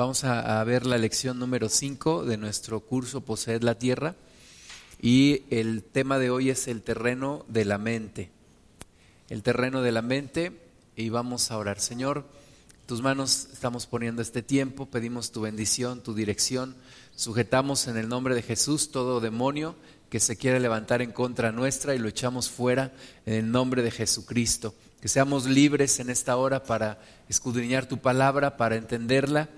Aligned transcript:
Vamos 0.00 0.24
a, 0.24 0.64
ver 0.64 0.86
la 0.86 0.96
lección 0.96 1.38
número 1.38 1.68
5 1.68 2.24
de 2.24 2.38
nuestro 2.38 2.80
curso 2.80 3.20
Poseed 3.20 3.60
la 3.62 3.74
Tierra 3.74 4.14
y 4.98 5.42
el 5.50 5.82
tema 5.82 6.18
de 6.18 6.30
hoy 6.30 6.48
es 6.48 6.68
el 6.68 6.80
terreno 6.80 7.44
de 7.48 7.66
la 7.66 7.76
mente. 7.76 8.30
El 9.28 9.42
terreno 9.42 9.82
de 9.82 9.92
la 9.92 10.00
mente 10.00 10.52
y 10.96 11.10
vamos 11.10 11.50
a 11.50 11.58
orar. 11.58 11.80
Señor, 11.80 12.24
tus 12.86 13.02
manos 13.02 13.48
estamos 13.52 13.86
poniendo 13.86 14.22
este 14.22 14.40
tiempo, 14.40 14.86
pedimos 14.86 15.32
tu 15.32 15.42
bendición, 15.42 16.02
tu 16.02 16.14
dirección, 16.14 16.76
sujetamos 17.14 17.86
en 17.86 17.98
el 17.98 18.08
nombre 18.08 18.34
de 18.34 18.40
Jesús 18.40 18.92
todo 18.92 19.20
demonio 19.20 19.76
que 20.08 20.18
se 20.18 20.38
quiere 20.38 20.60
levantar 20.60 21.02
en 21.02 21.12
contra 21.12 21.52
nuestra 21.52 21.94
y 21.94 21.98
lo 21.98 22.08
echamos 22.08 22.48
fuera 22.48 22.90
en 23.26 23.34
el 23.34 23.52
nombre 23.52 23.82
de 23.82 23.90
Jesucristo. 23.90 24.74
Que 25.02 25.08
seamos 25.08 25.44
libres 25.44 26.00
en 26.00 26.08
esta 26.08 26.38
hora 26.38 26.64
para 26.64 26.98
escudriñar 27.28 27.84
tu 27.84 27.98
palabra, 27.98 28.56
para 28.56 28.76
entenderla 28.76 29.50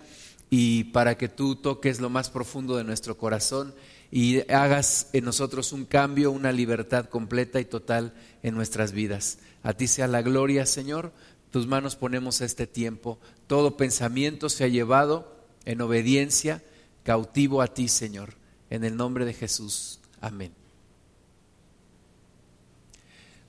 y 0.55 0.84
para 0.84 1.16
que 1.16 1.30
tú 1.30 1.57
toques 1.57 1.98
lo 1.98 2.11
más 2.11 2.29
profundo 2.29 2.77
de 2.77 2.84
nuestro 2.84 3.16
corazón 3.16 3.74
y 4.10 4.41
hagas 4.52 5.09
en 5.15 5.24
nosotros 5.24 5.73
un 5.73 5.87
cambio, 5.87 6.30
una 6.30 6.52
libertad 6.52 7.06
completa 7.06 7.59
y 7.59 7.65
total 7.65 8.12
en 8.43 8.55
nuestras 8.55 8.93
vidas. 8.93 9.38
A 9.62 9.73
ti 9.73 9.88
sea 9.88 10.09
la 10.09 10.20
gloria, 10.20 10.66
Señor. 10.66 11.15
Tus 11.51 11.66
manos 11.66 11.96
ponemos 11.96 12.43
este 12.43 12.66
tiempo. 12.66 13.19
Todo 13.46 13.79
pensamiento 13.79 14.51
se 14.51 14.65
ha 14.65 14.69
llevado 14.69 15.34
en 15.65 15.80
obediencia 15.80 16.62
cautivo 17.02 17.62
a 17.62 17.69
ti, 17.69 17.88
Señor. 17.88 18.34
En 18.69 18.84
el 18.84 18.95
nombre 18.95 19.24
de 19.24 19.32
Jesús. 19.32 20.01
Amén. 20.21 20.52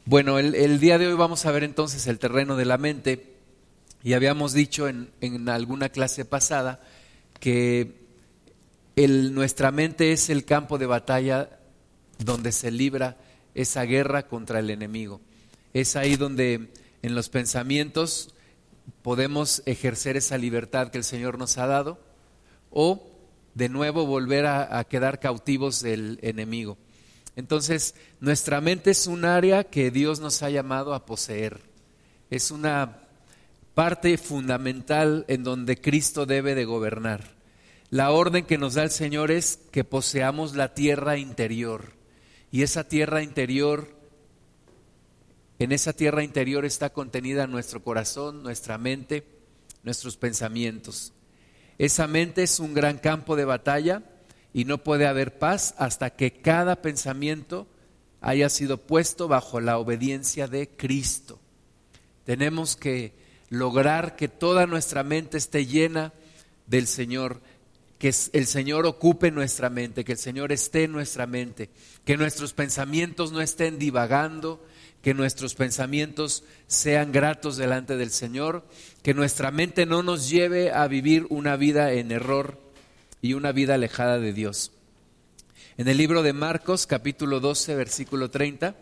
Bueno, 0.05 0.39
el, 0.39 0.79
día 0.79 0.97
de 0.97 1.07
hoy 1.07 1.15
vamos 1.15 1.45
a 1.45 1.51
ver 1.51 1.65
entonces 1.65 2.07
el 2.07 2.17
terreno 2.17 2.55
de 2.55 2.63
la 2.63 2.77
mente. 2.77 3.33
Y 4.05 4.13
habíamos 4.13 4.53
dicho 4.53 4.87
en, 4.87 5.11
en 5.19 5.49
alguna 5.49 5.89
clase 5.89 6.23
pasada 6.23 6.79
que 7.43 8.07
nuestra 8.95 9.69
mente 9.71 10.13
es 10.13 10.29
el 10.29 10.45
campo 10.45 10.77
de 10.77 10.85
batalla 10.85 11.59
donde 12.17 12.53
se 12.53 12.71
libra 12.71 13.17
esa 13.53 13.83
guerra 13.83 14.29
contra 14.29 14.59
el 14.59 14.69
enemigo. 14.69 15.19
Es 15.73 15.97
ahí 15.97 16.15
donde 16.15 16.71
en 17.01 17.15
los 17.15 17.27
pensamientos 17.27 18.33
podemos 19.01 19.61
ejercer 19.65 20.15
esa 20.15 20.37
libertad 20.37 20.87
que 20.87 20.99
el 20.99 21.03
Señor 21.03 21.37
nos 21.37 21.57
ha 21.57 21.67
dado 21.67 21.99
o 22.71 23.11
de 23.55 23.67
nuevo 23.67 24.05
volver 24.05 24.45
a, 24.45 24.79
a 24.79 24.85
quedar 24.85 25.19
cautivos 25.19 25.81
del 25.81 26.19
enemigo. 26.21 26.77
Entonces, 27.35 27.93
nuestra 28.21 28.61
mente 28.61 28.91
es 28.91 29.05
un 29.05 29.25
área 29.25 29.65
que 29.65 29.91
Dios 29.91 30.21
nos 30.21 30.43
ha 30.43 30.49
llamado 30.49 30.93
a 30.93 31.05
poseer. 31.05 31.59
Es 32.29 32.51
una 32.51 33.01
parte 33.73 34.17
fundamental 34.17 35.25
en 35.27 35.43
donde 35.43 35.81
Cristo 35.81 36.25
debe 36.25 36.55
de 36.55 36.63
gobernar. 36.63 37.32
La 37.93 38.09
orden 38.09 38.45
que 38.45 38.57
nos 38.57 38.73
da 38.73 38.81
el 38.81 38.89
Señor 38.89 39.29
es 39.29 39.59
que 39.69 39.83
poseamos 39.83 40.55
la 40.55 40.73
tierra 40.73 41.17
interior. 41.17 41.91
Y 42.49 42.63
esa 42.63 42.87
tierra 42.87 43.21
interior, 43.21 43.95
en 45.59 45.71
esa 45.71 45.93
tierra 45.93 46.23
interior 46.23 46.65
está 46.65 46.89
contenida 46.89 47.45
nuestro 47.45 47.83
corazón, 47.83 48.41
nuestra 48.41 48.79
mente, 48.79 49.23
nuestros 49.83 50.17
pensamientos. 50.17 51.13
Esa 51.77 52.07
mente 52.07 52.41
es 52.41 52.59
un 52.59 52.73
gran 52.73 52.97
campo 52.97 53.35
de 53.35 53.45
batalla 53.45 54.01
y 54.53 54.65
no 54.65 54.79
puede 54.79 55.05
haber 55.05 55.37
paz 55.37 55.75
hasta 55.77 56.15
que 56.15 56.41
cada 56.41 56.81
pensamiento 56.81 57.67
haya 58.21 58.49
sido 58.49 58.77
puesto 58.77 59.27
bajo 59.27 59.59
la 59.59 59.77
obediencia 59.77 60.47
de 60.47 60.67
Cristo. 60.67 61.39
Tenemos 62.23 62.75
que 62.75 63.13
lograr 63.49 64.15
que 64.15 64.29
toda 64.29 64.65
nuestra 64.65 65.03
mente 65.03 65.37
esté 65.37 65.67
llena 65.67 66.11
del 66.65 66.87
Señor, 66.87 67.41
que 68.03 68.13
el 68.33 68.47
Señor 68.47 68.85
ocupe 68.85 69.31
nuestra 69.31 69.69
mente, 69.69 70.03
que 70.03 70.11
el 70.11 70.17
Señor 70.17 70.51
esté 70.51 70.83
en 70.83 70.91
nuestra 70.91 71.25
mente, 71.25 71.69
que 72.03 72.17
nuestros 72.17 72.51
pensamientos 72.51 73.31
no 73.31 73.39
estén 73.39 73.79
divagando, 73.79 74.61
que 75.01 75.13
nuestros 75.13 75.55
pensamientos 75.55 76.43
sean 76.67 77.13
gratos 77.13 77.55
delante 77.55 77.95
del 77.95 78.11
Señor, 78.11 78.65
que 79.03 79.13
nuestra 79.13 79.51
mente 79.51 79.85
no 79.85 80.03
nos 80.03 80.29
lleve 80.29 80.73
a 80.73 80.85
vivir 80.89 81.27
una 81.29 81.55
vida 81.55 81.93
en 81.93 82.11
error 82.11 82.59
y 83.21 83.35
una 83.35 83.53
vida 83.53 83.75
alejada 83.75 84.19
de 84.19 84.33
Dios. 84.33 84.73
En 85.77 85.87
el 85.87 85.95
libro 85.95 86.23
de 86.23 86.33
Marcos 86.33 86.85
capítulo 86.85 87.39
12 87.39 87.73
versículo 87.73 88.29
30 88.29 88.75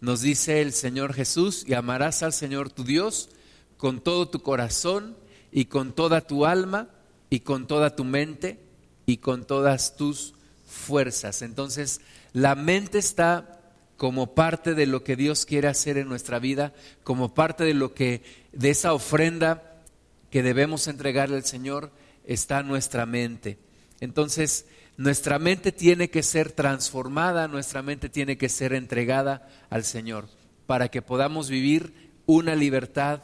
nos 0.00 0.20
dice 0.20 0.62
el 0.62 0.72
Señor 0.72 1.14
Jesús, 1.14 1.64
y 1.66 1.74
amarás 1.74 2.22
al 2.22 2.32
Señor 2.32 2.70
tu 2.70 2.84
Dios, 2.84 3.28
con 3.76 4.00
todo 4.00 4.28
tu 4.28 4.40
corazón 4.40 5.16
y 5.50 5.64
con 5.64 5.92
toda 5.92 6.20
tu 6.20 6.46
alma 6.46 6.90
y 7.32 7.40
con 7.40 7.66
toda 7.66 7.96
tu 7.96 8.04
mente 8.04 8.58
y 9.06 9.16
con 9.16 9.46
todas 9.46 9.96
tus 9.96 10.34
fuerzas. 10.66 11.40
Entonces, 11.40 12.02
la 12.34 12.54
mente 12.54 12.98
está 12.98 13.58
como 13.96 14.34
parte 14.34 14.74
de 14.74 14.84
lo 14.84 15.02
que 15.02 15.16
Dios 15.16 15.46
quiere 15.46 15.68
hacer 15.68 15.96
en 15.96 16.10
nuestra 16.10 16.38
vida, 16.38 16.74
como 17.04 17.32
parte 17.32 17.64
de 17.64 17.72
lo 17.72 17.94
que 17.94 18.22
de 18.52 18.68
esa 18.68 18.92
ofrenda 18.92 19.80
que 20.28 20.42
debemos 20.42 20.88
entregarle 20.88 21.36
al 21.36 21.46
Señor 21.46 21.90
está 22.26 22.62
nuestra 22.62 23.06
mente. 23.06 23.56
Entonces, 24.00 24.66
nuestra 24.98 25.38
mente 25.38 25.72
tiene 25.72 26.10
que 26.10 26.22
ser 26.22 26.52
transformada, 26.52 27.48
nuestra 27.48 27.80
mente 27.80 28.10
tiene 28.10 28.36
que 28.36 28.50
ser 28.50 28.74
entregada 28.74 29.48
al 29.70 29.84
Señor 29.84 30.28
para 30.66 30.90
que 30.90 31.00
podamos 31.00 31.48
vivir 31.48 32.10
una 32.26 32.54
libertad 32.54 33.22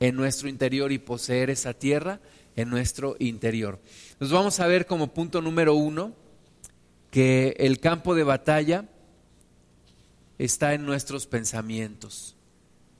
en 0.00 0.16
nuestro 0.16 0.48
interior 0.48 0.90
y 0.90 0.96
poseer 0.96 1.50
esa 1.50 1.74
tierra 1.74 2.18
en 2.56 2.70
nuestro 2.70 3.16
interior. 3.18 3.78
Nos 4.18 4.32
vamos 4.32 4.58
a 4.60 4.66
ver 4.66 4.86
como 4.86 5.12
punto 5.12 5.40
número 5.40 5.74
uno 5.74 6.14
que 7.10 7.54
el 7.58 7.78
campo 7.78 8.14
de 8.14 8.24
batalla 8.24 8.86
está 10.38 10.74
en 10.74 10.84
nuestros 10.84 11.26
pensamientos. 11.26 12.34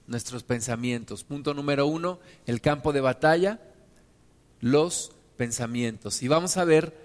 Nuestros 0.05 0.43
pensamientos. 0.43 1.23
Punto 1.23 1.53
número 1.53 1.85
uno, 1.87 2.19
el 2.45 2.61
campo 2.61 2.93
de 2.93 3.01
batalla, 3.01 3.59
los 4.61 5.11
pensamientos. 5.35 6.23
Y 6.23 6.27
vamos 6.27 6.57
a 6.57 6.63
ver 6.63 6.95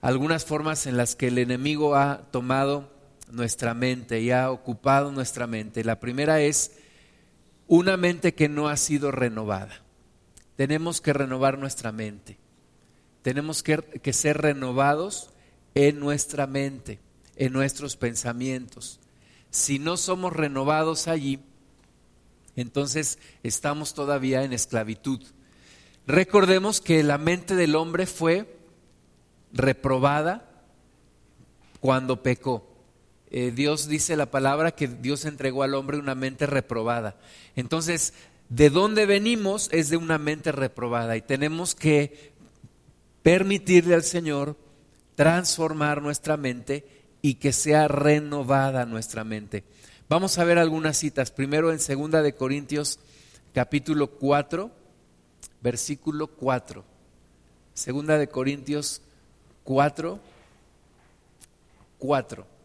algunas 0.00 0.44
formas 0.44 0.86
en 0.86 0.96
las 0.96 1.14
que 1.14 1.28
el 1.28 1.38
enemigo 1.38 1.94
ha 1.94 2.22
tomado 2.30 2.90
nuestra 3.30 3.74
mente 3.74 4.20
y 4.20 4.30
ha 4.30 4.50
ocupado 4.50 5.12
nuestra 5.12 5.46
mente. 5.46 5.84
La 5.84 6.00
primera 6.00 6.40
es 6.40 6.72
una 7.66 7.96
mente 7.96 8.34
que 8.34 8.48
no 8.48 8.68
ha 8.68 8.76
sido 8.76 9.10
renovada. 9.10 9.85
Tenemos 10.56 11.00
que 11.00 11.12
renovar 11.12 11.58
nuestra 11.58 11.92
mente. 11.92 12.38
Tenemos 13.22 13.62
que, 13.62 14.12
ser 14.12 14.38
renovados 14.38 15.30
en 15.74 16.00
nuestra 16.00 16.46
mente, 16.46 17.00
en 17.36 17.52
nuestros 17.52 17.96
pensamientos. 17.96 19.00
Si 19.50 19.78
no 19.78 19.96
somos 19.96 20.32
renovados 20.32 21.08
allí, 21.08 21.40
entonces 22.54 23.18
estamos 23.42 23.94
todavía 23.94 24.44
en 24.44 24.52
esclavitud. 24.52 25.20
Recordemos 26.06 26.80
que 26.80 27.02
la 27.02 27.18
mente 27.18 27.56
del 27.56 27.74
hombre 27.74 28.06
fue 28.06 28.56
reprobada 29.52 30.48
cuando 31.80 32.22
pecó. 32.22 32.76
Eh, 33.30 33.50
Dios 33.50 33.88
dice 33.88 34.16
la 34.16 34.30
palabra 34.30 34.70
que 34.70 34.86
Dios 34.86 35.24
entregó 35.24 35.64
al 35.64 35.74
hombre 35.74 35.98
una 35.98 36.14
mente 36.14 36.46
reprobada. 36.46 37.16
Entonces, 37.56 38.14
de 38.48 38.70
dónde 38.70 39.06
venimos 39.06 39.68
es 39.72 39.90
de 39.90 39.96
una 39.96 40.18
mente 40.18 40.52
reprobada 40.52 41.16
y 41.16 41.22
tenemos 41.22 41.74
que 41.74 42.32
permitirle 43.22 43.94
al 43.94 44.04
Señor 44.04 44.56
transformar 45.14 46.02
nuestra 46.02 46.36
mente 46.36 46.86
y 47.22 47.34
que 47.34 47.52
sea 47.52 47.88
renovada 47.88 48.86
nuestra 48.86 49.24
mente. 49.24 49.64
Vamos 50.08 50.38
a 50.38 50.44
ver 50.44 50.58
algunas 50.58 50.96
citas. 50.96 51.32
Primero 51.32 51.72
en 51.72 51.80
segunda 51.80 52.22
de 52.22 52.34
Corintios 52.34 53.00
capítulo 53.52 54.08
4, 54.08 54.70
versículo 55.60 56.28
4. 56.28 56.84
Segunda 57.74 58.16
de 58.18 58.28
Corintios 58.28 59.02
4 59.64 60.20
4. 61.98 62.55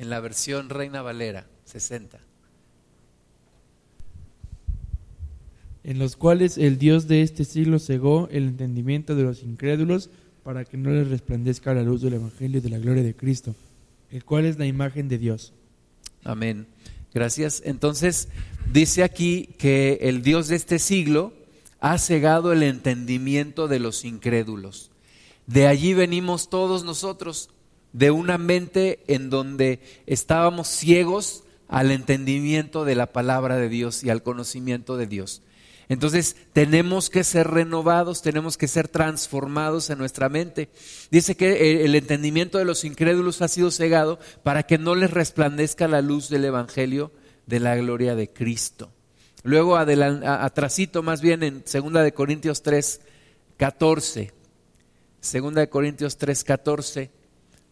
En 0.00 0.08
la 0.08 0.18
versión 0.18 0.70
Reina 0.70 1.02
Valera 1.02 1.46
60. 1.66 2.18
En 5.84 5.98
los 5.98 6.16
cuales 6.16 6.56
el 6.56 6.78
Dios 6.78 7.06
de 7.06 7.20
este 7.20 7.44
siglo 7.44 7.78
cegó 7.78 8.26
el 8.30 8.44
entendimiento 8.44 9.14
de 9.14 9.24
los 9.24 9.42
incrédulos 9.42 10.08
para 10.42 10.64
que 10.64 10.78
no 10.78 10.90
les 10.90 11.08
resplandezca 11.08 11.74
la 11.74 11.82
luz 11.82 12.00
del 12.00 12.14
Evangelio 12.14 12.62
de 12.62 12.70
la 12.70 12.78
gloria 12.78 13.02
de 13.02 13.14
Cristo, 13.14 13.54
el 14.10 14.24
cual 14.24 14.46
es 14.46 14.58
la 14.58 14.64
imagen 14.64 15.06
de 15.10 15.18
Dios. 15.18 15.52
Amén. 16.24 16.66
Gracias. 17.12 17.60
Entonces, 17.66 18.28
dice 18.72 19.02
aquí 19.02 19.50
que 19.58 19.98
el 20.00 20.22
Dios 20.22 20.48
de 20.48 20.56
este 20.56 20.78
siglo 20.78 21.34
ha 21.78 21.98
cegado 21.98 22.54
el 22.54 22.62
entendimiento 22.62 23.68
de 23.68 23.80
los 23.80 24.06
incrédulos. 24.06 24.90
De 25.46 25.66
allí 25.66 25.92
venimos 25.92 26.48
todos 26.48 26.84
nosotros 26.84 27.50
de 27.92 28.10
una 28.10 28.38
mente 28.38 29.02
en 29.06 29.30
donde 29.30 29.80
estábamos 30.06 30.68
ciegos 30.68 31.44
al 31.68 31.90
entendimiento 31.90 32.84
de 32.84 32.94
la 32.94 33.12
palabra 33.12 33.56
de 33.56 33.68
Dios 33.68 34.02
y 34.02 34.10
al 34.10 34.22
conocimiento 34.22 34.96
de 34.96 35.06
Dios. 35.06 35.42
Entonces 35.88 36.36
tenemos 36.52 37.10
que 37.10 37.24
ser 37.24 37.48
renovados, 37.48 38.22
tenemos 38.22 38.56
que 38.56 38.68
ser 38.68 38.86
transformados 38.86 39.90
en 39.90 39.98
nuestra 39.98 40.28
mente. 40.28 40.68
Dice 41.10 41.36
que 41.36 41.84
el 41.84 41.94
entendimiento 41.96 42.58
de 42.58 42.64
los 42.64 42.84
incrédulos 42.84 43.42
ha 43.42 43.48
sido 43.48 43.72
cegado 43.72 44.20
para 44.44 44.62
que 44.62 44.78
no 44.78 44.94
les 44.94 45.10
resplandezca 45.10 45.88
la 45.88 46.00
luz 46.00 46.28
del 46.28 46.44
Evangelio 46.44 47.10
de 47.46 47.58
la 47.58 47.74
gloria 47.74 48.14
de 48.14 48.32
Cristo. 48.32 48.92
Luego 49.42 49.76
atrasito 49.76 51.02
más 51.02 51.20
bien 51.20 51.42
en 51.42 51.64
2 51.64 51.92
de 52.04 52.12
Corintios 52.12 52.62
3, 52.62 53.00
14. 53.56 54.32
2 55.32 55.54
de 55.54 55.68
Corintios 55.68 56.18
3, 56.18 56.44
14 56.44 57.19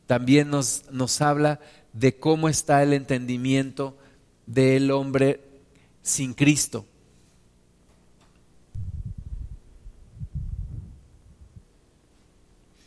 también 0.09 0.49
nos, 0.49 0.85
nos 0.91 1.21
habla 1.21 1.61
de 1.93 2.17
cómo 2.17 2.49
está 2.49 2.83
el 2.83 2.95
entendimiento 2.95 3.99
del 4.47 4.91
hombre 4.91 5.43
sin 6.03 6.33
Cristo. 6.33 6.87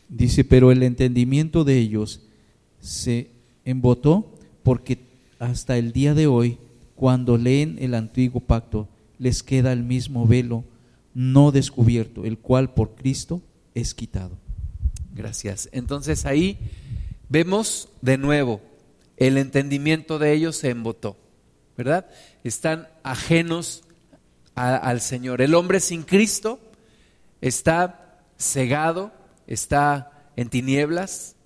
Dice, 0.08 0.42
pero 0.42 0.72
el 0.72 0.82
entendimiento 0.82 1.62
de 1.62 1.78
ellos 1.78 2.22
se 2.80 3.30
embotó 3.64 4.34
porque 4.64 4.98
hasta 5.38 5.78
el 5.78 5.92
día 5.92 6.14
de 6.14 6.26
hoy, 6.26 6.58
cuando 6.96 7.38
leen 7.38 7.78
el 7.80 7.94
antiguo 7.94 8.40
pacto, 8.40 8.88
les 9.20 9.44
queda 9.44 9.72
el 9.72 9.84
mismo 9.84 10.26
velo 10.26 10.64
no 11.14 11.52
descubierto, 11.52 12.24
el 12.24 12.38
cual 12.38 12.74
por 12.74 12.96
Cristo 12.96 13.40
es 13.76 13.94
quitado. 13.94 14.36
Gracias. 15.14 15.68
Entonces 15.70 16.26
ahí 16.26 16.58
vemos 17.32 17.88
de 18.02 18.18
nuevo, 18.18 18.60
el 19.16 19.38
entendimiento 19.38 20.18
de 20.18 20.34
ellos 20.34 20.54
se 20.54 20.68
embotó, 20.68 21.16
¿verdad? 21.78 22.06
Están 22.44 22.88
ajenos 23.02 23.84
al 24.54 25.00
Señor. 25.00 25.40
El 25.40 25.54
hombre 25.54 25.80
sin 25.80 26.02
Cristo 26.02 26.60
está 27.40 28.20
cegado 28.36 29.12
está 29.46 30.30
en 30.36 30.50
tinieblas 30.50 31.36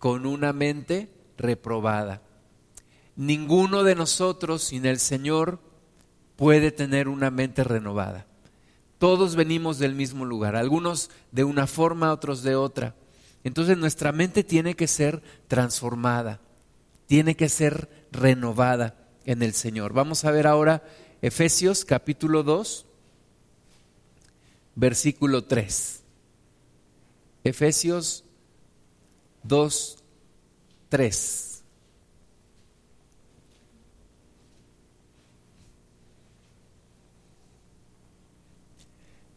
con 0.00 0.26
una 0.26 0.52
mente 0.52 1.08
reprobada. 1.38 2.22
Ninguno 3.14 3.84
de 3.84 3.94
nosotros 3.94 4.64
sin 4.64 4.84
el 4.84 4.98
Señor 4.98 5.60
puede 6.34 6.72
tener 6.72 7.06
una 7.06 7.30
mente 7.30 7.62
renovada. 7.62 8.26
Todos 8.98 9.36
venimos 9.36 9.78
del 9.78 9.94
mismo 9.94 10.24
lugar, 10.24 10.56
algunos 10.56 11.08
de 11.30 11.44
una 11.44 11.68
forma, 11.68 12.12
otros 12.12 12.42
de 12.42 12.56
otra. 12.56 12.96
Entonces 13.46 13.78
nuestra 13.78 14.10
mente 14.10 14.42
tiene 14.42 14.74
que 14.74 14.88
ser 14.88 15.22
transformada, 15.46 16.40
tiene 17.06 17.36
que 17.36 17.48
ser 17.48 18.08
renovada 18.10 18.96
en 19.24 19.40
el 19.40 19.52
Señor. 19.52 19.92
Vamos 19.92 20.24
a 20.24 20.32
ver 20.32 20.48
ahora 20.48 20.82
Efesios 21.22 21.84
capítulo 21.84 22.42
2, 22.42 22.86
versículo 24.74 25.44
3. 25.44 26.02
Efesios 27.44 28.24
2, 29.44 29.98
3. 30.88 31.62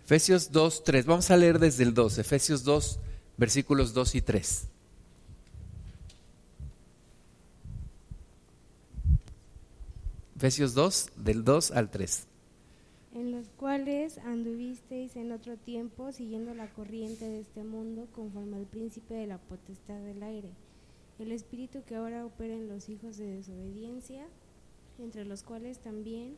Efesios 0.04 0.52
2, 0.52 0.84
3. 0.84 1.06
Vamos 1.06 1.30
a 1.30 1.38
leer 1.38 1.60
desde 1.60 1.84
el 1.84 1.94
2. 1.94 2.18
Efesios 2.18 2.64
2, 2.64 3.00
versículos 3.40 3.94
2 3.94 4.16
y 4.16 4.22
3. 4.22 4.68
Efesios 10.36 10.74
2, 10.74 11.10
del 11.18 11.44
2 11.44 11.72
al 11.72 11.90
3 11.90 12.28
en 13.16 13.32
los 13.32 13.50
cuales 13.50 14.20
anduvisteis 14.20 15.16
en 15.16 15.32
otro 15.32 15.58
tiempo 15.58 16.12
siguiendo 16.12 16.54
la 16.54 16.72
corriente 16.72 17.28
de 17.28 17.40
este 17.40 17.64
mundo 17.64 18.08
conforme 18.14 18.58
al 18.58 18.68
príncipe 18.68 19.16
de 19.16 19.28
la 19.28 19.40
potestad 19.40 20.00
del 20.00 20.22
aire, 20.22 20.52
el 21.18 21.32
espíritu 21.32 21.84
que 21.84 21.96
ahora 21.96 22.26
opera 22.26 22.54
en 22.54 22.70
los 22.70 22.88
hijos 22.88 23.18
de 23.18 23.26
desobediencia, 23.26 24.28
entre 25.00 25.26
los 25.26 25.44
cuales 25.44 25.80
también 25.80 26.36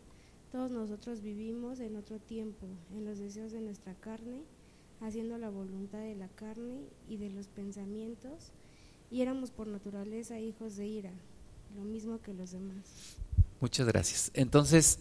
todos 0.51 0.71
nosotros 0.71 1.21
vivimos 1.21 1.79
en 1.79 1.97
otro 1.97 2.19
tiempo, 2.19 2.67
en 2.95 3.05
los 3.05 3.19
deseos 3.19 3.51
de 3.51 3.61
nuestra 3.61 3.93
carne, 3.95 4.43
haciendo 5.01 5.37
la 5.37 5.49
voluntad 5.49 5.99
de 5.99 6.15
la 6.15 6.27
carne 6.29 6.81
y 7.09 7.17
de 7.17 7.29
los 7.29 7.47
pensamientos, 7.47 8.51
y 9.09 9.21
éramos 9.21 9.51
por 9.51 9.67
naturaleza 9.67 10.39
hijos 10.39 10.77
de 10.77 10.87
ira, 10.87 11.11
lo 11.75 11.83
mismo 11.83 12.21
que 12.21 12.33
los 12.33 12.51
demás. 12.51 12.85
Muchas 13.59 13.87
gracias. 13.87 14.31
Entonces, 14.33 14.99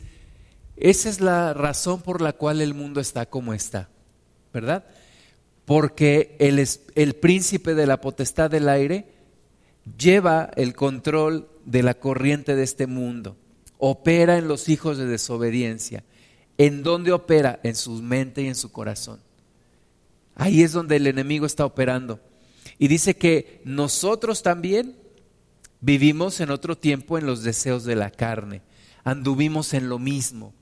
esa 0.77 1.09
es 1.09 1.21
la 1.21 1.55
razón 1.55 2.03
por 2.03 2.21
la 2.21 2.33
cual 2.33 2.61
el 2.61 2.75
mundo 2.75 3.01
está 3.01 3.27
como 3.27 3.55
está, 3.55 3.89
¿verdad? 4.53 4.85
Porque 5.65 6.37
el, 6.41 6.67
el 6.95 7.15
príncipe 7.15 7.75
de 7.75 7.87
la 7.87 8.01
potestad 8.01 8.51
del 8.51 8.69
aire 8.69 9.07
lleva 9.99 10.51
el 10.57 10.75
control 10.75 11.49
de 11.65 11.83
la 11.83 11.95
corriente 11.95 12.57
de 12.57 12.65
este 12.65 12.87
mundo, 12.87 13.37
opera 13.79 14.39
en 14.39 14.49
los 14.49 14.69
hijos 14.69 14.99
de 14.99 15.07
desobediencia. 15.07 16.05
¿En 16.59 16.83
dónde 16.83 17.13
opera? 17.13 17.61
En 17.63 17.75
su 17.75 17.93
mente 18.03 18.43
y 18.43 18.49
en 18.49 18.55
su 18.55 18.71
corazón. 18.73 19.21
Ahí 20.35 20.63
es 20.63 20.73
donde 20.73 20.97
el 20.97 21.07
enemigo 21.07 21.47
está 21.47 21.65
operando. 21.65 22.21
Y 22.79 22.89
dice 22.89 23.17
que 23.17 23.61
nosotros 23.65 24.43
también 24.43 24.97
vivimos 25.81 26.41
en 26.41 26.51
otro 26.51 26.77
tiempo 26.77 27.19
en 27.19 27.27
los 27.27 27.43
deseos 27.43 27.85
de 27.85 27.97
la 27.97 28.11
carne, 28.11 28.63
anduvimos 29.05 29.75
en 29.75 29.89
lo 29.89 29.99
mismo. 29.99 30.55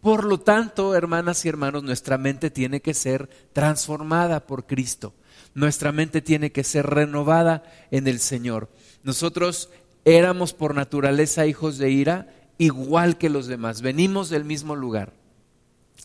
Por 0.00 0.24
lo 0.24 0.40
tanto, 0.40 0.96
hermanas 0.96 1.44
y 1.44 1.48
hermanos, 1.48 1.84
nuestra 1.84 2.18
mente 2.18 2.50
tiene 2.50 2.80
que 2.80 2.94
ser 2.94 3.28
transformada 3.52 4.46
por 4.46 4.66
Cristo. 4.66 5.14
Nuestra 5.54 5.92
mente 5.92 6.20
tiene 6.20 6.50
que 6.50 6.64
ser 6.64 6.86
renovada 6.86 7.62
en 7.92 8.08
el 8.08 8.18
Señor. 8.18 8.68
Nosotros 9.04 9.70
éramos 10.04 10.54
por 10.54 10.74
naturaleza 10.74 11.46
hijos 11.46 11.78
de 11.78 11.90
ira, 11.90 12.34
igual 12.58 13.18
que 13.18 13.30
los 13.30 13.46
demás. 13.46 13.82
Venimos 13.82 14.28
del 14.28 14.44
mismo 14.44 14.74
lugar. 14.74 15.12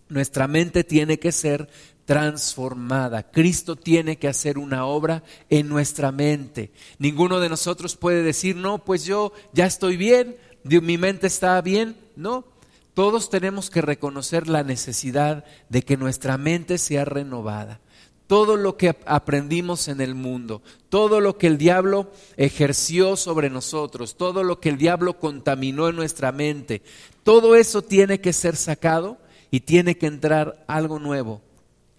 Nuestra 0.09 0.47
mente 0.47 0.83
tiene 0.83 1.17
que 1.17 1.31
ser 1.31 1.67
transformada. 2.07 3.29
Cristo 3.31 3.75
tiene 3.75 4.17
que 4.17 4.29
hacer 4.29 4.57
una 4.57 4.85
obra 4.85 5.23
en 5.49 5.67
nuestra 5.67 6.13
mente. 6.13 6.71
Ninguno 6.99 7.41
de 7.41 7.49
nosotros 7.49 7.97
puede 7.97 8.23
decir, 8.23 8.55
no, 8.55 8.79
pues 8.79 9.03
yo 9.03 9.33
ya 9.51 9.65
estoy 9.65 9.97
bien, 9.97 10.37
mi 10.63 10.97
mente 10.97 11.27
está 11.27 11.61
bien. 11.61 11.97
No, 12.15 12.45
todos 12.93 13.29
tenemos 13.29 13.69
que 13.69 13.81
reconocer 13.81 14.47
la 14.47 14.63
necesidad 14.63 15.43
de 15.67 15.81
que 15.81 15.97
nuestra 15.97 16.37
mente 16.37 16.77
sea 16.77 17.03
renovada. 17.03 17.81
Todo 18.25 18.55
lo 18.55 18.77
que 18.77 18.95
aprendimos 19.05 19.89
en 19.89 19.99
el 19.99 20.15
mundo, 20.15 20.61
todo 20.87 21.19
lo 21.19 21.37
que 21.37 21.47
el 21.47 21.57
diablo 21.57 22.09
ejerció 22.37 23.17
sobre 23.17 23.49
nosotros, 23.49 24.15
todo 24.15 24.43
lo 24.43 24.61
que 24.61 24.69
el 24.69 24.77
diablo 24.77 25.19
contaminó 25.19 25.89
en 25.89 25.97
nuestra 25.97 26.31
mente, 26.31 26.83
todo 27.23 27.57
eso 27.57 27.81
tiene 27.81 28.21
que 28.21 28.31
ser 28.31 28.55
sacado 28.55 29.17
y 29.51 29.59
tiene 29.59 29.97
que 29.97 30.07
entrar 30.07 30.63
algo 30.67 30.99
nuevo. 30.99 31.41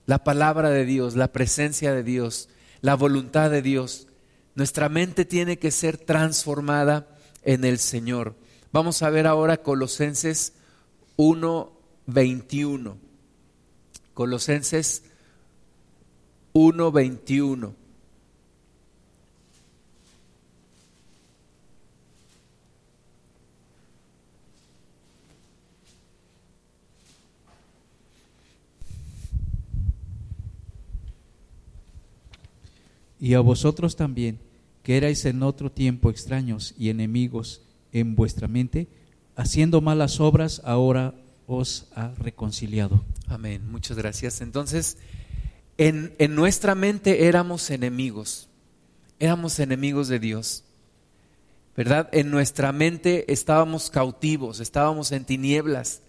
La 0.09 0.25
palabra 0.25 0.71
de 0.71 0.87
Dios, 0.87 1.17
la 1.17 1.33
presencia 1.33 1.93
de 1.93 2.03
Dios, 2.03 2.49
la 2.81 2.95
voluntad 2.95 3.51
de 3.51 3.61
Dios. 3.61 4.07
Nuestra 4.55 4.89
mente 4.89 5.27
tiene 5.27 5.59
que 5.59 5.71
ser 5.71 5.99
transformada 5.99 7.07
en 7.43 7.63
el 7.63 7.79
Señor. 7.79 8.35
Vamos 8.73 9.03
a 9.03 9.11
ver 9.11 9.27
ahora 9.27 9.59
Colosenses 9.59 10.55
1.21. 11.19 12.95
Colosenses 14.15 15.03
1.21. 16.55 17.75
Y 33.21 33.35
a 33.35 33.41
vosotros 33.41 33.97
también, 33.97 34.39
que 34.83 34.97
erais 34.97 35.25
en 35.25 35.43
otro 35.43 35.71
tiempo 35.71 36.11
extraños 36.11 36.75
y 36.79 36.91
enemigos 36.91 37.63
en 37.93 38.15
vuestra 38.15 38.49
mente, 38.49 38.89
haciendo 39.37 39.81
malas 39.81 40.21
obras, 40.21 40.63
ahora 40.65 41.15
os 41.47 41.87
ha 41.95 42.13
reconciliado. 42.19 43.05
Amén, 43.27 43.71
muchas 43.71 43.97
gracias. 43.97 44.41
Entonces, 44.41 44.99
en, 45.79 46.15
en, 46.19 46.35
nuestra 46.35 46.75
mente 46.75 47.27
éramos 47.27 47.71
enemigos, 47.71 48.49
éramos 49.19 49.59
enemigos 49.59 50.09
de 50.09 50.19
Dios, 50.19 50.65
¿verdad? 51.77 52.09
En 52.13 52.31
nuestra 52.31 52.73
mente 52.73 53.33
estábamos 53.33 53.91
cautivos, 53.91 54.61
estábamos 54.61 55.13
en 55.13 55.25
tinieblas, 55.25 56.03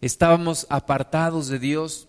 estábamos 0.00 0.66
apartados 0.68 1.48
de 1.48 1.58
Dios 1.58 2.08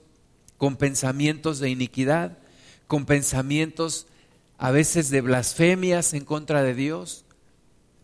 con 0.58 0.76
pensamientos 0.76 1.60
de 1.60 1.70
iniquidad, 1.70 2.40
con 2.88 3.06
pensamientos 3.06 4.08
a 4.58 4.72
veces 4.72 5.10
de 5.10 5.22
blasfemias 5.22 6.14
en 6.14 6.26
contra 6.26 6.64
de 6.64 6.74
Dios, 6.74 7.26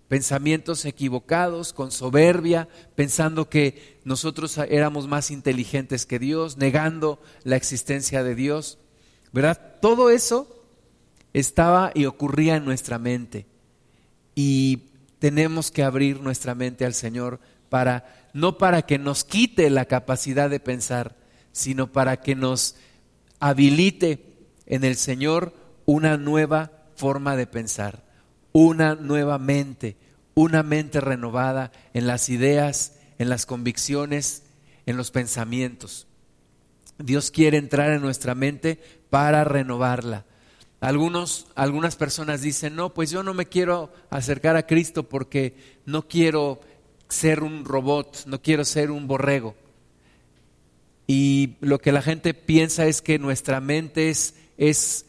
pensamientos 0.07 0.86
equivocados, 0.86 1.74
con 1.74 1.91
soberbia, 1.91 2.67
pensando 2.95 3.50
que 3.50 4.00
nosotros 4.03 4.57
éramos 4.57 5.07
más 5.07 5.31
inteligentes 5.31 6.05
que 6.05 6.19
Dios, 6.19 6.57
negando 6.57 7.19
la 7.43 7.55
existencia 7.55 8.24
de 8.24 8.36
Dios. 8.36 8.77
¿Verdad? 9.31 9.77
Todo 9.81 10.12
eso 10.12 10.63
estaba 11.33 11.91
y 11.95 12.05
ocurría 12.05 12.57
en 12.57 12.65
nuestra 12.65 13.00
mente. 13.00 13.48
Y 14.36 14.83
tenemos 15.17 15.72
que 15.72 15.83
abrir 15.83 16.19
nuestra 16.22 16.53
mente 16.53 16.86
al 16.86 16.93
Señor 16.93 17.39
para 17.69 18.29
no 18.33 18.57
para 18.57 18.81
que 18.81 18.98
nos 18.98 19.24
quite 19.24 19.69
la 19.69 19.86
capacidad 19.86 20.50
de 20.50 20.60
pensar, 20.60 21.15
sino 21.51 21.91
para 21.91 22.17
que 22.17 22.36
nos 22.36 22.75
habilite 23.39 24.25
en 24.65 24.83
el 24.83 24.95
Señor 24.95 25.53
una 25.86 26.18
nueva 26.18 26.72
forma 26.96 27.36
de 27.36 27.48
pensar, 27.48 28.04
una 28.52 28.96
nueva 28.96 29.38
mente, 29.38 29.98
una 30.36 30.63
mente 30.63 31.02
renovada 31.02 31.72
en 31.94 32.08
las 32.08 32.30
ideas, 32.30 32.98
en 33.18 33.30
las 33.30 33.46
convicciones, 33.46 34.44
en 34.86 34.98
los 34.98 35.12
pensamientos. 35.12 36.08
Dios 36.98 37.32
quiere 37.32 37.58
entrar 37.58 37.92
en 37.92 38.02
nuestra 38.02 38.36
mente 38.36 38.80
para 39.10 39.44
renovarla. 39.44 40.25
Algunos, 40.80 41.48
algunas 41.56 41.96
personas 41.96 42.42
dicen, 42.42 42.75
no, 42.75 42.94
pues 42.94 43.10
yo 43.10 43.24
no 43.24 43.34
me 43.34 43.46
quiero 43.46 43.92
acercar 44.10 44.58
a 44.58 44.68
Cristo 44.68 45.08
porque 45.08 45.56
no 45.86 46.08
quiero 46.08 46.60
ser 47.08 47.42
un 47.42 47.63
robot, 47.63 48.25
no 48.25 48.42
quiero 48.42 48.66
ser 48.66 48.92
un 48.92 49.08
borrego. 49.08 49.56
Y 51.08 51.56
lo 51.62 51.80
que 51.80 51.92
la 51.92 52.02
gente 52.02 52.34
piensa 52.34 52.86
es 52.86 53.02
que 53.02 53.20
nuestra 53.20 53.62
mente 53.62 54.10
es, 54.10 54.36
es 54.58 55.06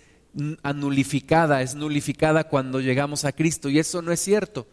anulificada, 0.63 1.63
es 1.63 1.75
nulificada 1.75 2.45
cuando 2.45 2.81
llegamos 2.81 3.25
a 3.25 3.33
Cristo. 3.33 3.69
Y 3.69 3.79
eso 3.79 4.03
no 4.03 4.13
es 4.13 4.21
cierto. 4.21 4.67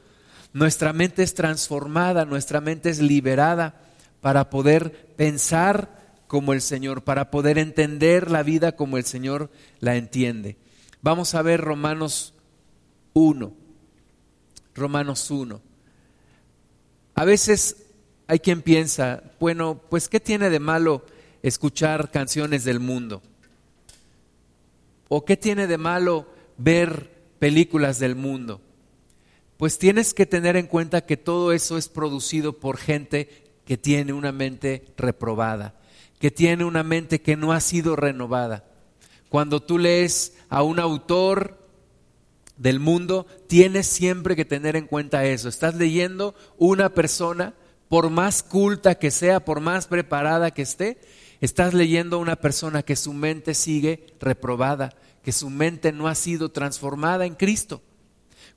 Nuestra 0.54 0.94
mente 0.94 1.24
es 1.24 1.34
transformada, 1.34 2.26
nuestra 2.26 2.62
mente 2.62 2.90
es 2.90 3.00
liberada 3.00 3.82
para 4.22 4.50
poder 4.50 5.14
pensar 5.16 6.02
como 6.28 6.54
el 6.54 6.62
Señor, 6.62 7.04
para 7.04 7.32
poder 7.32 7.58
entender 7.58 8.32
la 8.32 8.44
vida 8.44 8.74
como 8.74 8.98
el 8.98 9.06
Señor 9.06 9.50
la 9.80 9.96
entiende. 9.96 10.58
Vamos 11.02 11.36
a 11.36 11.42
ver 11.42 11.62
Romanos 11.62 12.34
1. 13.14 13.54
Romanos 14.76 15.32
1. 15.32 15.62
A 17.16 17.26
veces 17.26 17.86
hay 18.28 18.40
quien 18.40 18.62
piensa, 18.62 19.24
bueno, 19.40 19.82
pues 19.90 20.08
¿qué 20.08 20.20
tiene 20.20 20.50
de 20.50 20.60
malo 20.60 21.06
escuchar 21.44 22.12
canciones 22.12 22.64
del 22.64 22.80
mundo? 22.80 23.22
¿O 25.14 25.26
qué 25.26 25.36
tiene 25.36 25.68
de 25.68 25.78
malo 25.78 26.26
ver 26.56 27.12
películas 27.38 28.00
del 28.00 28.16
mundo? 28.16 28.62
Pues 29.58 29.78
tienes 29.78 30.14
que 30.14 30.26
tener 30.26 30.56
en 30.56 30.68
cuenta 30.68 31.06
que 31.06 31.18
todo 31.18 31.52
eso 31.52 31.78
es 31.78 31.90
producido 31.90 32.54
por 32.54 32.78
gente 32.78 33.28
que 33.66 33.76
tiene 33.76 34.14
una 34.14 34.32
mente 34.32 34.86
reprobada, 34.96 35.76
que 36.18 36.32
tiene 36.32 36.64
una 36.64 36.84
mente 36.84 37.20
que 37.20 37.36
no 37.36 37.52
ha 37.52 37.60
sido 37.60 37.98
renovada. 37.98 38.64
Cuando 39.28 39.62
tú 39.62 39.80
lees 39.80 40.32
a 40.48 40.64
un 40.64 40.80
autor 40.80 41.58
del 42.56 42.80
mundo, 42.80 43.28
tienes 43.48 43.88
siempre 43.88 44.38
que 44.38 44.46
tener 44.46 44.78
en 44.78 44.88
cuenta 44.88 45.26
eso. 45.26 45.50
Estás 45.50 45.76
leyendo 45.76 46.36
una 46.58 46.88
persona, 46.94 47.54
por 47.90 48.10
más 48.10 48.44
culta 48.44 48.96
que 48.96 49.12
sea, 49.12 49.44
por 49.44 49.60
más 49.60 49.88
preparada 49.88 50.52
que 50.52 50.62
esté, 50.62 51.02
Estás 51.42 51.74
leyendo 51.74 52.18
a 52.18 52.20
una 52.20 52.36
persona 52.36 52.84
que 52.84 52.96
su 52.96 53.14
mente 53.14 53.56
sigue 53.56 54.06
reprobada, 54.20 54.94
que 55.24 55.32
su 55.32 55.50
mente 55.50 55.92
no 55.92 56.08
ha 56.08 56.14
sido 56.14 56.50
transformada 56.50 57.26
en 57.26 57.34
Cristo. 57.34 57.82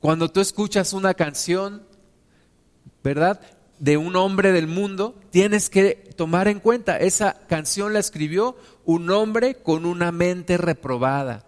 Cuando 0.00 0.30
tú 0.30 0.40
escuchas 0.40 0.92
una 0.92 1.14
canción, 1.14 1.82
¿verdad? 3.02 3.40
De 3.78 3.96
un 3.96 4.16
hombre 4.16 4.52
del 4.52 4.66
mundo, 4.66 5.18
tienes 5.30 5.70
que 5.70 6.10
tomar 6.14 6.46
en 6.46 6.60
cuenta, 6.60 6.98
esa 6.98 7.40
canción 7.48 7.94
la 7.94 8.00
escribió 8.00 8.54
un 8.84 9.08
hombre 9.08 9.54
con 9.54 9.86
una 9.86 10.12
mente 10.12 10.58
reprobada. 10.58 11.46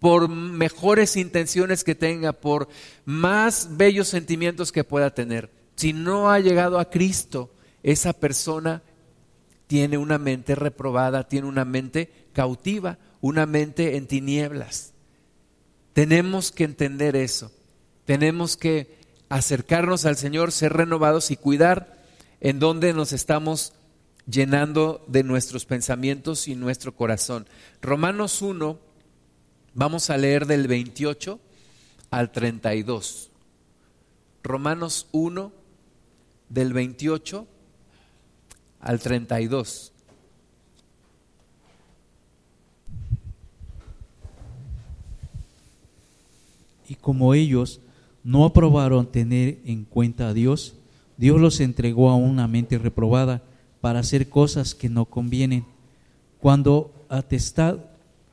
Por 0.00 0.28
mejores 0.28 1.16
intenciones 1.16 1.84
que 1.84 1.94
tenga, 1.94 2.32
por 2.32 2.68
más 3.04 3.76
bellos 3.76 4.08
sentimientos 4.08 4.72
que 4.72 4.82
pueda 4.82 5.14
tener. 5.14 5.48
Si 5.76 5.92
no 5.92 6.28
ha 6.28 6.40
llegado 6.40 6.80
a 6.80 6.90
Cristo, 6.90 7.52
esa 7.84 8.12
persona 8.12 8.82
tiene 9.66 9.98
una 9.98 10.18
mente 10.18 10.54
reprobada, 10.54 11.28
tiene 11.28 11.48
una 11.48 11.64
mente 11.64 12.28
cautiva, 12.32 12.98
una 13.20 13.46
mente 13.46 13.96
en 13.96 14.06
tinieblas. 14.06 14.92
Tenemos 15.92 16.52
que 16.52 16.64
entender 16.64 17.16
eso. 17.16 17.50
Tenemos 18.04 18.56
que 18.56 18.98
acercarnos 19.28 20.04
al 20.04 20.16
Señor, 20.16 20.52
ser 20.52 20.72
renovados 20.74 21.30
y 21.30 21.36
cuidar 21.36 21.96
en 22.40 22.58
donde 22.58 22.92
nos 22.92 23.12
estamos 23.12 23.72
llenando 24.26 25.04
de 25.08 25.22
nuestros 25.22 25.64
pensamientos 25.64 26.48
y 26.48 26.54
nuestro 26.54 26.94
corazón. 26.94 27.48
Romanos 27.80 28.42
1, 28.42 28.78
vamos 29.74 30.10
a 30.10 30.16
leer 30.16 30.46
del 30.46 30.68
28 30.68 31.40
al 32.10 32.30
32. 32.30 33.30
Romanos 34.42 35.08
1, 35.12 35.52
del 36.48 36.72
28 36.72 37.46
al 38.80 39.00
32. 39.00 39.92
Y 46.88 46.94
como 46.94 47.34
ellos 47.34 47.80
no 48.22 48.44
aprobaron 48.44 49.06
tener 49.06 49.58
en 49.64 49.84
cuenta 49.84 50.28
a 50.28 50.34
Dios, 50.34 50.74
Dios 51.16 51.40
los 51.40 51.60
entregó 51.60 52.10
a 52.10 52.16
una 52.16 52.46
mente 52.46 52.78
reprobada 52.78 53.42
para 53.80 54.00
hacer 54.00 54.28
cosas 54.28 54.74
que 54.74 54.88
no 54.88 55.04
convienen. 55.04 55.64
Cuando 56.40 56.92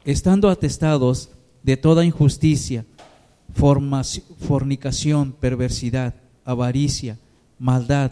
estando 0.05 0.49
atestados 0.49 1.29
de 1.63 1.77
toda 1.77 2.05
injusticia, 2.05 2.85
fornicación, 3.53 5.31
perversidad, 5.31 6.15
avaricia, 6.43 7.17
maldad, 7.59 8.11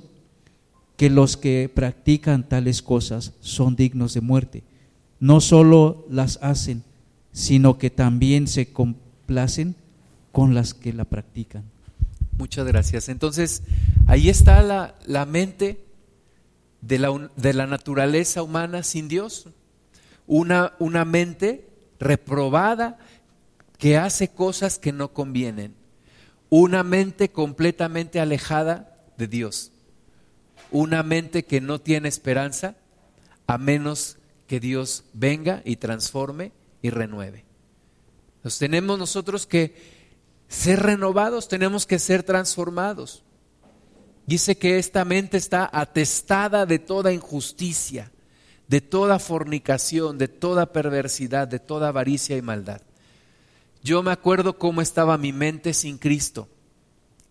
que 1.01 1.09
los 1.09 1.35
que 1.35 1.67
practican 1.73 2.47
tales 2.47 2.83
cosas 2.83 3.33
son 3.39 3.75
dignos 3.75 4.13
de 4.13 4.21
muerte. 4.21 4.61
No 5.19 5.41
solo 5.41 6.05
las 6.11 6.37
hacen, 6.43 6.83
sino 7.31 7.79
que 7.79 7.89
también 7.89 8.47
se 8.47 8.71
complacen 8.71 9.73
con 10.31 10.53
las 10.53 10.75
que 10.75 10.93
la 10.93 11.05
practican. 11.05 11.63
Muchas 12.37 12.67
gracias. 12.67 13.09
Entonces, 13.09 13.63
ahí 14.05 14.29
está 14.29 14.61
la, 14.61 14.93
la 15.07 15.25
mente 15.25 15.83
de 16.81 16.99
la, 16.99 17.31
de 17.35 17.53
la, 17.55 17.65
naturaleza 17.65 18.43
humana 18.43 18.83
sin 18.83 19.07
Dios. 19.07 19.49
Una, 20.27 20.73
una 20.77 21.03
mente 21.03 21.67
reprobada 21.99 22.99
que 23.79 23.97
hace 23.97 24.27
cosas 24.27 24.77
que 24.77 24.91
no 24.91 25.13
convienen. 25.13 25.73
Una 26.51 26.83
mente 26.83 27.31
completamente 27.31 28.19
alejada 28.19 28.99
de 29.17 29.27
Dios 29.27 29.71
una 30.71 31.03
mente 31.03 31.45
que 31.45 31.61
no 31.61 31.79
tiene 31.79 32.09
esperanza 32.09 32.75
a 33.47 33.57
menos 33.57 34.17
que 34.47 34.59
Dios 34.59 35.03
venga 35.13 35.61
y 35.65 35.75
transforme 35.75 36.51
y 36.81 36.89
renueve. 36.89 37.45
Nos 38.43 38.57
tenemos 38.57 38.97
nosotros 38.97 39.45
que 39.45 39.75
ser 40.47 40.81
renovados, 40.81 41.47
tenemos 41.47 41.85
que 41.85 41.99
ser 41.99 42.23
transformados. 42.23 43.23
Dice 44.25 44.57
que 44.57 44.77
esta 44.77 45.05
mente 45.05 45.37
está 45.37 45.69
atestada 45.71 46.65
de 46.65 46.79
toda 46.79 47.13
injusticia, 47.13 48.11
de 48.67 48.81
toda 48.81 49.19
fornicación, 49.19 50.17
de 50.17 50.27
toda 50.27 50.71
perversidad, 50.71 51.47
de 51.47 51.59
toda 51.59 51.89
avaricia 51.89 52.37
y 52.37 52.41
maldad. 52.41 52.81
Yo 53.83 54.03
me 54.03 54.11
acuerdo 54.11 54.57
cómo 54.57 54.81
estaba 54.81 55.17
mi 55.17 55.33
mente 55.33 55.73
sin 55.73 55.97
Cristo 55.97 56.47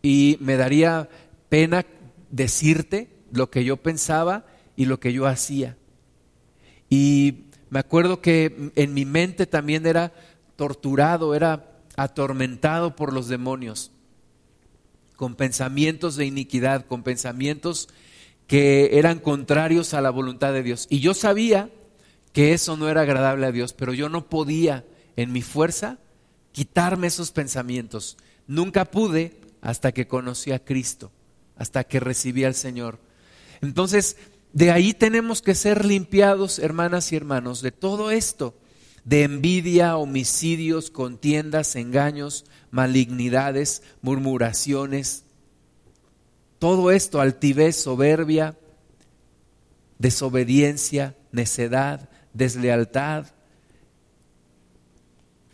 y 0.03 0.37
me 0.41 0.57
daría 0.57 1.09
pena 1.49 1.87
decirte 2.31 3.20
lo 3.33 3.51
que 3.51 3.65
yo 3.65 3.77
pensaba 3.77 4.45
y 4.77 4.87
lo 4.87 5.01
que 5.01 5.13
yo 5.13 5.27
hacía. 5.27 5.77
Y 6.89 7.45
me 7.71 7.79
acuerdo 7.79 8.21
que 8.21 8.73
en 8.75 8.95
mi 8.95 9.05
mente 9.05 9.47
también 9.47 9.87
era 9.87 10.13
torturado, 10.57 11.35
era 11.35 11.79
atormentado 11.97 12.97
por 12.97 13.13
los 13.13 13.29
demonios. 13.29 13.93
con 15.17 15.35
pensamientos 15.35 16.17
de 16.17 16.25
iniquidad, 16.25 16.87
con 16.87 17.03
pensamientos 17.03 17.91
que 18.47 18.99
eran 18.99 19.19
contrarios 19.19 19.93
a 19.93 20.01
la 20.01 20.09
voluntad 20.09 20.55
de 20.55 20.63
Dios. 20.63 20.87
Y 20.89 21.01
yo 21.01 21.13
sabía 21.13 21.69
que 22.33 22.55
eso 22.55 22.79
no 22.79 22.89
era 22.89 23.03
agradable 23.03 23.45
a 23.47 23.53
Dios, 23.53 23.75
pero 23.75 23.93
yo 23.93 24.09
no 24.09 24.31
podía 24.31 24.83
en 25.17 25.31
mi 25.31 25.43
fuerza 25.43 25.99
quitarme 26.53 27.09
esos 27.09 27.33
pensamientos. 27.33 28.17
Nunca 28.47 28.87
pude 28.87 29.39
hasta 29.61 29.93
que 29.93 30.09
conocí 30.09 30.53
a 30.53 30.65
Cristo, 30.65 31.13
hasta 31.55 31.85
que 31.85 32.01
recibí 32.01 32.45
al 32.45 32.55
Señor. 32.55 32.99
Entonces, 33.63 34.17
de 34.53 34.71
ahí 34.71 34.93
tenemos 34.93 35.43
que 35.43 35.55
ser 35.55 35.85
limpiados, 35.85 36.59
hermanas 36.59 37.13
y 37.13 37.17
hermanos, 37.17 37.63
de 37.63 37.73
todo 37.73 38.11
esto, 38.11 38.55
de 39.05 39.23
envidia, 39.23 39.97
homicidios, 39.97 40.91
contiendas, 40.91 41.77
engaños, 41.77 42.45
malignidades, 42.71 43.83
murmuraciones, 44.03 45.25
todo 46.59 46.91
esto, 46.91 47.21
altivez, 47.21 47.77
soberbia, 47.77 48.59
desobediencia, 49.99 51.17
necedad, 51.33 52.11
deslealtad. 52.35 53.27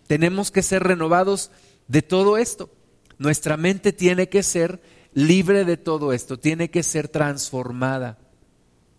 Tenemos 0.07 0.51
que 0.51 0.63
ser 0.63 0.83
renovados 0.83 1.51
de 1.87 2.03
todo 2.03 2.39
esto. 2.39 2.71
Nuestra 3.19 3.57
mente 3.57 3.93
tiene 3.93 4.29
que 4.29 4.43
ser 4.43 4.81
libre 5.17 5.65
de 5.65 5.79
todo 5.79 6.13
esto, 6.13 6.39
tiene 6.39 6.71
que 6.71 6.83
ser 6.83 7.09
transformada. 7.09 8.19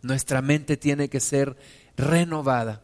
Nuestra 0.01 0.41
mente 0.41 0.75
tiene 0.75 1.09
que 1.09 1.19
ser 1.19 1.55
renovada. 1.95 2.81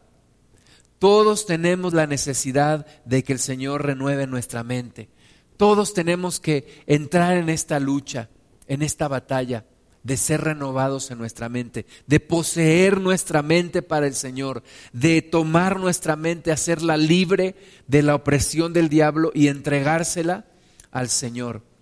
Todos 1.00 1.44
tenemos 1.44 1.94
la 1.94 2.06
necesidad 2.06 2.86
de 3.04 3.24
que 3.24 3.32
el 3.32 3.40
Señor 3.40 3.84
renueve 3.84 4.28
nuestra 4.28 4.62
mente. 4.62 5.08
Todos 5.56 5.94
tenemos 5.94 6.38
que 6.38 6.82
entrar 6.86 7.36
en 7.36 7.48
esta 7.48 7.80
lucha, 7.80 8.30
en 8.68 8.82
esta 8.82 9.08
batalla 9.08 9.64
de 10.04 10.16
ser 10.16 10.42
renovados 10.42 11.10
en 11.10 11.18
nuestra 11.18 11.48
mente, 11.48 11.86
de 12.06 12.20
poseer 12.20 13.00
nuestra 13.00 13.42
mente 13.42 13.82
para 13.82 14.06
el 14.06 14.14
Señor, 14.14 14.62
de 14.92 15.22
tomar 15.22 15.80
nuestra 15.80 16.14
mente, 16.14 16.52
hacerla 16.52 16.96
libre 16.96 17.56
de 17.88 18.02
la 18.02 18.14
opresión 18.14 18.72
del 18.72 18.88
diablo 18.88 19.32
y 19.34 19.48
entregársela 19.48 20.44
al 20.92 21.08
Señor. 21.08 21.73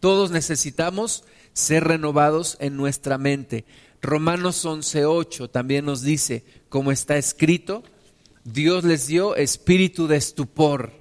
Todos 0.00 0.30
necesitamos 0.30 1.24
ser 1.52 1.84
renovados 1.84 2.56
en 2.60 2.76
nuestra 2.76 3.18
mente. 3.18 3.64
Romanos 4.02 4.64
11:8 4.64 5.50
también 5.50 5.84
nos 5.84 6.02
dice, 6.02 6.44
como 6.68 6.92
está 6.92 7.16
escrito, 7.16 7.82
Dios 8.44 8.84
les 8.84 9.06
dio 9.06 9.34
espíritu 9.36 10.06
de 10.06 10.16
estupor. 10.16 10.92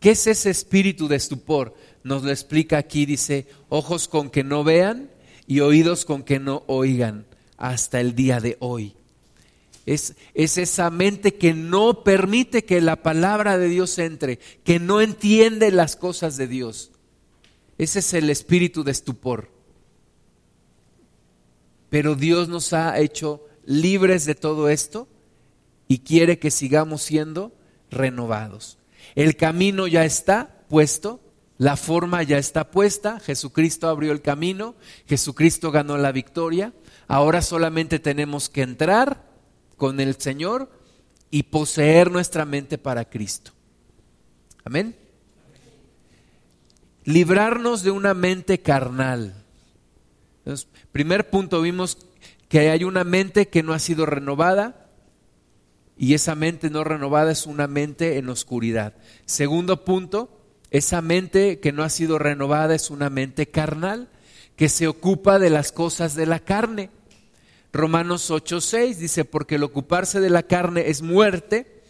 ¿Qué 0.00 0.10
es 0.10 0.26
ese 0.26 0.50
espíritu 0.50 1.08
de 1.08 1.16
estupor? 1.16 1.74
Nos 2.04 2.22
lo 2.22 2.30
explica 2.30 2.78
aquí, 2.78 3.04
dice, 3.04 3.46
ojos 3.68 4.08
con 4.08 4.30
que 4.30 4.44
no 4.44 4.64
vean 4.64 5.10
y 5.46 5.60
oídos 5.60 6.04
con 6.04 6.22
que 6.22 6.38
no 6.38 6.62
oigan 6.66 7.26
hasta 7.56 8.00
el 8.00 8.14
día 8.14 8.40
de 8.40 8.56
hoy. 8.60 8.94
Es, 9.86 10.14
es, 10.34 10.58
esa 10.58 10.90
mente 10.90 11.34
que 11.34 11.54
no 11.54 12.04
permite 12.04 12.64
que 12.64 12.80
la 12.80 13.02
palabra 13.02 13.58
de 13.58 13.68
Dios 13.68 13.98
entre, 13.98 14.38
que 14.62 14.78
no 14.78 15.00
entiende 15.00 15.72
las 15.72 15.96
cosas 15.96 16.36
de 16.36 16.46
Dios. 16.46 16.92
Ese 17.78 18.00
es 18.00 18.12
el 18.14 18.28
espíritu 18.28 18.82
de 18.82 18.90
estupor. 18.90 19.50
Pero 21.88 22.16
Dios 22.16 22.48
nos 22.48 22.72
ha 22.72 22.98
hecho 22.98 23.46
libres 23.64 24.26
de 24.26 24.34
todo 24.34 24.68
esto 24.68 25.08
y 25.86 26.00
quiere 26.00 26.38
que 26.38 26.50
sigamos 26.50 27.02
siendo 27.02 27.52
renovados. 27.90 28.78
El 29.14 29.36
camino 29.36 29.86
ya 29.86 30.04
está 30.04 30.64
puesto, 30.68 31.20
la 31.56 31.76
forma 31.76 32.22
ya 32.22 32.36
está 32.36 32.70
puesta, 32.70 33.20
Jesucristo 33.20 33.88
abrió 33.88 34.12
el 34.12 34.20
camino, 34.20 34.74
Jesucristo 35.06 35.70
ganó 35.70 35.96
la 35.96 36.12
victoria, 36.12 36.74
ahora 37.06 37.42
solamente 37.42 37.98
tenemos 37.98 38.48
que 38.48 38.62
entrar 38.62 39.24
con 39.76 40.00
el 40.00 40.16
Señor 40.16 40.70
y 41.30 41.44
poseer 41.44 42.10
nuestra 42.10 42.44
mente 42.44 42.76
para 42.76 43.08
Cristo. 43.08 43.52
Amén. 44.64 45.07
Librarnos 47.08 47.82
de 47.82 47.90
una 47.90 48.12
mente 48.12 48.60
carnal. 48.60 49.32
Primer 50.92 51.30
punto, 51.30 51.62
vimos 51.62 51.96
que 52.50 52.68
hay 52.68 52.84
una 52.84 53.02
mente 53.02 53.48
que 53.48 53.62
no 53.62 53.72
ha 53.72 53.78
sido 53.78 54.04
renovada, 54.04 54.90
y 55.96 56.12
esa 56.12 56.34
mente 56.34 56.68
no 56.68 56.84
renovada 56.84 57.32
es 57.32 57.46
una 57.46 57.66
mente 57.66 58.18
en 58.18 58.28
oscuridad. 58.28 58.92
Segundo 59.24 59.86
punto, 59.86 60.38
esa 60.70 61.00
mente 61.00 61.60
que 61.60 61.72
no 61.72 61.82
ha 61.82 61.88
sido 61.88 62.18
renovada 62.18 62.74
es 62.74 62.90
una 62.90 63.08
mente 63.08 63.46
carnal 63.46 64.10
que 64.54 64.68
se 64.68 64.86
ocupa 64.86 65.38
de 65.38 65.48
las 65.48 65.72
cosas 65.72 66.14
de 66.14 66.26
la 66.26 66.40
carne. 66.40 66.90
Romanos 67.72 68.30
8:6 68.30 68.96
dice, 68.96 69.24
porque 69.24 69.54
el 69.54 69.62
ocuparse 69.62 70.20
de 70.20 70.28
la 70.28 70.42
carne 70.42 70.90
es 70.90 71.00
muerte, 71.00 71.80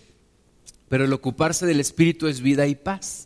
pero 0.89 1.07
el 1.07 1.13
ocuparse 1.13 1.67
del 1.67 1.81
espíritu 1.81 2.29
es 2.29 2.41
vida 2.41 2.69
y 2.69 2.77
paz. 2.77 3.25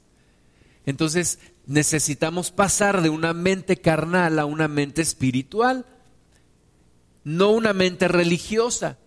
Entonces 0.84 1.38
necesitamos 1.66 2.50
pasar 2.50 3.02
de 3.02 3.10
una 3.10 3.32
mente 3.32 3.76
carnal 3.76 4.38
a 4.38 4.44
una 4.44 4.68
mente 4.68 5.02
espiritual, 5.02 5.86
no 7.24 7.50
una 7.50 7.72
mente 7.72 8.08
religiosa 8.08 8.98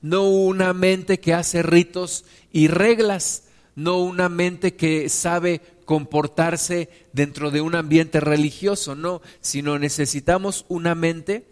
no 0.00 0.28
una 0.28 0.72
mente 0.72 1.20
que 1.20 1.34
hace 1.34 1.62
ritos 1.62 2.24
y 2.52 2.68
reglas, 2.68 3.44
no 3.74 3.98
una 3.98 4.28
mente 4.28 4.74
que 4.74 5.08
sabe 5.08 5.60
comportarse 5.84 6.88
dentro 7.12 7.50
de 7.50 7.60
un 7.60 7.74
ambiente 7.74 8.20
religioso, 8.20 8.94
no, 8.94 9.22
sino 9.40 9.78
necesitamos 9.78 10.66
una 10.68 10.94
mente 10.94 11.46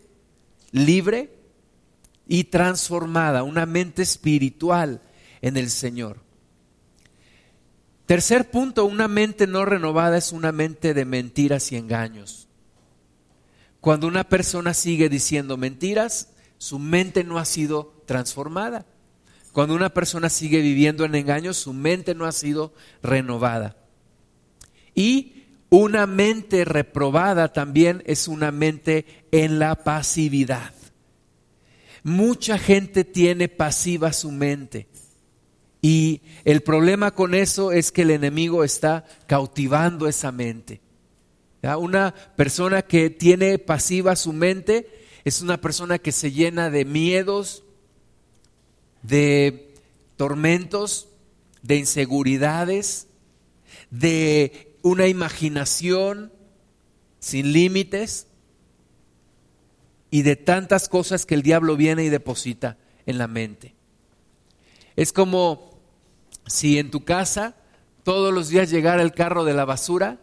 libre 0.72 1.30
y 2.26 2.44
transformada, 2.44 3.42
una 3.42 3.66
mente 3.66 4.02
espiritual 4.02 5.00
en 5.40 5.56
el 5.56 5.70
Señor. 5.70 6.25
Tercer 8.06 8.50
punto, 8.50 8.84
una 8.84 9.08
mente 9.08 9.48
no 9.48 9.64
renovada 9.64 10.16
es 10.16 10.30
una 10.30 10.52
mente 10.52 10.94
de 10.94 11.04
mentiras 11.04 11.72
y 11.72 11.76
engaños. 11.76 12.46
Cuando 13.80 14.06
una 14.06 14.24
persona 14.24 14.74
sigue 14.74 15.08
diciendo 15.08 15.56
mentiras, 15.56 16.30
su 16.58 16.78
mente 16.78 17.24
no 17.24 17.38
ha 17.38 17.44
sido 17.44 18.02
transformada. 18.06 18.86
Cuando 19.52 19.74
una 19.74 19.90
persona 19.90 20.28
sigue 20.28 20.60
viviendo 20.60 21.04
en 21.04 21.14
engaños, 21.16 21.56
su 21.56 21.72
mente 21.72 22.14
no 22.14 22.26
ha 22.26 22.32
sido 22.32 22.72
renovada. 23.02 23.76
Y 24.94 25.44
una 25.68 26.06
mente 26.06 26.64
reprobada 26.64 27.52
también 27.52 28.02
es 28.06 28.28
una 28.28 28.52
mente 28.52 29.26
en 29.32 29.58
la 29.58 29.82
pasividad. 29.82 30.72
Mucha 32.04 32.56
gente 32.56 33.04
tiene 33.04 33.48
pasiva 33.48 34.12
su 34.12 34.30
mente. 34.30 34.86
Y 35.88 36.22
el 36.44 36.62
problema 36.62 37.12
con 37.12 37.32
eso 37.32 37.70
es 37.70 37.92
que 37.92 38.02
el 38.02 38.10
enemigo 38.10 38.64
está 38.64 39.04
cautivando 39.28 40.08
esa 40.08 40.32
mente. 40.32 40.80
Una 41.62 42.12
persona 42.34 42.82
que 42.82 43.08
tiene 43.08 43.60
pasiva 43.60 44.16
su 44.16 44.32
mente 44.32 44.90
es 45.24 45.42
una 45.42 45.60
persona 45.60 46.00
que 46.00 46.10
se 46.10 46.32
llena 46.32 46.70
de 46.70 46.84
miedos, 46.84 47.62
de 49.02 49.76
tormentos, 50.16 51.06
de 51.62 51.76
inseguridades, 51.76 53.06
de 53.88 54.74
una 54.82 55.06
imaginación 55.06 56.32
sin 57.20 57.52
límites 57.52 58.26
y 60.10 60.22
de 60.22 60.34
tantas 60.34 60.88
cosas 60.88 61.26
que 61.26 61.36
el 61.36 61.42
diablo 61.42 61.76
viene 61.76 62.02
y 62.02 62.08
deposita 62.08 62.76
en 63.06 63.18
la 63.18 63.28
mente. 63.28 63.76
Es 64.96 65.12
como 65.12 65.75
si 66.46 66.78
en 66.78 66.90
tu 66.90 67.04
casa 67.04 67.54
todos 68.02 68.32
los 68.32 68.48
días 68.48 68.70
llegara 68.70 69.02
el 69.02 69.12
carro 69.12 69.44
de 69.44 69.54
la 69.54 69.64
basura 69.64 70.18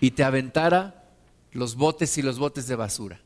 y 0.00 0.12
te 0.12 0.24
aventara 0.24 1.04
los 1.52 1.74
botes 1.76 2.16
y 2.18 2.22
los 2.22 2.38
botes 2.38 2.66
de 2.66 2.76
basura. 2.76 3.20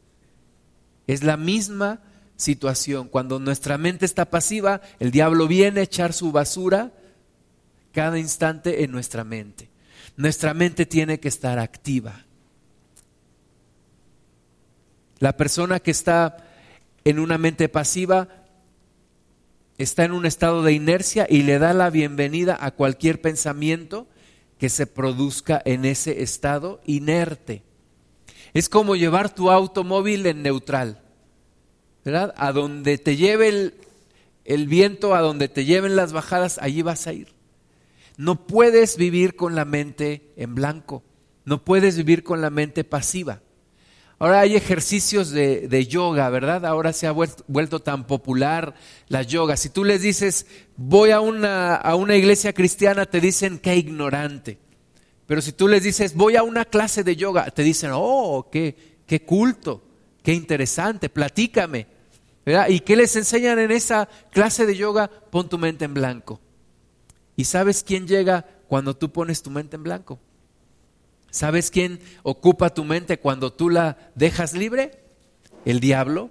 Es 1.06 1.22
la 1.22 1.36
misma 1.36 2.00
situación. 2.36 3.08
Cuando 3.08 3.38
nuestra 3.38 3.76
mente 3.76 4.06
está 4.06 4.30
pasiva, 4.30 4.80
el 4.98 5.10
diablo 5.10 5.46
viene 5.46 5.80
a 5.80 5.84
echar 5.84 6.12
su 6.12 6.32
basura 6.32 6.92
cada 7.92 8.18
instante 8.18 8.84
en 8.84 8.92
nuestra 8.92 9.24
mente. 9.24 9.70
Nuestra 10.16 10.54
mente 10.54 10.86
tiene 10.86 11.20
que 11.20 11.28
estar 11.28 11.58
activa. 11.58 12.24
La 15.18 15.36
persona 15.36 15.80
que 15.80 15.90
está 15.90 16.36
en 17.04 17.18
una 17.18 17.38
mente 17.38 17.68
pasiva 17.68 18.28
está 19.78 20.04
en 20.04 20.12
un 20.12 20.26
estado 20.26 20.62
de 20.62 20.72
inercia 20.72 21.26
y 21.30 21.42
le 21.42 21.58
da 21.58 21.72
la 21.72 21.88
bienvenida 21.88 22.58
a 22.60 22.72
cualquier 22.72 23.20
pensamiento 23.20 24.08
que 24.58 24.68
se 24.68 24.86
produzca 24.86 25.62
en 25.64 25.84
ese 25.84 26.22
estado 26.22 26.80
inerte. 26.84 27.62
Es 28.54 28.68
como 28.68 28.96
llevar 28.96 29.32
tu 29.32 29.50
automóvil 29.50 30.26
en 30.26 30.42
neutral. 30.42 31.02
A 32.36 32.52
donde 32.52 32.98
te 32.98 33.16
lleve 33.16 33.48
el, 33.48 33.74
el 34.44 34.66
viento, 34.66 35.14
a 35.14 35.20
donde 35.20 35.48
te 35.48 35.64
lleven 35.64 35.94
las 35.94 36.12
bajadas, 36.12 36.58
allí 36.60 36.82
vas 36.82 37.06
a 37.06 37.12
ir. 37.12 37.28
No 38.16 38.46
puedes 38.46 38.96
vivir 38.96 39.36
con 39.36 39.54
la 39.54 39.64
mente 39.64 40.32
en 40.36 40.54
blanco. 40.54 41.04
No 41.44 41.64
puedes 41.64 41.96
vivir 41.96 42.24
con 42.24 42.40
la 42.40 42.50
mente 42.50 42.82
pasiva. 42.82 43.42
Ahora 44.20 44.40
hay 44.40 44.56
ejercicios 44.56 45.30
de, 45.30 45.68
de, 45.68 45.86
yoga, 45.86 46.28
¿verdad? 46.28 46.66
Ahora 46.66 46.92
se 46.92 47.06
ha 47.06 47.12
vuelto, 47.12 47.80
tan 47.80 48.04
popular 48.04 48.74
la 49.08 49.22
yoga. 49.22 49.56
Si 49.56 49.68
tú 49.68 49.84
les 49.84 50.02
dices, 50.02 50.46
voy 50.76 51.12
a 51.12 51.20
una, 51.20 51.76
a 51.76 51.94
una 51.94 52.16
iglesia 52.16 52.52
cristiana, 52.52 53.06
te 53.06 53.20
dicen 53.20 53.60
qué 53.60 53.76
ignorante. 53.76 54.58
Pero 55.26 55.40
si 55.40 55.52
tú 55.52 55.68
les 55.68 55.84
dices, 55.84 56.14
voy 56.14 56.34
a 56.34 56.42
una 56.42 56.64
clase 56.64 57.04
de 57.04 57.14
yoga, 57.14 57.48
te 57.52 57.62
dicen, 57.62 57.90
oh, 57.94 58.48
qué, 58.50 58.74
qué 59.06 59.22
culto, 59.22 59.84
qué 60.24 60.32
interesante, 60.34 61.08
platícame. 61.08 61.86
¿verdad? 62.44 62.68
¿Y 62.70 62.80
qué 62.80 62.96
les 62.96 63.14
enseñan 63.14 63.58
en 63.58 63.70
esa 63.70 64.08
clase 64.32 64.66
de 64.66 64.74
yoga? 64.74 65.08
Pon 65.08 65.48
tu 65.48 65.58
mente 65.58 65.84
en 65.84 65.94
blanco. 65.94 66.40
¿Y 67.36 67.44
sabes 67.44 67.84
quién 67.84 68.08
llega 68.08 68.44
cuando 68.66 68.96
tú 68.96 69.12
pones 69.12 69.42
tu 69.42 69.50
mente 69.50 69.76
en 69.76 69.84
blanco? 69.84 70.18
¿Sabes 71.30 71.70
quién 71.70 72.00
ocupa 72.22 72.74
tu 72.74 72.84
mente 72.84 73.18
cuando 73.18 73.52
tú 73.52 73.70
la 73.70 74.10
dejas 74.14 74.54
libre? 74.54 75.04
El 75.64 75.80
diablo. 75.80 76.30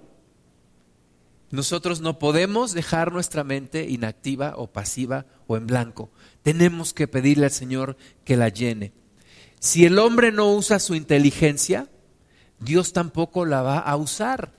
Nosotros 1.50 2.00
no 2.00 2.18
podemos 2.18 2.74
dejar 2.74 3.12
nuestra 3.12 3.42
mente 3.44 3.88
inactiva 3.88 4.54
o 4.56 4.66
pasiva 4.66 5.26
o 5.46 5.56
en 5.56 5.66
blanco. 5.66 6.10
Tenemos 6.42 6.92
que 6.92 7.08
pedirle 7.08 7.46
al 7.46 7.52
Señor 7.52 7.96
que 8.24 8.36
la 8.36 8.48
llene. 8.48 8.92
Si 9.60 9.84
el 9.84 9.98
hombre 9.98 10.30
no 10.30 10.52
usa 10.52 10.78
su 10.78 10.94
inteligencia, 10.94 11.88
Dios 12.60 12.92
tampoco 12.92 13.44
la 13.44 13.62
va 13.62 13.78
a 13.78 13.96
usar. 13.96 14.52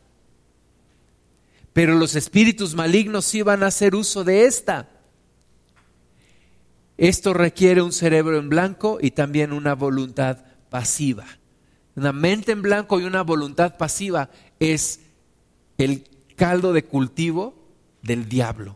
Pero 1.73 1.95
los 1.95 2.15
espíritus 2.15 2.75
malignos 2.75 3.25
sí 3.25 3.41
van 3.41 3.63
a 3.63 3.67
hacer 3.67 3.95
uso 3.95 4.23
de 4.23 4.45
esta. 4.45 4.89
Esto 6.99 7.33
requiere 7.33 7.81
un 7.81 7.93
cerebro 7.93 8.37
en 8.37 8.49
blanco 8.49 8.97
y 9.01 9.11
también 9.11 9.53
una 9.53 9.73
voluntad 9.73 10.39
pasiva. 10.69 11.25
Una 11.95 12.11
mente 12.11 12.51
en 12.51 12.61
blanco 12.61 12.99
y 12.99 13.05
una 13.05 13.21
voluntad 13.21 13.77
pasiva 13.77 14.29
es 14.59 14.99
el 15.77 16.03
caldo 16.35 16.73
de 16.73 16.83
cultivo 16.83 17.53
del 18.01 18.27
diablo. 18.27 18.75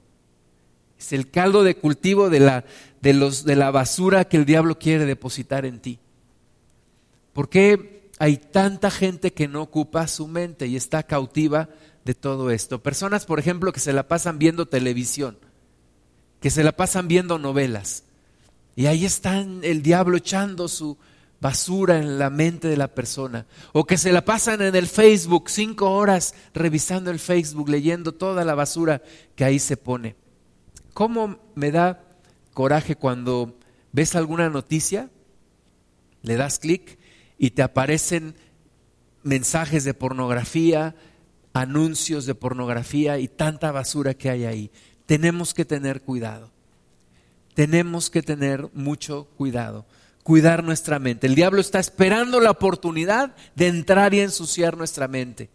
Es 0.97 1.12
el 1.12 1.31
caldo 1.31 1.65
de 1.65 1.75
cultivo 1.75 2.29
de 2.29 2.39
la, 2.39 2.63
de 3.01 3.12
los, 3.12 3.43
de 3.43 3.57
la 3.57 3.71
basura 3.71 4.23
que 4.23 4.38
el 4.38 4.45
diablo 4.45 4.79
quiere 4.79 5.05
depositar 5.05 5.65
en 5.65 5.81
ti. 5.81 5.99
¿Por 7.33 7.49
qué 7.49 8.09
hay 8.19 8.38
tanta 8.38 8.89
gente 8.89 9.33
que 9.33 9.49
no 9.49 9.62
ocupa 9.62 10.07
su 10.07 10.29
mente 10.29 10.67
y 10.67 10.77
está 10.77 11.03
cautiva 11.03 11.67
de 12.05 12.13
todo 12.13 12.51
esto? 12.51 12.81
Personas, 12.81 13.25
por 13.25 13.39
ejemplo, 13.39 13.73
que 13.73 13.81
se 13.81 13.91
la 13.91 14.07
pasan 14.07 14.39
viendo 14.39 14.65
televisión, 14.65 15.38
que 16.39 16.49
se 16.49 16.63
la 16.63 16.71
pasan 16.71 17.09
viendo 17.09 17.38
novelas 17.38 18.05
y 18.75 18.88
ahí 18.88 19.05
está 19.05 19.39
el 19.39 19.81
diablo 19.81 20.17
echando 20.17 20.67
su 20.67 20.97
basura 21.39 21.99
en 21.99 22.17
la 22.17 22.29
mente 22.29 22.67
de 22.67 22.77
la 22.77 22.88
persona. 22.88 23.45
O 23.73 23.86
que 23.86 23.97
se 23.97 24.12
la 24.12 24.23
pasan 24.25 24.62
en 24.62 24.75
el 24.75 24.88
Facebook 24.88 25.49
cinco 25.49 25.91
horas 25.91 26.33
revisando 26.53 27.12
el 27.12 27.19
Facebook, 27.19 27.69
leyendo 27.69 28.13
toda 28.13 28.45
la 28.45 28.55
basura 28.55 29.01
que 29.36 29.43
ahí 29.43 29.59
se 29.59 29.77
pone. 29.77 30.15
¿Cómo 30.93 31.38
me 31.53 31.71
da 31.71 32.03
coraje 32.53 32.95
cuando 32.95 33.59
ves 33.91 34.15
alguna 34.15 34.49
noticia, 34.49 35.09
le 36.21 36.36
das 36.36 36.59
clic 36.59 36.97
y 37.38 37.51
te 37.51 37.62
aparecen 37.62 38.36
mensajes 39.21 39.83
de 39.83 39.93
pornografía, 39.93 40.95
anuncios 41.53 42.25
de 42.25 42.36
pornografía 42.36 43.19
y 43.19 43.27
tanta 43.27 43.71
basura 43.71 44.13
que 44.13 44.29
hay 44.29 44.45
ahí? 44.45 44.71
Tenemos 45.05 45.53
que 45.53 45.65
tener 45.65 46.01
cuidado 46.01 46.53
tenemos 47.53 48.09
que 48.09 48.21
tener 48.21 48.69
mucho 48.73 49.27
cuidado, 49.37 49.85
cuidar 50.23 50.63
nuestra 50.63 50.99
mente. 50.99 51.27
El 51.27 51.35
diablo 51.35 51.61
está 51.61 51.79
esperando 51.79 52.39
la 52.39 52.51
oportunidad 52.51 53.35
de 53.55 53.67
entrar 53.67 54.13
y 54.13 54.21
ensuciar 54.21 54.77
nuestra 54.77 55.07
mente. 55.07 55.49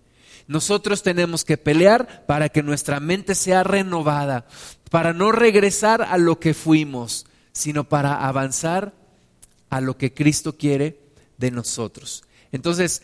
Nosotros 0.47 1.03
tenemos 1.03 1.45
que 1.45 1.59
pelear 1.59 2.25
para 2.27 2.49
que 2.49 2.63
nuestra 2.63 3.01
mente 3.01 3.35
sea 3.35 3.65
renovada, 3.65 4.47
para 4.91 5.13
no 5.13 5.31
regresar 5.33 6.03
a 6.03 6.17
lo 6.17 6.41
que 6.41 6.55
fuimos, 6.55 7.27
sino 7.53 7.85
para 7.85 8.27
avanzar 8.27 8.95
a 9.69 9.81
lo 9.81 9.99
que 9.99 10.15
Cristo 10.15 10.57
quiere 10.57 10.99
de 11.37 11.51
nosotros. 11.51 12.25
Entonces, 12.51 13.03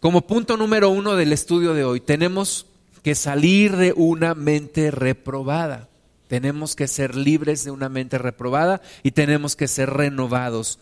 como 0.00 0.26
punto 0.26 0.56
número 0.56 0.88
uno 0.88 1.16
del 1.16 1.32
estudio 1.32 1.74
de 1.74 1.84
hoy, 1.84 2.00
tenemos 2.00 2.66
que 3.02 3.14
salir 3.14 3.76
de 3.76 3.92
una 3.92 4.34
mente 4.34 4.90
reprobada. 4.90 5.88
Tenemos 6.28 6.74
que 6.74 6.88
ser 6.88 7.14
libres 7.14 7.64
de 7.64 7.70
una 7.70 7.88
mente 7.88 8.18
reprobada 8.18 8.82
y 9.02 9.12
tenemos 9.12 9.54
que 9.54 9.68
ser 9.68 9.90
renovados. 9.90 10.78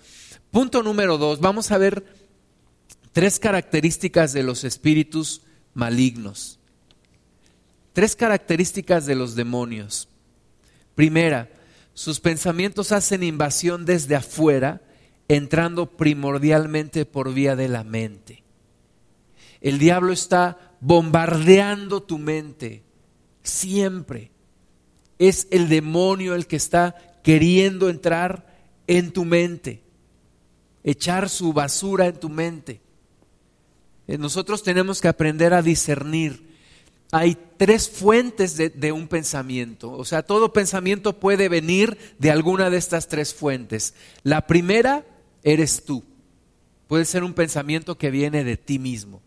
Punto 0.51 0.83
número 0.83 1.19
dos, 1.19 1.41
vamos 1.41 1.71
a 1.71 1.79
ver 1.79 2.05
tres 3.13 3.39
características 3.39 4.33
de 4.33 4.43
los 4.43 4.65
espíritus 4.65 5.43
malignos. 5.75 6.59
Tres 7.93 8.17
características 8.17 9.07
de 9.07 9.15
los 9.15 9.35
demonios. 9.35 10.09
Primera, 10.95 11.51
sus 11.93 12.21
pensamientos 12.21 12.91
hacen 12.93 13.23
invasión 13.23 13.85
desde 13.85 14.17
afuera, 14.17 14.83
entrando 15.29 15.97
primordialmente 15.97 17.05
por 17.05 17.33
vía 17.33 17.55
de 17.55 17.69
la 17.69 17.85
mente. 17.85 18.43
El 19.61 19.79
diablo 19.79 20.13
está 20.13 20.77
bombardeando 20.81 22.03
tu 22.03 22.19
mente 22.19 22.83
siempre 23.43 24.34
es 25.19 25.47
el 25.51 25.69
demonio 25.69 26.35
el 26.35 26.47
que 26.47 26.57
está 26.57 26.97
queriendo 27.23 27.89
entrar 27.89 28.55
en 28.87 29.13
tu 29.13 29.25
mente, 29.25 29.83
echar 30.83 31.29
su 31.29 31.53
basura 31.53 32.07
en 32.07 32.21
tu 32.21 32.29
mente. 32.29 32.81
Eh, 34.07 34.19
nosotros 34.19 34.63
tenemos 34.63 35.01
que 35.01 35.09
aprender 35.09 35.55
a 35.55 35.63
discernir. 35.63 36.55
Hay 37.13 37.39
tres 37.57 37.89
fuentes 37.89 38.57
de, 38.57 38.71
de, 38.71 38.93
un 38.93 39.09
pensamiento. 39.09 39.93
O 39.93 40.05
sea, 40.05 40.23
todo 40.23 40.53
pensamiento 40.53 41.19
puede 41.19 41.49
venir 41.49 41.97
de 42.19 42.31
alguna 42.31 42.71
de 42.71 42.77
estas 42.77 43.09
tres 43.09 43.33
fuentes. 43.33 43.95
La 44.23 44.47
primera 44.47 45.07
eres 45.43 45.85
tú. 45.85 46.03
Puede 46.89 47.05
ser 47.05 47.25
un 47.25 47.33
pensamiento 47.33 47.97
que 47.97 48.11
viene 48.11 48.45
de 48.45 48.57
ti 48.57 48.79
mismo. 48.79 49.23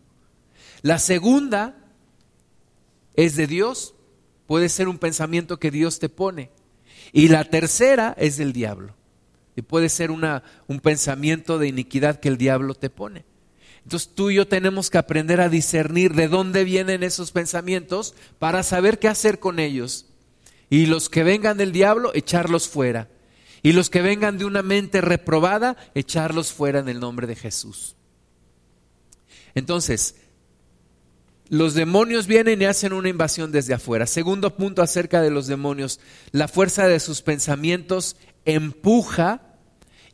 La 0.82 0.98
segunda 0.98 1.74
es 3.14 3.34
de 3.34 3.48
Dios 3.48 3.94
puede 4.48 4.70
ser 4.70 4.88
un 4.88 4.96
pensamiento 4.96 5.60
que 5.60 5.70
Dios 5.70 5.98
te 5.98 6.08
pone. 6.08 6.50
Y 7.12 7.28
la 7.28 7.44
tercera 7.44 8.14
es 8.18 8.38
del 8.38 8.54
diablo. 8.54 8.96
Y 9.54 9.62
puede 9.62 9.90
ser 9.90 10.10
una, 10.10 10.42
un 10.68 10.80
pensamiento 10.80 11.58
de 11.58 11.68
iniquidad 11.68 12.18
que 12.18 12.28
el 12.28 12.38
diablo 12.38 12.74
te 12.74 12.88
pone. 12.88 13.26
Entonces 13.84 14.10
tú 14.14 14.30
y 14.30 14.36
yo 14.36 14.48
tenemos 14.48 14.88
que 14.88 14.96
aprender 14.96 15.42
a 15.42 15.50
discernir 15.50 16.14
de 16.14 16.28
dónde 16.28 16.64
vienen 16.64 17.02
esos 17.02 17.30
pensamientos 17.30 18.14
para 18.38 18.62
saber 18.62 18.98
qué 18.98 19.08
hacer 19.08 19.38
con 19.38 19.58
ellos. 19.58 20.06
Y 20.70 20.86
los 20.86 21.10
que 21.10 21.24
vengan 21.24 21.58
del 21.58 21.70
diablo, 21.70 22.10
echarlos 22.14 22.68
fuera. 22.68 23.10
Y 23.62 23.72
los 23.72 23.90
que 23.90 24.00
vengan 24.00 24.38
de 24.38 24.46
una 24.46 24.62
mente 24.62 25.02
reprobada, 25.02 25.76
echarlos 25.94 26.54
fuera 26.54 26.78
en 26.78 26.88
el 26.88 27.00
nombre 27.00 27.26
de 27.26 27.36
Jesús. 27.36 27.96
Entonces, 29.54 30.14
los 31.48 31.74
demonios 31.74 32.26
vienen 32.26 32.60
y 32.60 32.66
hacen 32.66 32.92
una 32.92 33.08
invasión 33.08 33.52
desde 33.52 33.74
afuera. 33.74 34.06
Segundo 34.06 34.56
punto 34.56 34.82
acerca 34.82 35.22
de 35.22 35.30
los 35.30 35.46
demonios, 35.46 36.00
la 36.30 36.48
fuerza 36.48 36.86
de 36.86 37.00
sus 37.00 37.22
pensamientos 37.22 38.16
empuja 38.44 39.42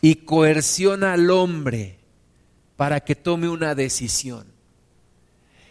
y 0.01 0.17
coerciona 0.17 1.15
al 1.15 1.31
hombre 1.31 1.99
para 2.77 3.01
que 3.01 3.15
tome 3.15 3.49
una 3.49 3.75
decisión. 3.75 4.47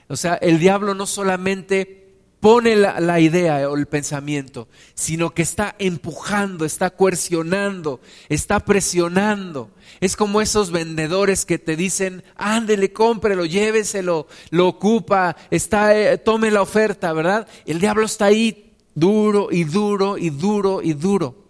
O 0.07 0.15
sea, 0.15 0.35
el 0.35 0.59
diablo 0.59 0.93
no 0.93 1.05
solamente 1.05 2.02
pone 2.43 2.75
la, 2.75 3.19
idea 3.21 3.69
o 3.69 3.77
el 3.77 3.85
pensamiento, 3.85 4.67
sino 4.95 5.33
que 5.33 5.43
está 5.43 5.75
empujando, 5.79 6.65
está 6.65 6.89
coercionando, 6.89 8.01
está 8.27 8.59
presionando. 8.59 9.71
Es 10.01 10.17
como 10.17 10.41
esos 10.41 10.69
vendedores 10.69 11.45
que 11.45 11.57
te 11.57 11.77
dicen, 11.77 12.21
ándele, 12.35 12.91
cómprelo, 12.91 13.45
lléveselo, 13.45 14.27
lo 14.49 14.67
ocupa, 14.67 15.37
está, 15.51 15.97
eh, 15.97 16.17
tome 16.17 16.51
la 16.51 16.61
oferta, 16.61 17.13
¿verdad? 17.13 17.47
El 17.65 17.79
diablo 17.79 18.05
está 18.05 18.25
ahí 18.25 18.73
duro 18.93 19.47
y 19.49 19.63
duro 19.63 20.17
y 20.17 20.29
duro 20.29 20.81
y 20.81 20.91
duro. 20.91 21.45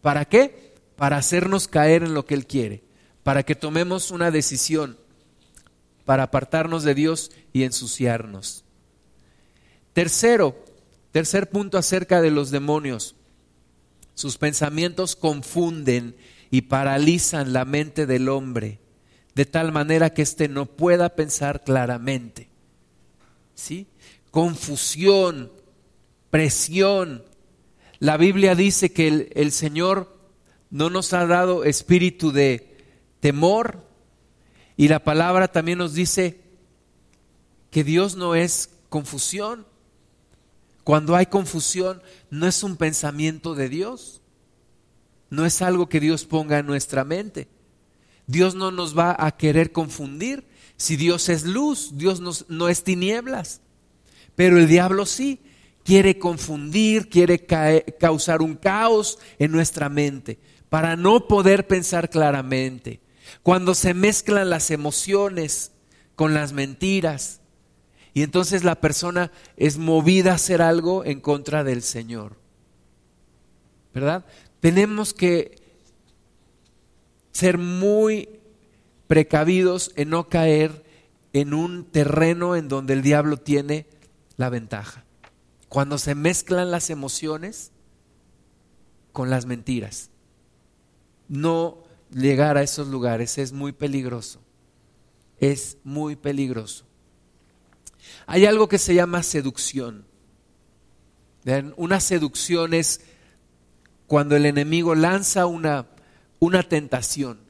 ¿Para 0.00 0.24
qué? 0.24 0.72
Para 0.96 1.18
hacernos 1.18 1.68
caer 1.68 2.02
en 2.02 2.14
lo 2.14 2.24
que 2.24 2.32
Él 2.32 2.46
quiere, 2.46 2.82
para 3.24 3.42
que 3.42 3.56
tomemos 3.56 4.10
una 4.10 4.30
decisión, 4.30 4.96
para 6.06 6.22
apartarnos 6.22 6.82
de 6.82 6.94
Dios 6.94 7.30
y 7.52 7.64
ensuciarnos. 7.64 8.64
Tercero, 9.92 10.56
tercer 11.10 11.50
punto 11.50 11.78
acerca 11.78 12.20
de 12.20 12.30
los 12.30 12.50
demonios. 12.50 13.16
Sus 14.14 14.38
pensamientos 14.38 15.16
confunden 15.16 16.16
y 16.50 16.62
paralizan 16.62 17.52
la 17.52 17.64
mente 17.64 18.06
del 18.06 18.28
hombre 18.28 18.82
de 19.34 19.46
tal 19.46 19.72
manera 19.72 20.12
que 20.12 20.22
éste 20.22 20.48
no 20.48 20.66
pueda 20.66 21.10
pensar 21.10 21.64
claramente. 21.64 22.48
¿Sí? 23.54 23.86
Confusión, 24.30 25.52
presión. 26.30 27.24
La 27.98 28.16
Biblia 28.16 28.54
dice 28.54 28.92
que 28.92 29.08
el, 29.08 29.28
el 29.34 29.52
Señor 29.52 30.18
no 30.70 30.90
nos 30.90 31.12
ha 31.12 31.26
dado 31.26 31.64
espíritu 31.64 32.32
de 32.32 32.76
temor. 33.20 33.86
Y 34.76 34.88
la 34.88 35.04
palabra 35.04 35.48
también 35.48 35.78
nos 35.78 35.94
dice 35.94 36.40
que 37.70 37.84
Dios 37.84 38.16
no 38.16 38.34
es 38.34 38.70
confusión. 38.88 39.66
Cuando 40.84 41.14
hay 41.16 41.26
confusión, 41.26 42.02
no 42.30 42.46
es 42.46 42.62
un 42.62 42.76
pensamiento 42.76 43.54
de 43.54 43.68
Dios. 43.68 44.20
No 45.30 45.46
es 45.46 45.62
algo 45.62 45.88
que 45.88 46.00
Dios 46.00 46.24
ponga 46.24 46.58
en 46.58 46.66
nuestra 46.66 47.04
mente. 47.04 47.48
Dios 48.26 48.54
no 48.54 48.70
nos 48.70 48.96
va 48.96 49.16
a 49.18 49.36
querer 49.36 49.72
confundir. 49.72 50.44
Si 50.76 50.96
Dios 50.96 51.28
es 51.28 51.44
luz, 51.44 51.92
Dios 51.94 52.20
no 52.48 52.68
es 52.68 52.84
tinieblas. 52.84 53.60
Pero 54.34 54.58
el 54.58 54.68
diablo 54.68 55.06
sí 55.06 55.40
quiere 55.84 56.18
confundir, 56.18 57.08
quiere 57.08 57.44
causar 57.98 58.42
un 58.42 58.56
caos 58.56 59.18
en 59.38 59.52
nuestra 59.52 59.88
mente 59.88 60.38
para 60.68 60.96
no 60.96 61.28
poder 61.28 61.66
pensar 61.66 62.08
claramente. 62.08 63.00
Cuando 63.42 63.74
se 63.74 63.94
mezclan 63.94 64.50
las 64.50 64.70
emociones 64.70 65.72
con 66.14 66.34
las 66.34 66.52
mentiras, 66.52 67.41
y 68.14 68.22
entonces 68.22 68.64
la 68.64 68.80
persona 68.80 69.30
es 69.56 69.78
movida 69.78 70.32
a 70.32 70.36
hacer 70.36 70.60
algo 70.62 71.04
en 71.04 71.20
contra 71.20 71.64
del 71.64 71.82
Señor. 71.82 72.36
¿Verdad? 73.94 74.24
Tenemos 74.60 75.14
que 75.14 75.60
ser 77.32 77.58
muy 77.58 78.28
precavidos 79.06 79.92
en 79.96 80.10
no 80.10 80.28
caer 80.28 80.84
en 81.32 81.54
un 81.54 81.84
terreno 81.84 82.56
en 82.56 82.68
donde 82.68 82.92
el 82.92 83.02
diablo 83.02 83.38
tiene 83.38 83.86
la 84.36 84.50
ventaja. 84.50 85.04
Cuando 85.68 85.96
se 85.96 86.14
mezclan 86.14 86.70
las 86.70 86.90
emociones 86.90 87.72
con 89.12 89.30
las 89.30 89.46
mentiras. 89.46 90.10
No 91.28 91.84
llegar 92.10 92.56
a 92.56 92.62
esos 92.62 92.88
lugares 92.88 93.38
es 93.38 93.52
muy 93.52 93.72
peligroso. 93.72 94.40
Es 95.38 95.78
muy 95.84 96.16
peligroso. 96.16 96.84
Hay 98.26 98.46
algo 98.46 98.68
que 98.68 98.78
se 98.78 98.94
llama 98.94 99.22
seducción. 99.22 100.06
Una 101.76 102.00
seducción 102.00 102.74
es 102.74 103.00
cuando 104.06 104.36
el 104.36 104.46
enemigo 104.46 104.94
lanza 104.94 105.46
una, 105.46 105.86
una 106.38 106.62
tentación. 106.62 107.40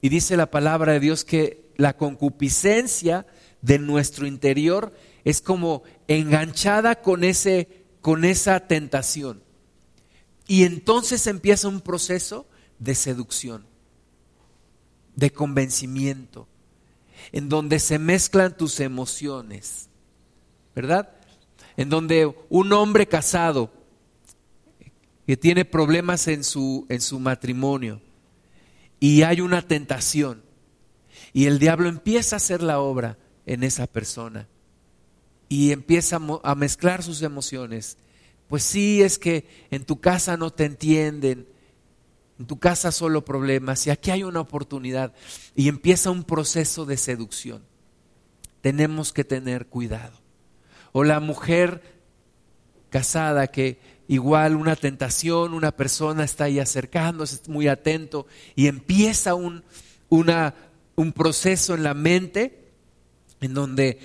Y 0.00 0.08
dice 0.08 0.36
la 0.36 0.50
palabra 0.50 0.92
de 0.94 1.00
Dios 1.00 1.24
que 1.24 1.70
la 1.76 1.96
concupiscencia 1.96 3.26
de 3.62 3.78
nuestro 3.78 4.26
interior 4.26 4.94
es 5.24 5.40
como 5.40 5.82
enganchada 6.08 7.02
con, 7.02 7.24
ese, 7.24 7.84
con 8.00 8.24
esa 8.24 8.60
tentación. 8.60 9.42
Y 10.46 10.64
entonces 10.64 11.26
empieza 11.26 11.68
un 11.68 11.80
proceso 11.80 12.46
de 12.78 12.94
seducción, 12.94 13.66
de 15.14 15.30
convencimiento, 15.30 16.48
en 17.32 17.48
donde 17.48 17.78
se 17.78 17.98
mezclan 17.98 18.56
tus 18.56 18.80
emociones, 18.80 19.89
¿verdad? 20.80 21.10
En 21.76 21.90
donde 21.90 22.34
un 22.48 22.72
hombre 22.72 23.06
casado 23.06 23.70
que 25.26 25.36
tiene 25.36 25.66
problemas 25.66 26.26
en 26.26 26.42
su, 26.42 26.86
en 26.88 27.02
su 27.02 27.20
matrimonio 27.20 28.00
y 28.98 29.22
hay 29.22 29.42
una 29.42 29.60
tentación 29.60 30.42
y 31.34 31.44
el 31.44 31.58
diablo 31.58 31.88
empieza 31.90 32.36
a 32.36 32.38
hacer 32.38 32.62
la 32.62 32.80
obra 32.80 33.18
en 33.44 33.62
esa 33.62 33.86
persona 33.86 34.48
y 35.50 35.72
empieza 35.72 36.18
a 36.42 36.54
mezclar 36.54 37.02
sus 37.02 37.20
emociones. 37.20 37.98
Pues 38.48 38.62
sí, 38.62 39.02
es 39.02 39.18
que 39.18 39.46
en 39.70 39.84
tu 39.84 40.00
casa 40.00 40.38
no 40.38 40.50
te 40.50 40.64
entienden, 40.64 41.46
en 42.38 42.46
tu 42.46 42.58
casa 42.58 42.90
solo 42.90 43.22
problemas 43.22 43.86
y 43.86 43.90
aquí 43.90 44.10
hay 44.10 44.22
una 44.22 44.40
oportunidad 44.40 45.12
y 45.54 45.68
empieza 45.68 46.10
un 46.10 46.24
proceso 46.24 46.86
de 46.86 46.96
seducción. 46.96 47.62
Tenemos 48.62 49.12
que 49.12 49.24
tener 49.24 49.66
cuidado. 49.66 50.29
O 50.92 51.04
la 51.04 51.20
mujer 51.20 51.82
casada 52.90 53.46
que 53.48 53.78
igual 54.08 54.56
una 54.56 54.76
tentación, 54.76 55.54
una 55.54 55.70
persona 55.70 56.24
está 56.24 56.44
ahí 56.44 56.58
acercándose, 56.58 57.40
muy 57.48 57.68
atento 57.68 58.26
y 58.56 58.66
empieza 58.66 59.34
un, 59.34 59.62
un 60.08 61.12
proceso 61.12 61.74
en 61.74 61.84
la 61.84 61.94
mente 61.94 62.72
en 63.40 63.54
donde 63.54 63.98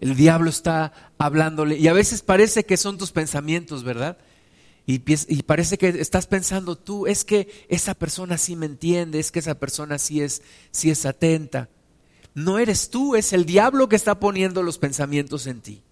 el 0.00 0.16
diablo 0.16 0.48
está 0.48 0.92
hablándole 1.18 1.76
y 1.76 1.88
a 1.88 1.92
veces 1.92 2.22
parece 2.22 2.64
que 2.64 2.78
son 2.78 2.96
tus 2.96 3.12
pensamientos, 3.12 3.84
¿verdad? 3.84 4.16
Y, 4.86 4.98
parece 5.42 5.78
que 5.78 5.88
estás 5.88 6.26
pensando 6.26 6.76
tú, 6.76 7.06
es 7.06 7.24
que 7.24 7.66
esa 7.68 7.94
persona 7.94 8.36
sí 8.38 8.56
me 8.56 8.66
entiende, 8.66 9.20
es 9.20 9.30
que 9.30 9.38
esa 9.38 9.54
persona 9.54 9.98
sí 9.98 10.20
es, 10.20 10.42
sí 10.72 10.90
es 10.90 11.06
atenta. 11.06 11.68
No 12.34 12.58
eres 12.58 12.90
tú, 12.90 13.14
es 13.14 13.32
el 13.32 13.44
diablo 13.44 13.88
que 13.88 13.94
está 13.94 14.18
poniendo 14.18 14.64
los 14.64 14.78
pensamientos 14.78 15.46
en 15.46 15.60
ti. 15.60 15.82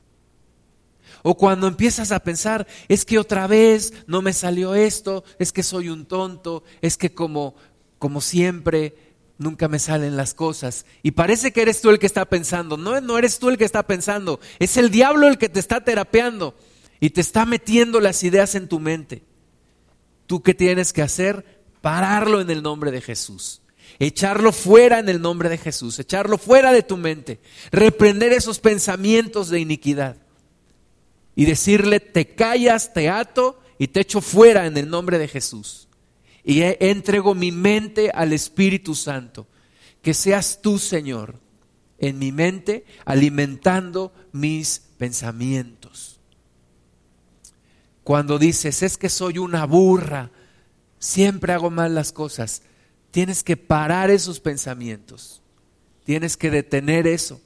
O 1.22 1.36
cuando 1.36 1.66
empiezas 1.66 2.12
a 2.12 2.20
pensar, 2.20 2.66
es 2.88 3.04
que 3.04 3.18
otra 3.18 3.46
vez 3.46 3.92
no 4.06 4.22
me 4.22 4.32
salió 4.32 4.74
esto, 4.74 5.24
es 5.38 5.52
que 5.52 5.62
soy 5.62 5.88
un 5.88 6.06
tonto, 6.06 6.62
es 6.80 6.96
que 6.96 7.12
como, 7.12 7.56
como 7.98 8.20
siempre 8.20 8.94
nunca 9.38 9.68
me 9.68 9.78
salen 9.78 10.16
las 10.16 10.34
cosas. 10.34 10.86
Y 11.02 11.12
parece 11.12 11.52
que 11.52 11.62
eres 11.62 11.80
tú 11.80 11.90
el 11.90 11.98
que 11.98 12.06
está 12.06 12.24
pensando. 12.26 12.76
No, 12.76 13.00
no 13.00 13.18
eres 13.18 13.38
tú 13.38 13.48
el 13.48 13.58
que 13.58 13.64
está 13.64 13.84
pensando, 13.84 14.40
es 14.58 14.76
el 14.76 14.90
diablo 14.90 15.28
el 15.28 15.38
que 15.38 15.48
te 15.48 15.60
está 15.60 15.82
terapeando 15.82 16.54
y 17.00 17.10
te 17.10 17.20
está 17.20 17.46
metiendo 17.46 18.00
las 18.00 18.22
ideas 18.24 18.54
en 18.54 18.68
tu 18.68 18.80
mente. 18.80 19.22
¿Tú 20.26 20.42
qué 20.42 20.54
tienes 20.54 20.92
que 20.92 21.02
hacer? 21.02 21.62
Pararlo 21.80 22.40
en 22.40 22.50
el 22.50 22.62
nombre 22.62 22.90
de 22.90 23.00
Jesús. 23.00 23.62
Echarlo 23.98 24.52
fuera 24.52 24.98
en 24.98 25.08
el 25.08 25.20
nombre 25.20 25.48
de 25.48 25.58
Jesús. 25.58 25.98
Echarlo 25.98 26.36
fuera 26.36 26.70
de 26.70 26.82
tu 26.82 26.96
mente. 26.96 27.40
Reprender 27.72 28.32
esos 28.32 28.58
pensamientos 28.60 29.48
de 29.48 29.60
iniquidad 29.60 30.16
y 31.38 31.44
decirle, 31.44 32.00
te 32.00 32.34
callas, 32.34 32.92
te 32.92 33.08
ato 33.08 33.60
y 33.78 33.86
te 33.86 34.00
echo 34.00 34.20
fuera 34.20 34.66
en 34.66 34.76
el 34.76 34.90
nombre 34.90 35.20
de 35.20 35.28
Jesús. 35.28 35.86
Y 36.42 36.62
entrego 36.62 37.36
mi 37.36 37.52
mente 37.52 38.10
al 38.12 38.32
Espíritu 38.32 38.96
Santo. 38.96 39.46
Que 40.02 40.14
seas 40.14 40.58
tú, 40.60 40.80
Señor, 40.80 41.38
en 41.98 42.18
mi 42.18 42.32
mente, 42.32 42.84
alimentando 43.04 44.12
mis 44.32 44.80
pensamientos. 44.98 46.18
Cuando 48.02 48.40
dices, 48.40 48.82
es 48.82 48.98
que 48.98 49.08
soy 49.08 49.38
una 49.38 49.64
burra, 49.64 50.32
siempre 50.98 51.52
hago 51.52 51.70
mal 51.70 51.94
las 51.94 52.10
cosas, 52.10 52.62
tienes 53.12 53.44
que 53.44 53.56
parar 53.56 54.10
esos 54.10 54.40
pensamientos. 54.40 55.40
Tienes 56.02 56.36
que 56.36 56.50
detener 56.50 57.06
eso. 57.06 57.40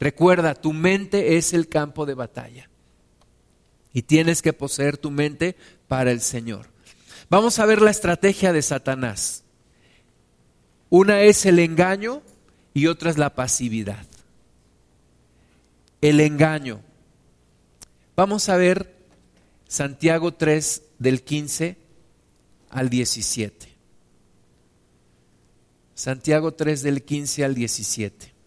Recuerda, 0.00 0.56
tu 0.56 0.72
mente 0.72 1.36
es 1.36 1.52
el 1.52 1.68
campo 1.68 2.04
de 2.04 2.14
batalla. 2.14 2.68
Y 3.92 4.02
tienes 4.02 4.42
que 4.42 4.52
poseer 4.52 4.98
tu 4.98 5.10
mente 5.10 5.56
para 5.86 6.10
el 6.10 6.20
Señor. 6.20 6.68
Vamos 7.30 7.58
a 7.58 7.66
ver 7.66 7.82
la 7.82 7.90
estrategia 7.90 8.52
de 8.52 8.62
Satanás. 8.62 9.44
Una 10.90 11.20
es 11.20 11.44
el 11.46 11.58
engaño 11.58 12.22
y 12.72 12.86
otra 12.86 13.10
es 13.10 13.18
la 13.18 13.34
pasividad. 13.34 14.06
El 16.00 16.20
engaño. 16.20 16.80
Vamos 18.16 18.48
a 18.48 18.56
ver 18.56 18.94
Santiago 19.66 20.32
3 20.32 20.82
del 20.98 21.22
15 21.22 21.76
al 22.70 22.88
17. 22.88 23.68
Santiago 25.94 26.54
3 26.54 26.82
del 26.82 27.02
15 27.02 27.44
al 27.44 27.54
17. 27.54 28.37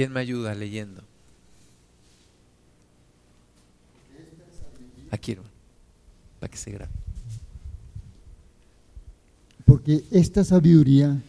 ¿Quién 0.00 0.14
me 0.14 0.20
ayuda 0.20 0.54
leyendo? 0.54 1.02
Aquí, 5.10 5.36
para 6.38 6.50
que 6.50 6.56
se 6.56 6.70
grabe. 6.70 6.90
Porque 9.66 10.02
esta 10.10 10.42
sabiduría 10.42 11.22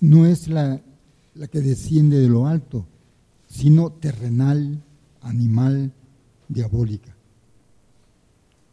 no 0.00 0.24
es 0.24 0.48
la, 0.48 0.80
la 1.34 1.48
que 1.48 1.60
desciende 1.60 2.18
de 2.18 2.30
lo 2.30 2.46
alto, 2.46 2.86
sino 3.46 3.92
terrenal, 3.92 4.82
animal, 5.20 5.92
diabólica. 6.48 7.14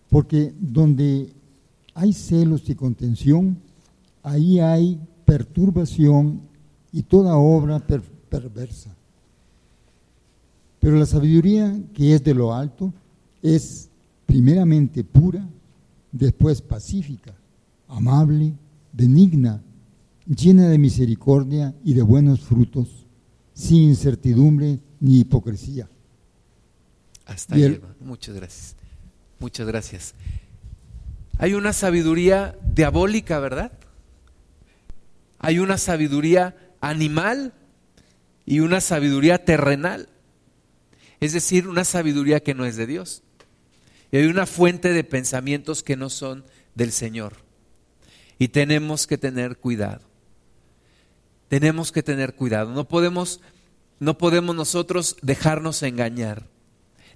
Porque 0.10 0.54
donde 0.58 1.34
hay 1.94 2.14
celos 2.14 2.70
y 2.70 2.76
contención, 2.76 3.58
ahí 4.24 4.62
hay 4.62 4.98
perturbación 5.26 6.40
y 6.94 7.04
toda 7.04 7.36
obra 7.36 7.86
perversa. 7.86 8.96
Pero 10.80 10.98
la 10.98 11.06
sabiduría 11.06 11.78
que 11.94 12.16
es 12.16 12.24
de 12.24 12.34
lo 12.34 12.54
alto 12.54 12.94
es 13.42 13.90
primeramente 14.26 15.04
pura, 15.04 15.48
después 16.12 16.62
pacífica, 16.62 17.34
amable, 17.88 18.54
benigna, 18.94 19.62
llena 20.26 20.68
de 20.70 20.78
misericordia 20.78 21.76
y 21.84 21.94
de 21.94 22.02
buenos 22.02 22.42
frutos, 22.42 23.08
sin 23.54 23.84
incertidumbre 23.84 24.80
ni 25.00 25.20
hipocresía. 25.22 25.90
Hasta 27.26 27.56
ahí, 27.56 27.64
el-. 27.64 27.82
Muchas 28.00 28.36
gracias. 28.36 28.76
Muchas 29.40 29.68
gracias. 29.68 30.14
Hay 31.38 31.54
una 31.54 31.72
sabiduría 31.74 32.58
diabólica, 32.76 33.40
¿verdad? 33.40 33.72
Hay 35.40 35.60
una 35.60 35.78
sabiduría 35.78 36.56
animal 36.82 37.54
y 38.46 38.60
una 38.60 38.82
sabiduría 38.82 39.46
terrenal. 39.46 40.10
Es 41.20 41.34
decir, 41.34 41.68
una 41.68 41.84
sabiduría 41.84 42.42
que 42.42 42.54
no 42.54 42.66
es 42.66 42.76
de 42.76 42.88
Dios. 42.88 43.24
Y 44.12 44.18
hay 44.18 44.26
una 44.26 44.46
fuente 44.46 44.94
de 44.94 45.04
pensamientos 45.04 45.84
que 45.84 45.96
no 45.96 46.10
son 46.10 46.46
del 46.76 46.92
Señor. 46.92 47.38
Y 48.38 48.50
tenemos 48.50 49.06
que 49.06 49.18
tener 49.18 49.58
cuidado. 49.58 50.02
Tenemos 51.50 51.92
que 51.92 52.04
tener 52.04 52.36
cuidado. 52.36 52.72
No 52.72 52.88
podemos, 52.88 53.42
no 54.00 54.18
podemos 54.18 54.56
nosotros 54.56 55.18
dejarnos 55.22 55.84
engañar, 55.84 56.48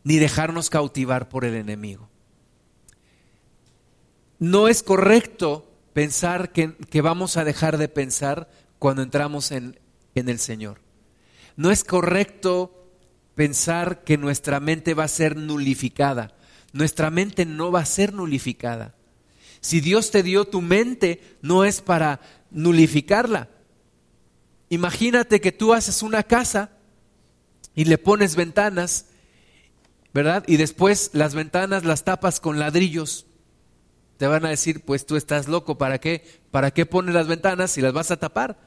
ni 0.03 0.17
dejarnos 0.17 0.69
cautivar 0.69 1.29
por 1.29 1.45
el 1.45 1.55
enemigo. 1.55 2.09
No 4.39 4.67
es 4.67 4.83
correcto 4.83 5.71
pensar 5.93 6.51
que, 6.51 6.75
que 6.75 7.01
vamos 7.01 7.37
a 7.37 7.45
dejar 7.45 7.77
de 7.77 7.87
pensar 7.87 8.49
cuando 8.79 9.01
entramos 9.01 9.51
en, 9.51 9.79
en 10.15 10.27
el 10.27 10.39
Señor. 10.39 10.81
No 11.55 11.71
es 11.71 11.83
correcto 11.83 12.82
pensar 13.35 14.03
que 14.03 14.17
nuestra 14.17 14.59
mente 14.59 14.93
va 14.93 15.05
a 15.05 15.09
ser 15.09 15.35
nulificada. 15.35 16.33
Nuestra 16.71 17.09
mente 17.09 17.45
no 17.45 17.71
va 17.71 17.81
a 17.81 17.85
ser 17.85 18.13
nulificada. 18.13 18.95
Si 19.61 19.79
Dios 19.79 20.11
te 20.11 20.23
dio 20.23 20.45
tu 20.45 20.61
mente, 20.61 21.37
no 21.41 21.63
es 21.63 21.81
para 21.81 22.19
nulificarla. 22.51 23.49
Imagínate 24.69 25.39
que 25.39 25.51
tú 25.51 25.73
haces 25.73 26.03
una 26.03 26.23
casa 26.23 26.71
y 27.75 27.85
le 27.85 27.97
pones 27.97 28.35
ventanas, 28.35 29.05
¿verdad? 30.13 30.43
Y 30.47 30.57
después 30.57 31.11
las 31.13 31.35
ventanas 31.35 31.85
las 31.85 32.03
tapas 32.03 32.39
con 32.39 32.59
ladrillos. 32.59 33.25
Te 34.17 34.27
van 34.27 34.45
a 34.45 34.49
decir, 34.49 34.81
pues 34.81 35.05
tú 35.05 35.15
estás 35.15 35.47
loco, 35.47 35.77
¿para 35.77 35.99
qué? 35.99 36.25
¿Para 36.51 36.71
qué 36.71 36.85
pones 36.85 37.15
las 37.15 37.27
ventanas 37.27 37.71
si 37.71 37.81
las 37.81 37.93
vas 37.93 38.11
a 38.11 38.17
tapar? 38.17 38.57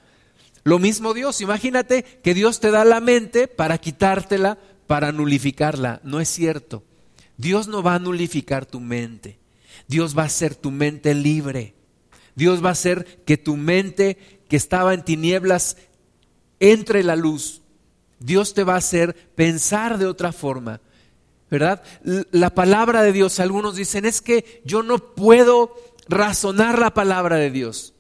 Lo 0.67 0.81
mismo 0.81 1.15
Dios, 1.15 1.41
imagínate 1.43 2.03
que 2.03 2.35
Dios 2.35 2.59
te 2.59 2.73
da 2.73 2.85
la 2.85 2.99
mente 2.99 3.47
para 3.47 3.79
quitártela, 3.79 4.59
para 4.89 5.13
nulificarla. 5.13 6.01
No 6.03 6.19
es 6.19 6.29
cierto. 6.29 6.83
Dios 7.37 7.69
no 7.69 7.85
va 7.85 7.95
a 7.95 7.99
nulificar 8.01 8.67
tu 8.67 8.81
mente. 8.81 9.39
Dios 9.87 10.19
va 10.19 10.25
a 10.25 10.27
hacer 10.27 10.57
tu 10.57 10.73
mente 10.73 11.15
libre. 11.15 11.75
Dios 12.35 12.65
va 12.65 12.71
a 12.71 12.73
hacer 12.73 13.23
que 13.25 13.37
tu 13.37 13.57
mente 13.57 14.41
que 14.49 14.57
estaba 14.57 14.93
en 14.93 15.05
tinieblas 15.05 15.77
entre 16.59 17.05
la 17.05 17.15
luz. 17.15 17.63
Dios 18.19 18.53
te 18.53 18.65
va 18.65 18.75
a 18.75 18.79
hacer 18.79 19.15
pensar 19.37 19.99
de 19.99 20.07
otra 20.07 20.33
forma. 20.33 20.81
¿Verdad? 21.49 21.85
La 22.33 22.57
palabra 22.57 23.05
de 23.05 23.13
Dios, 23.13 23.39
algunos 23.39 23.77
dicen, 23.77 24.05
es 24.05 24.21
que 24.21 24.63
yo 24.65 24.83
no 24.83 24.99
puedo 24.99 25.77
razonar 26.09 26.81
la 26.81 26.93
palabra 26.93 27.37
de 27.37 27.53
Dios. 27.53 27.95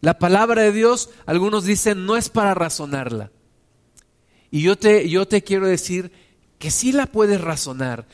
La 0.00 0.18
palabra 0.18 0.62
de 0.62 0.72
Dios, 0.72 1.10
algunos 1.26 1.64
dicen, 1.64 2.06
no 2.06 2.16
es 2.16 2.28
para 2.28 2.54
razonarla. 2.54 3.30
Y 4.50 4.62
yo 4.62 4.76
te, 4.76 5.08
yo 5.08 5.26
te 5.26 5.42
quiero 5.42 5.66
decir 5.66 6.12
que 6.58 6.70
sí 6.70 6.92
la 6.92 7.06
puedes 7.06 7.40
razonar. 7.40 8.06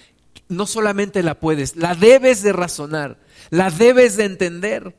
No 0.49 0.67
solamente 0.67 1.23
la 1.23 1.39
puedes, 1.41 1.77
la 1.77 1.95
debes 1.95 2.43
de 2.43 2.53
razonar, 2.53 3.19
la 3.51 3.71
debes 3.71 4.17
de 4.17 4.25
entender. 4.25 4.97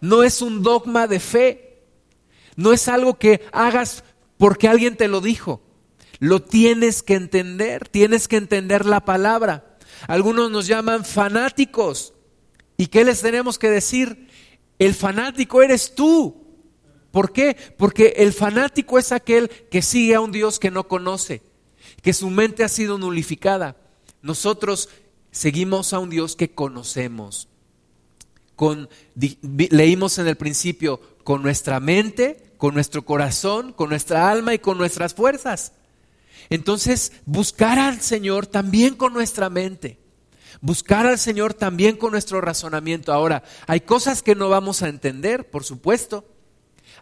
No 0.00 0.22
es 0.22 0.42
un 0.42 0.62
dogma 0.62 1.06
de 1.06 1.20
fe. 1.20 1.82
No 2.56 2.72
es 2.72 2.88
algo 2.88 3.18
que 3.18 3.42
hagas 3.52 4.04
porque 4.38 4.68
alguien 4.68 4.96
te 4.96 5.08
lo 5.08 5.20
dijo. 5.20 5.62
Lo 6.18 6.42
tienes 6.42 7.02
que 7.02 7.14
entender, 7.14 7.88
tienes 7.88 8.28
que 8.28 8.36
entender 8.36 8.86
la 8.86 9.04
palabra. 9.04 9.76
Algunos 10.06 10.50
nos 10.50 10.66
llaman 10.66 11.04
fanáticos. 11.04 12.14
¿Y 12.76 12.86
qué 12.86 13.04
les 13.04 13.20
tenemos 13.20 13.58
que 13.58 13.70
decir? 13.70 14.28
El 14.84 14.94
fanático 14.94 15.62
eres 15.62 15.94
tú. 15.94 16.44
¿Por 17.10 17.32
qué? 17.32 17.56
Porque 17.78 18.16
el 18.18 18.34
fanático 18.34 18.98
es 18.98 19.12
aquel 19.12 19.48
que 19.48 19.80
sigue 19.80 20.14
a 20.14 20.20
un 20.20 20.30
Dios 20.30 20.58
que 20.58 20.70
no 20.70 20.88
conoce, 20.88 21.40
que 22.02 22.12
su 22.12 22.28
mente 22.28 22.64
ha 22.64 22.68
sido 22.68 22.98
nulificada. 22.98 23.76
Nosotros 24.20 24.90
seguimos 25.30 25.94
a 25.94 26.00
un 26.00 26.10
Dios 26.10 26.36
que 26.36 26.50
conocemos. 26.50 27.48
Leímos 29.70 30.18
en 30.18 30.26
el 30.26 30.36
principio 30.36 31.00
con 31.24 31.40
nuestra 31.40 31.80
mente, 31.80 32.52
con 32.58 32.74
nuestro 32.74 33.06
corazón, 33.06 33.72
con 33.72 33.88
nuestra 33.88 34.30
alma 34.30 34.52
y 34.52 34.58
con 34.58 34.76
nuestras 34.76 35.14
fuerzas. 35.14 35.72
Entonces, 36.50 37.12
buscar 37.24 37.78
al 37.78 38.02
Señor 38.02 38.46
también 38.46 38.96
con 38.96 39.14
nuestra 39.14 39.48
mente. 39.48 40.03
Buscar 40.60 41.06
al 41.06 41.18
Señor 41.18 41.54
también 41.54 41.96
con 41.96 42.12
nuestro 42.12 42.40
razonamiento. 42.40 43.12
Ahora, 43.12 43.42
hay 43.66 43.80
cosas 43.80 44.22
que 44.22 44.34
no 44.34 44.48
vamos 44.48 44.82
a 44.82 44.88
entender, 44.88 45.50
por 45.50 45.64
supuesto. 45.64 46.26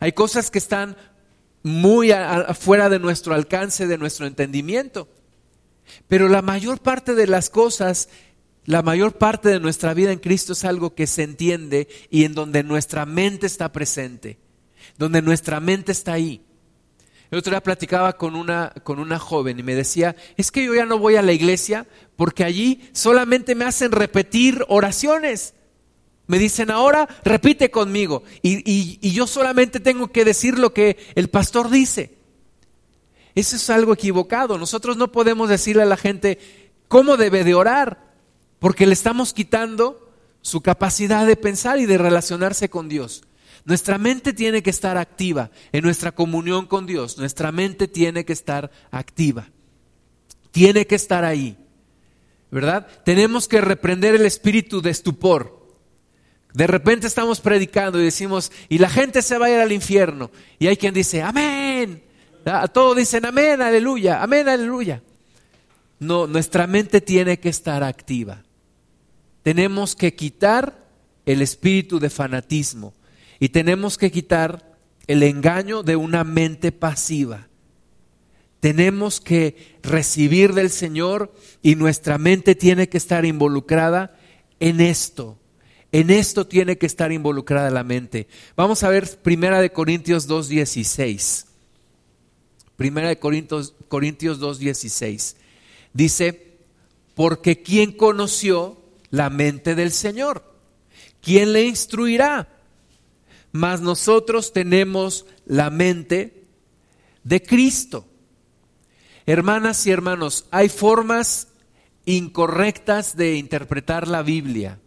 Hay 0.01 0.13
cosas 0.13 0.51
que 0.51 0.59
están 0.59 0.97
muy 1.63 2.11
a- 2.11 2.35
a- 2.35 2.55
fuera 2.55 2.89
de 2.89 2.99
nuestro 2.99 3.35
alcance, 3.35 3.87
de 3.87 3.99
nuestro 3.99 4.27
entendimiento. 4.27 5.09
Pero 6.09 6.29
la 6.29 6.43
mayor 6.43 6.81
parte 6.81 7.15
de 7.15 7.27
las 7.27 7.51
cosas, 7.51 8.09
la 8.65 8.83
mayor 8.83 9.19
parte 9.19 9.49
de 9.49 9.61
nuestra 9.61 9.95
vida 9.95 10.13
en 10.13 10.19
Cristo 10.19 10.55
es 10.55 10.65
algo 10.65 10.95
que 10.95 11.07
se 11.07 11.23
entiende 11.23 11.89
y 12.11 12.25
en 12.25 12.35
donde 12.35 12.63
nuestra 12.63 13.07
mente 13.07 13.47
está 13.47 13.71
presente, 13.73 14.39
donde 14.99 15.23
nuestra 15.23 15.61
mente 15.61 15.93
está 15.93 16.15
ahí. 16.15 16.45
El 17.33 17.39
otro 17.39 17.51
día 17.51 17.63
platicaba 17.63 18.13
con 18.19 18.37
una, 18.37 18.75
con 18.85 18.99
una 18.99 19.19
joven 19.19 19.59
y 19.59 19.63
me 19.63 19.75
decía, 19.75 20.15
es 20.37 20.53
que 20.53 20.65
yo 20.67 20.75
ya 20.75 20.85
no 20.85 20.99
voy 20.99 21.17
a 21.17 21.23
la 21.23 21.33
iglesia 21.33 21.87
porque 22.15 22.45
allí 22.45 22.91
solamente 22.93 23.55
me 23.55 23.65
hacen 23.65 23.91
repetir 23.91 24.63
oraciones. 24.69 25.55
Me 26.27 26.39
dicen 26.39 26.71
ahora, 26.71 27.09
repite 27.25 27.71
conmigo. 27.71 28.23
Y, 28.43 28.59
y- 28.71 28.99
y 29.01 29.13
yo 29.13 29.27
solamente 29.27 29.81
tengo 29.81 30.09
que 30.13 30.27
decir 30.27 30.59
lo 30.59 30.75
que 30.75 30.99
el 31.15 31.31
pastor 31.31 31.71
dice. 31.71 32.19
Eso 33.35 33.57
es 33.57 33.71
algo 33.71 33.95
equivocado. 33.95 34.59
Nosotros 34.59 34.99
no 34.99 35.11
podemos 35.11 35.49
decirle 35.49 35.85
a 35.85 35.87
la 35.87 35.97
gente 35.97 36.39
cómo 36.87 37.17
debe 37.17 37.45
de 37.45 37.55
orar, 37.55 38.13
porque 38.59 38.87
le 38.87 38.93
estamos 38.93 39.33
quitando 39.33 40.13
su 40.43 40.61
capacidad 40.61 41.27
de 41.27 41.37
pensar 41.37 41.79
y 41.79 41.87
de 41.87 41.97
relacionarse 41.97 42.69
con 42.69 42.91
Dios. 42.91 43.23
Nuestra 43.65 43.97
mente 43.99 44.33
tiene 44.33 44.63
que 44.63 44.71
estar 44.71 44.97
activa 44.97 45.51
en 45.71 45.85
nuestra 45.85 46.13
comunión 46.13 46.67
con 46.67 46.87
Dios. 46.87 47.19
Nuestra 47.19 47.53
mente 47.53 47.87
tiene 47.87 48.25
que 48.25 48.33
estar 48.33 48.71
activa. 48.91 49.49
Tiene 50.51 50.87
que 50.87 50.97
estar 50.97 51.25
ahí. 51.25 51.57
¿Verdad? 52.51 52.87
Tenemos 53.05 53.49
que 53.49 53.61
reprender 53.61 54.15
el 54.15 54.27
espíritu 54.27 54.83
de 54.83 54.91
estupor. 54.91 55.63
De 56.53 56.67
repente 56.67 57.07
estamos 57.07 57.41
predicando 57.41 57.99
y 57.99 58.05
decimos, 58.05 58.53
y 58.69 58.79
la 58.79 58.91
gente 58.91 59.23
se 59.23 59.39
va 59.39 59.47
a 59.47 59.51
ir 59.51 59.61
al 59.61 59.73
infierno. 59.73 60.31
Y 60.59 60.67
hay 60.67 60.77
quien 60.77 60.93
dice, 60.93 61.23
amén. 61.23 62.03
Todos 62.75 62.97
dicen, 62.97 63.25
amén, 63.25 63.63
aleluya, 63.63 64.23
amén, 64.23 64.49
aleluya. 64.49 65.03
No, 66.01 66.27
nuestra 66.27 66.67
mente 66.67 67.01
tiene 67.01 67.39
que 67.39 67.49
estar 67.49 67.83
activa. 67.85 68.43
Tenemos 69.43 69.95
que 69.95 70.15
quitar 70.15 70.85
el 71.25 71.41
espíritu 71.41 72.01
de 72.01 72.11
fanatismo 72.11 72.93
y 73.43 73.49
tenemos 73.49 73.99
que 73.99 74.13
quitar 74.13 74.79
el 75.09 75.25
engaño 75.25 75.83
de 75.83 75.97
una 75.97 76.23
mente 76.23 76.71
pasiva. 76.71 77.49
Tenemos 78.61 79.21
que 79.21 79.81
recibir 79.83 80.55
del 80.55 80.71
Señor 80.71 81.35
y 81.61 81.75
nuestra 81.75 82.19
mente 82.19 82.55
tiene 82.55 82.89
que 82.89 82.99
estar 82.99 83.25
involucrada 83.25 84.17
en 84.61 84.81
esto. 84.81 85.41
En 85.91 86.11
esto 86.11 86.47
tiene 86.47 86.79
que 86.79 86.87
estar 86.87 87.11
involucrada 87.11 87.69
la 87.73 87.83
mente. 87.83 88.29
Vamos 88.55 88.85
a 88.85 88.91
ver 88.91 89.09
Primera 89.23 89.61
de 89.61 89.73
Corintios 89.73 90.29
2:16. 90.29 91.47
Primera 92.77 93.09
de 93.09 93.19
Corintios, 93.19 93.75
Corintios 93.89 94.39
2:16. 94.39 95.35
Dice, 95.93 96.59
porque 97.17 97.61
¿quién 97.61 97.91
conoció 97.91 98.81
la 99.11 99.31
mente 99.31 99.75
del 99.75 99.91
Señor? 99.91 100.45
¿Quién 101.21 101.53
le 101.53 101.65
instruirá? 101.65 102.62
Mas 103.53 103.81
nosotros 103.81 104.53
tenemos 104.53 105.27
la 105.45 105.71
mente 105.71 106.45
de 107.23 107.43
Cristo. 107.43 108.07
Hermanas 109.27 109.87
y 109.87 109.91
hermanos, 109.91 110.47
hay 110.51 110.69
formas 110.69 111.49
incorrectas 112.05 113.17
de 113.17 113.37
interpretar 113.37 114.09
la 114.09 114.23
Biblia. 114.23 114.81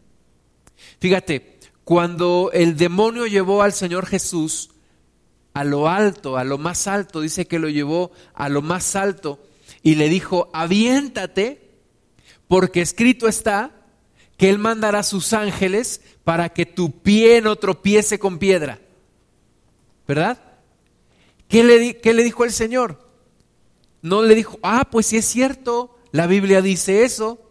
Fíjate, 0.99 1.59
cuando 1.83 2.49
el 2.53 2.75
demonio 2.75 3.27
llevó 3.27 3.61
al 3.61 3.71
Señor 3.71 4.07
Jesús 4.07 4.71
a 5.53 5.63
lo 5.63 5.87
alto, 5.87 6.37
a 6.37 6.43
lo 6.43 6.57
más 6.57 6.87
alto, 6.87 7.21
dice 7.21 7.47
que 7.47 7.59
lo 7.59 7.69
llevó 7.69 8.11
a 8.33 8.49
lo 8.49 8.61
más 8.61 8.95
alto 8.95 9.39
y 9.83 9.95
le 9.95 10.09
dijo, 10.09 10.49
aviéntate, 10.51 11.69
porque 12.47 12.81
escrito 12.81 13.27
está 13.27 13.74
que 14.37 14.49
Él 14.49 14.57
mandará 14.59 15.03
sus 15.03 15.33
ángeles 15.33 16.01
para 16.23 16.49
que 16.49 16.65
tu 16.65 17.01
pie 17.01 17.41
no 17.41 17.55
tropiece 17.55 18.19
con 18.19 18.39
piedra. 18.39 18.79
¿Verdad? 20.07 20.39
¿Qué 21.47 21.63
le, 21.63 21.97
qué 21.99 22.13
le 22.13 22.23
dijo 22.23 22.43
el 22.43 22.51
Señor? 22.51 23.05
no 24.05 24.21
le 24.21 24.35
dijo, 24.35 24.59
ah, 24.61 24.87
pues 24.91 25.07
sí 25.07 25.17
es 25.17 25.25
cierto, 25.25 25.97
la 26.11 26.27
Biblia 26.27 26.61
dice 26.61 27.03
eso. 27.03 27.41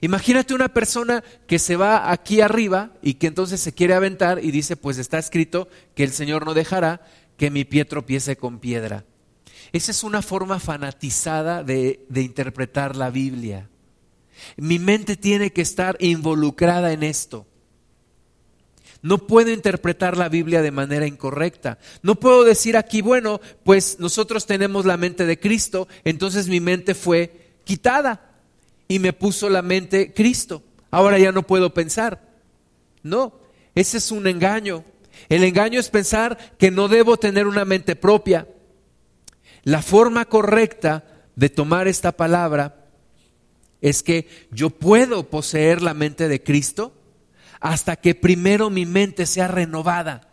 Imagínate 0.00 0.54
una 0.54 0.72
persona 0.72 1.22
que 1.46 1.58
se 1.58 1.76
va 1.76 2.10
aquí 2.10 2.40
arriba 2.40 2.92
y 3.02 3.14
que 3.14 3.26
entonces 3.26 3.60
se 3.60 3.74
quiere 3.74 3.92
aventar 3.92 4.42
y 4.42 4.50
dice, 4.50 4.74
pues 4.74 4.96
está 4.96 5.18
escrito 5.18 5.68
que 5.94 6.02
el 6.02 6.12
Señor 6.12 6.46
no 6.46 6.54
dejará 6.54 7.02
que 7.36 7.50
mi 7.50 7.66
pie 7.66 7.84
tropiece 7.84 8.36
con 8.36 8.58
piedra. 8.58 9.04
Esa 9.72 9.90
es 9.90 10.02
una 10.02 10.22
forma 10.22 10.60
fanatizada 10.60 11.62
de, 11.62 12.06
de 12.08 12.22
interpretar 12.22 12.96
la 12.96 13.10
Biblia. 13.10 13.68
Mi 14.56 14.78
mente 14.78 15.16
tiene 15.16 15.52
que 15.52 15.62
estar 15.62 15.96
involucrada 16.00 16.92
en 16.92 17.02
esto. 17.02 17.46
No 19.02 19.26
puedo 19.26 19.50
interpretar 19.50 20.16
la 20.16 20.30
Biblia 20.30 20.62
de 20.62 20.70
manera 20.70 21.06
incorrecta. 21.06 21.78
No 22.02 22.14
puedo 22.14 22.42
decir 22.42 22.74
aquí, 22.76 23.02
bueno, 23.02 23.38
pues 23.62 23.98
nosotros 24.00 24.46
tenemos 24.46 24.86
la 24.86 24.96
mente 24.96 25.26
de 25.26 25.38
Cristo, 25.38 25.88
entonces 26.04 26.48
mi 26.48 26.58
mente 26.58 26.94
fue 26.94 27.58
quitada 27.64 28.30
y 28.88 28.98
me 28.98 29.12
puso 29.12 29.50
la 29.50 29.60
mente 29.60 30.14
Cristo. 30.14 30.62
Ahora 30.90 31.18
ya 31.18 31.32
no 31.32 31.42
puedo 31.42 31.74
pensar. 31.74 32.32
No, 33.02 33.40
ese 33.74 33.98
es 33.98 34.10
un 34.10 34.26
engaño. 34.26 34.84
El 35.28 35.44
engaño 35.44 35.80
es 35.80 35.90
pensar 35.90 36.56
que 36.56 36.70
no 36.70 36.88
debo 36.88 37.18
tener 37.18 37.46
una 37.46 37.66
mente 37.66 37.96
propia. 37.96 38.48
La 39.64 39.82
forma 39.82 40.24
correcta 40.24 41.04
de 41.36 41.50
tomar 41.50 41.88
esta 41.88 42.12
palabra 42.12 42.83
es 43.84 44.02
que 44.02 44.26
yo 44.50 44.70
puedo 44.70 45.28
poseer 45.28 45.82
la 45.82 45.92
mente 45.92 46.26
de 46.26 46.42
Cristo 46.42 46.94
hasta 47.60 47.96
que 47.96 48.14
primero 48.14 48.70
mi 48.70 48.86
mente 48.86 49.26
sea 49.26 49.46
renovada. 49.46 50.32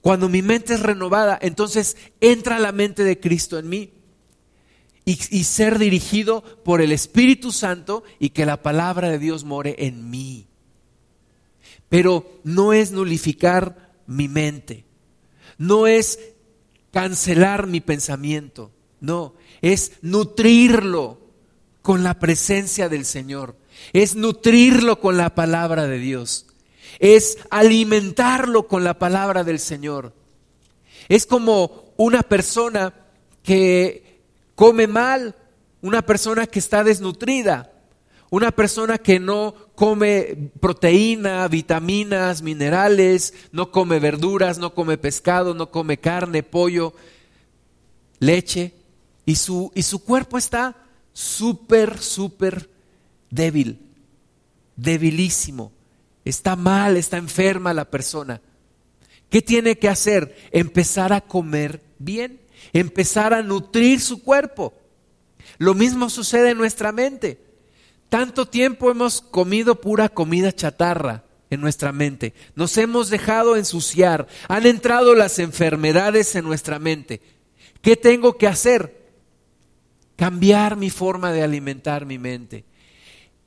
Cuando 0.00 0.28
mi 0.28 0.42
mente 0.42 0.74
es 0.74 0.80
renovada, 0.80 1.38
entonces 1.40 1.96
entra 2.20 2.58
la 2.58 2.72
mente 2.72 3.04
de 3.04 3.20
Cristo 3.20 3.56
en 3.56 3.68
mí 3.68 3.92
y, 5.04 5.14
ser 5.44 5.78
dirigido 5.78 6.42
por 6.64 6.80
el 6.80 6.90
Espíritu 6.90 7.52
Santo 7.52 8.02
y 8.18 8.30
que 8.30 8.46
la 8.46 8.62
palabra 8.62 9.10
de 9.10 9.20
Dios 9.20 9.44
more 9.44 9.76
en 9.78 10.10
mí. 10.10 10.48
Pero 11.88 12.40
no 12.42 12.72
es 12.72 12.90
nulificar 12.90 13.92
mi 14.08 14.26
mente, 14.26 14.84
no 15.56 15.86
es 15.86 16.18
cancelar 16.90 17.68
mi 17.68 17.80
pensamiento, 17.80 18.72
no, 18.98 19.34
es 19.62 19.92
nutrirlo 20.02 21.23
con 21.84 22.02
la 22.02 22.18
presencia 22.18 22.88
del 22.88 23.04
Señor, 23.04 23.56
es 23.92 24.16
nutrirlo 24.16 25.00
con 25.00 25.18
la 25.18 25.34
palabra 25.34 25.86
de 25.86 25.98
Dios, 25.98 26.46
es 26.98 27.36
alimentarlo 27.50 28.68
con 28.68 28.84
la 28.84 28.98
palabra 28.98 29.44
del 29.44 29.58
Señor. 29.58 30.14
Es 31.10 31.26
como 31.26 31.92
una 31.98 32.22
persona 32.22 32.94
que 33.42 34.22
come 34.54 34.86
mal, 34.86 35.34
una 35.82 36.00
persona 36.00 36.46
que 36.46 36.58
está 36.58 36.84
desnutrida, 36.84 37.70
una 38.30 38.50
persona 38.50 38.96
que 38.96 39.20
no 39.20 39.54
come 39.74 40.52
proteína, 40.60 41.46
vitaminas, 41.48 42.40
minerales, 42.40 43.34
no 43.52 43.70
come 43.70 43.98
verduras, 43.98 44.56
no 44.56 44.72
come 44.72 44.96
pescado, 44.96 45.52
no 45.52 45.70
come 45.70 45.98
carne, 45.98 46.42
pollo, 46.42 46.94
leche, 48.20 48.72
y 49.26 49.36
su, 49.36 49.70
y 49.74 49.82
su 49.82 50.02
cuerpo 50.02 50.38
está 50.38 50.78
súper, 51.14 51.98
súper 52.02 52.68
débil, 53.30 53.80
debilísimo, 54.76 55.72
está 56.26 56.56
mal, 56.56 56.98
está 56.98 57.16
enferma 57.16 57.72
la 57.72 57.86
persona. 57.86 58.42
¿Qué 59.30 59.40
tiene 59.40 59.78
que 59.78 59.88
hacer? 59.88 60.36
Empezar 60.52 61.14
a 61.14 61.22
comer 61.22 61.80
bien 61.98 62.44
empezar 62.72 63.34
a 63.34 63.42
nutrir 63.42 64.00
su 64.00 64.22
cuerpo. 64.22 64.74
Lo 65.58 65.74
mismo 65.74 66.08
sucede 66.10 66.50
en 66.50 66.58
nuestra 66.58 66.92
mente. 66.92 67.40
Tanto 68.08 68.46
tiempo 68.46 68.90
hemos 68.90 69.20
comido 69.20 69.80
pura 69.80 70.08
comida 70.08 70.52
chatarra 70.52 71.24
en 71.50 71.60
nuestra 71.60 71.92
mente. 71.92 72.34
Nos 72.54 72.76
hemos 72.78 73.10
dejado 73.10 73.56
ensuciar. 73.56 74.26
Han 74.48 74.66
entrado 74.66 75.14
las 75.14 75.38
enfermedades 75.38 76.34
en 76.34 76.44
nuestra 76.44 76.78
mente. 76.78 77.20
¿Qué 77.82 77.96
tengo 77.96 78.38
que 78.38 78.46
hacer? 78.46 79.03
Cambiar 80.16 80.76
mi 80.76 80.90
forma 80.90 81.32
de 81.32 81.42
alimentar 81.42 82.06
mi 82.06 82.18
mente. 82.18 82.64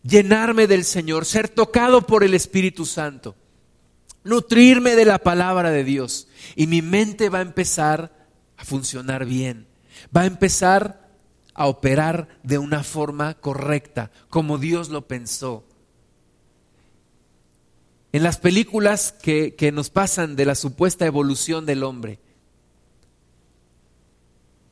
Llenarme 0.03 0.67
del 0.67 0.83
Señor, 0.83 1.25
ser 1.25 1.49
tocado 1.49 2.05
por 2.05 2.23
el 2.23 2.33
Espíritu 2.33 2.85
Santo. 2.85 3.35
Nutrirme 4.23 4.95
de 4.95 5.05
la 5.05 5.19
palabra 5.19 5.71
de 5.71 5.83
Dios. 5.83 6.27
Y 6.55 6.67
mi 6.67 6.81
mente 6.81 7.29
va 7.29 7.39
a 7.39 7.43
empezar 7.43 8.27
a 8.57 8.65
funcionar 8.65 9.25
bien. 9.25 9.67
Va 10.15 10.21
a 10.21 10.25
empezar 10.25 11.07
a 11.53 11.67
operar 11.67 12.27
de 12.43 12.57
una 12.59 12.83
forma 12.83 13.33
correcta, 13.33 14.11
como 14.29 14.57
Dios 14.57 14.89
lo 14.89 15.07
pensó. 15.07 15.65
En 18.13 18.23
las 18.23 18.37
películas 18.37 19.11
que, 19.11 19.71
nos 19.73 19.89
pasan 19.89 20.35
de 20.35 20.45
la 20.45 20.55
supuesta 20.55 21.05
evolución 21.05 21.65
del 21.65 21.83
hombre, 21.83 22.19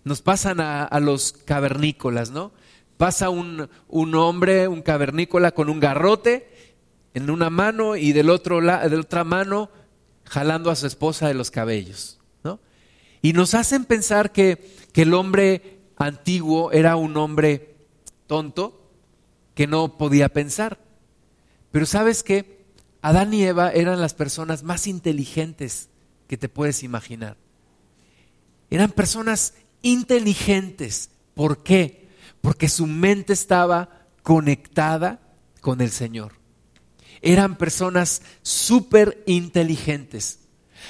nos 0.06 0.22
pasan 0.22 0.62
a, 0.62 1.00
los 1.02 1.34
cavernícolas, 1.34 2.30
¿no? 2.30 2.54
Pasa 2.96 3.30
un, 3.30 3.70
un, 3.90 4.16
hombre, 4.16 4.68
un 4.68 4.82
cavernícola 4.82 5.52
con 5.52 5.68
un 5.68 5.80
garrote 5.80 6.78
en 7.16 7.30
una 7.30 7.50
mano 7.50 7.96
y 7.98 8.14
del 8.14 8.30
otro 8.30 8.62
de 8.62 8.68
la 8.68 8.86
otra 8.86 9.24
mano 9.24 9.70
jalando 10.24 10.70
a 10.70 10.76
su 10.76 10.88
esposa 10.88 11.28
de 11.28 11.34
los 11.34 11.52
cabellos. 11.52 12.20
Y 13.22 13.34
nos 13.34 13.56
hacen 13.56 13.86
pensar 13.86 14.32
que, 14.32 14.76
que 14.94 15.02
el 15.02 15.16
hombre 15.16 15.80
antiguo 15.98 16.72
era 16.72 16.96
un 16.96 17.18
hombre 17.18 17.76
tonto 18.28 18.92
que 19.56 19.66
no 19.66 19.98
podía 19.98 20.30
pensar. 20.30 20.78
Pero 21.72 21.88
sabes 21.88 22.22
que 22.22 22.64
Adán 23.02 23.34
y 23.34 23.44
Eva 23.44 23.72
eran 23.72 24.00
las 24.00 24.14
personas 24.14 24.62
más 24.62 24.86
inteligentes 24.86 25.90
que 26.28 26.38
te 26.38 26.50
puedes 26.50 26.84
imaginar. 26.84 27.38
Eran 28.70 28.92
personas 28.92 29.56
inteligentes. 29.86 31.12
¿Por 31.36 31.64
qué? 31.64 32.10
Porque 32.42 32.68
su 32.68 32.88
mente 32.88 33.34
estaba 33.34 34.08
conectada 34.24 35.22
con 35.62 35.80
el 35.80 35.92
Señor. 35.92 36.34
Eran 37.22 37.56
personas 37.56 38.24
súper 38.42 39.24
inteligentes. 39.28 40.40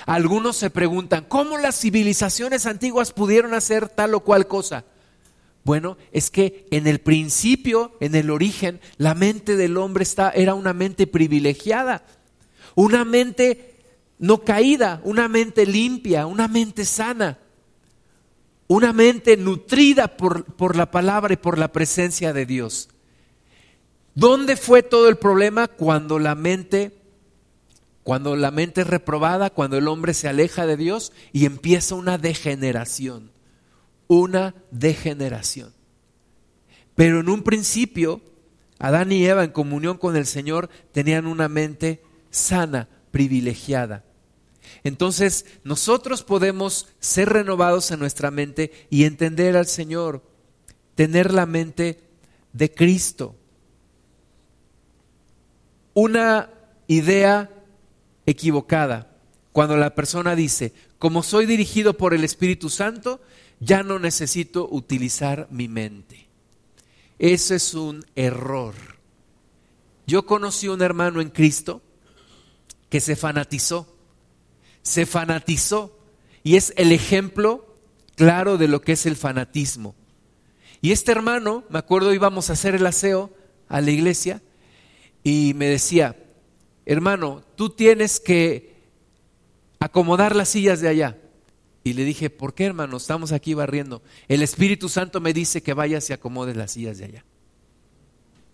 Algunos 0.06 0.56
se 0.56 0.70
preguntan, 0.70 1.26
¿cómo 1.28 1.58
las 1.58 1.80
civilizaciones 1.80 2.66
antiguas 2.66 3.12
pudieron 3.12 3.54
hacer 3.54 3.90
tal 3.90 4.16
o 4.16 4.22
cual 4.22 4.48
cosa? 4.48 4.86
Bueno, 5.66 5.98
es 6.12 6.32
que 6.32 6.68
en 6.72 6.88
el 6.88 7.00
principio, 7.00 7.98
en 8.00 8.16
el 8.16 8.30
origen, 8.30 8.80
la 8.98 9.14
mente 9.14 9.58
del 9.58 9.78
hombre 9.78 10.04
está, 10.04 10.30
era 10.30 10.54
una 10.54 10.74
mente 10.74 11.06
privilegiada, 11.06 12.06
una 12.76 13.04
mente 13.04 13.76
no 14.20 14.44
caída, 14.44 15.02
una 15.04 15.28
mente 15.28 15.66
limpia, 15.66 16.28
una 16.28 16.48
mente 16.48 16.86
sana, 16.86 17.40
una 18.68 18.94
mente 18.94 19.38
nutrida 19.38 20.18
por, 20.18 20.46
por 20.46 20.76
la 20.76 20.92
palabra 20.92 21.34
y 21.34 21.38
por 21.38 21.58
la 21.58 21.72
presencia 21.72 22.34
de 22.34 22.46
Dios. 22.46 22.90
¿Dónde 24.16 24.56
fue 24.56 24.82
todo 24.82 25.10
el 25.10 25.18
problema? 25.18 25.68
Cuando 25.68 26.20
la 26.20 26.36
mente 26.36 26.94
cuando 28.06 28.36
la 28.36 28.52
mente 28.52 28.82
es 28.82 28.88
reprobada, 28.88 29.50
cuando 29.50 29.80
el 29.80 29.88
hombre 29.88 30.14
se 30.14 30.28
aleja 30.28 30.68
de 30.68 30.78
Dios 30.78 31.12
y 31.34 31.48
empieza 31.48 31.96
una 31.96 32.20
degeneración, 32.20 33.32
una 34.06 34.54
degeneración. 34.70 35.74
Pero 36.94 37.22
en 37.22 37.30
un 37.30 37.42
principio, 37.42 38.22
Adán 38.78 39.12
y 39.12 39.26
Eva 39.26 39.44
en 39.44 39.50
comunión 39.50 39.98
con 39.98 40.16
el 40.16 40.28
Señor 40.28 40.70
tenían 40.92 41.26
una 41.26 41.50
mente 41.50 42.04
sana, 42.30 42.90
privilegiada. 43.10 44.04
Entonces 44.84 45.46
nosotros 45.64 46.24
podemos 46.24 46.88
ser 47.00 47.30
renovados 47.30 47.92
en 47.92 48.00
nuestra 48.00 48.32
mente 48.32 48.72
y 48.90 49.06
entender 49.06 49.58
al 49.58 49.68
Señor, 49.68 50.24
tener 50.96 51.34
la 51.34 51.46
mente 51.46 52.00
de 52.54 52.72
Cristo. 52.74 53.36
Una 55.94 56.50
idea 56.88 57.50
equivocada 58.26 59.16
cuando 59.52 59.78
la 59.78 59.96
persona 59.96 60.36
dice, 60.36 60.74
como 61.00 61.24
soy 61.24 61.46
dirigido 61.46 61.96
por 61.96 62.14
el 62.14 62.24
Espíritu 62.24 62.70
Santo, 62.70 63.22
ya 63.60 63.84
no 63.84 64.00
necesito 64.00 64.68
utilizar 64.70 65.48
mi 65.50 65.68
mente. 65.68 66.28
Ese 67.20 67.56
es 67.56 67.74
un 67.74 68.06
error. 68.16 68.76
Yo 70.08 70.26
conocí 70.26 70.68
un 70.68 70.82
hermano 70.82 71.22
en 71.22 71.30
Cristo 71.30 71.82
que 72.90 73.00
se 73.00 73.16
fanatizó, 73.16 73.95
se 74.86 75.06
fanatizó 75.08 75.98
y 76.44 76.56
es 76.56 76.72
el 76.78 76.92
ejemplo 76.92 77.76
claro 78.16 78.58
de 78.58 78.68
lo 78.68 78.82
que 78.82 78.94
es 78.94 79.06
el 79.06 79.16
fanatismo. 79.16 79.96
Y 80.80 80.92
este 80.92 81.12
hermano, 81.12 81.64
me 81.70 81.80
acuerdo 81.80 82.14
íbamos 82.14 82.50
a 82.50 82.54
hacer 82.54 82.76
el 82.76 82.86
aseo 82.86 83.34
a 83.68 83.82
la 83.82 83.90
iglesia 83.90 84.44
y 85.24 85.54
me 85.56 85.68
decía, 85.68 86.16
hermano, 86.86 87.44
tú 87.56 87.72
tienes 87.72 88.20
que 88.20 88.76
acomodar 89.80 90.36
las 90.36 90.50
sillas 90.50 90.82
de 90.82 90.88
allá. 90.88 91.18
Y 91.84 91.94
le 91.94 92.04
dije, 92.04 92.30
¿por 92.30 92.54
qué 92.54 92.66
hermano? 92.66 92.98
Estamos 92.98 93.32
aquí 93.32 93.56
barriendo. 93.56 94.04
El 94.28 94.44
Espíritu 94.44 94.88
Santo 94.88 95.20
me 95.20 95.34
dice 95.34 95.64
que 95.64 95.74
vayas 95.74 96.08
y 96.10 96.14
acomodes 96.14 96.56
las 96.56 96.72
sillas 96.72 97.00
de 97.00 97.06
allá. 97.06 97.26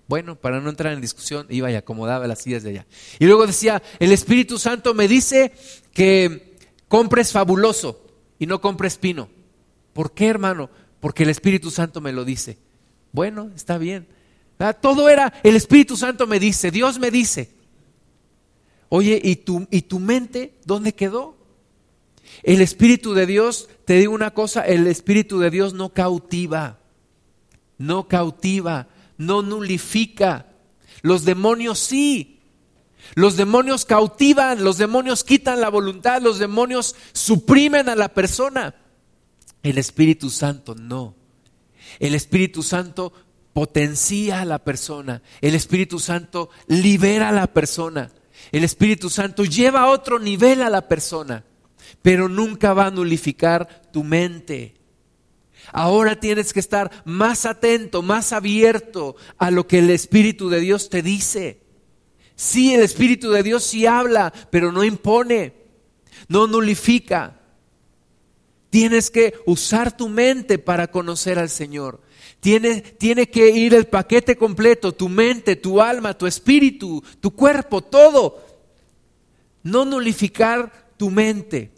Bueno, 0.07 0.35
para 0.35 0.59
no 0.59 0.69
entrar 0.69 0.91
en 0.91 0.99
discusión, 0.99 1.47
iba 1.49 1.71
y 1.71 1.75
acomodaba 1.75 2.27
las 2.27 2.39
sillas 2.39 2.63
de 2.63 2.71
allá. 2.71 2.87
Y 3.19 3.25
luego 3.25 3.47
decía, 3.47 3.81
el 3.99 4.11
Espíritu 4.11 4.57
Santo 4.57 4.93
me 4.93 5.07
dice 5.07 5.53
que 5.93 6.57
compres 6.87 7.31
fabuloso 7.31 8.05
y 8.39 8.45
no 8.45 8.61
compres 8.61 8.97
pino. 8.97 9.29
¿Por 9.93 10.13
qué, 10.13 10.27
hermano? 10.27 10.69
Porque 10.99 11.23
el 11.23 11.29
Espíritu 11.29 11.71
Santo 11.71 12.01
me 12.01 12.11
lo 12.11 12.25
dice. 12.25 12.57
Bueno, 13.11 13.51
está 13.55 13.77
bien. 13.77 14.07
Ah, 14.59 14.73
todo 14.73 15.09
era, 15.09 15.33
el 15.43 15.55
Espíritu 15.55 15.97
Santo 15.97 16.27
me 16.27 16.39
dice, 16.39 16.71
Dios 16.71 16.99
me 16.99 17.11
dice. 17.11 17.51
Oye, 18.89 19.19
¿y 19.23 19.37
tu, 19.37 19.67
¿y 19.71 19.83
tu 19.83 19.99
mente 19.99 20.53
dónde 20.65 20.93
quedó? 20.93 21.37
El 22.43 22.61
Espíritu 22.61 23.13
de 23.13 23.25
Dios, 23.25 23.69
te 23.85 23.95
digo 23.95 24.13
una 24.13 24.31
cosa, 24.31 24.61
el 24.61 24.87
Espíritu 24.87 25.39
de 25.39 25.49
Dios 25.49 25.73
no 25.73 25.89
cautiva, 25.89 26.79
no 27.77 28.07
cautiva 28.07 28.87
no 29.21 29.43
nulifica. 29.43 30.47
Los 31.01 31.25
demonios 31.25 31.79
sí. 31.79 32.40
Los 33.15 33.37
demonios 33.37 33.85
cautivan, 33.85 34.63
los 34.63 34.77
demonios 34.77 35.23
quitan 35.23 35.61
la 35.61 35.69
voluntad, 35.69 36.21
los 36.21 36.39
demonios 36.39 36.95
suprimen 37.13 37.89
a 37.89 37.95
la 37.95 38.09
persona. 38.09 38.75
El 39.63 39.77
Espíritu 39.77 40.29
Santo 40.29 40.75
no. 40.75 41.15
El 41.99 42.15
Espíritu 42.15 42.63
Santo 42.63 43.13
potencia 43.53 44.41
a 44.41 44.45
la 44.45 44.59
persona. 44.59 45.21
El 45.41 45.55
Espíritu 45.55 45.99
Santo 45.99 46.49
libera 46.67 47.29
a 47.29 47.33
la 47.33 47.47
persona. 47.47 48.11
El 48.51 48.63
Espíritu 48.63 49.09
Santo 49.09 49.43
lleva 49.43 49.81
a 49.81 49.89
otro 49.89 50.19
nivel 50.19 50.61
a 50.61 50.69
la 50.69 50.87
persona, 50.87 51.43
pero 52.01 52.27
nunca 52.27 52.73
va 52.73 52.87
a 52.87 52.91
nulificar 52.91 53.81
tu 53.91 54.03
mente. 54.03 54.75
Ahora 55.71 56.19
tienes 56.19 56.53
que 56.53 56.59
estar 56.59 56.91
más 57.05 57.45
atento, 57.45 58.01
más 58.01 58.33
abierto 58.33 59.15
a 59.37 59.51
lo 59.51 59.67
que 59.67 59.79
el 59.79 59.89
Espíritu 59.89 60.49
de 60.49 60.59
Dios 60.59 60.89
te 60.89 61.01
dice. 61.01 61.60
Sí, 62.41 62.73
el 62.73 62.81
Espíritu 62.81 63.29
de 63.29 63.43
Dios 63.43 63.63
sí 63.63 63.85
habla, 63.85 64.33
pero 64.49 64.71
no 64.71 64.83
impone, 64.83 65.53
no 66.27 66.47
nulifica. 66.47 67.39
Tienes 68.71 69.11
que 69.11 69.35
usar 69.45 69.95
tu 69.95 70.09
mente 70.09 70.57
para 70.57 70.89
conocer 70.89 71.37
al 71.37 71.51
Señor. 71.51 72.01
Tiene, 72.39 72.81
tiene 72.81 73.29
que 73.29 73.51
ir 73.51 73.75
el 73.75 73.85
paquete 73.85 74.37
completo, 74.37 74.91
tu 74.91 75.07
mente, 75.07 75.55
tu 75.55 75.79
alma, 75.79 76.17
tu 76.17 76.25
espíritu, 76.25 77.03
tu 77.19 77.29
cuerpo, 77.35 77.83
todo. 77.83 78.43
No 79.61 79.85
nulificar 79.85 80.95
tu 80.97 81.11
mente. 81.11 81.69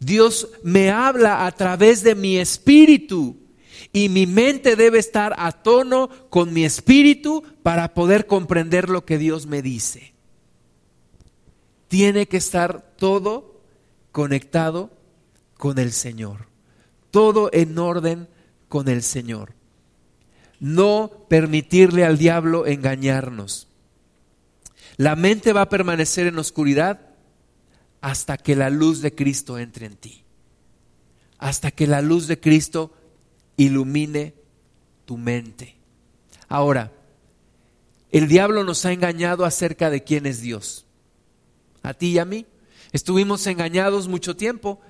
Dios 0.00 0.48
me 0.62 0.88
habla 0.88 1.44
a 1.44 1.52
través 1.52 2.02
de 2.02 2.14
mi 2.14 2.38
espíritu 2.38 3.43
y 3.92 4.08
mi 4.08 4.26
mente 4.26 4.76
debe 4.76 4.98
estar 4.98 5.34
a 5.38 5.52
tono 5.52 6.08
con 6.30 6.52
mi 6.52 6.64
espíritu 6.64 7.42
para 7.62 7.94
poder 7.94 8.26
comprender 8.26 8.88
lo 8.88 9.04
que 9.04 9.18
Dios 9.18 9.46
me 9.46 9.62
dice. 9.62 10.14
Tiene 11.88 12.26
que 12.26 12.36
estar 12.36 12.94
todo 12.96 13.60
conectado 14.12 14.90
con 15.56 15.78
el 15.78 15.92
Señor, 15.92 16.46
todo 17.10 17.50
en 17.52 17.78
orden 17.78 18.28
con 18.68 18.88
el 18.88 19.02
Señor. 19.02 19.54
No 20.60 21.26
permitirle 21.28 22.04
al 22.04 22.18
diablo 22.18 22.66
engañarnos. 22.66 23.68
La 24.96 25.16
mente 25.16 25.52
va 25.52 25.62
a 25.62 25.68
permanecer 25.68 26.26
en 26.26 26.38
oscuridad 26.38 27.00
hasta 28.00 28.36
que 28.36 28.54
la 28.54 28.70
luz 28.70 29.00
de 29.00 29.14
Cristo 29.14 29.58
entre 29.58 29.86
en 29.86 29.96
ti. 29.96 30.24
Hasta 31.38 31.70
que 31.70 31.86
la 31.86 32.00
luz 32.00 32.26
de 32.26 32.38
Cristo 32.38 32.92
ilumine 33.56 34.34
tu 35.04 35.16
mente. 35.16 35.76
Ahora, 36.48 36.92
el 38.10 38.28
diablo 38.28 38.64
nos 38.64 38.84
ha 38.84 38.92
engañado 38.92 39.44
acerca 39.44 39.90
de 39.90 40.02
quién 40.02 40.26
es 40.26 40.40
Dios. 40.40 40.86
A 41.82 41.94
ti 41.94 42.12
y 42.12 42.18
a 42.18 42.24
mí. 42.24 42.46
Estuvimos 42.92 43.46
engañados 43.46 44.08
mucho 44.08 44.36
tiempo. 44.36 44.80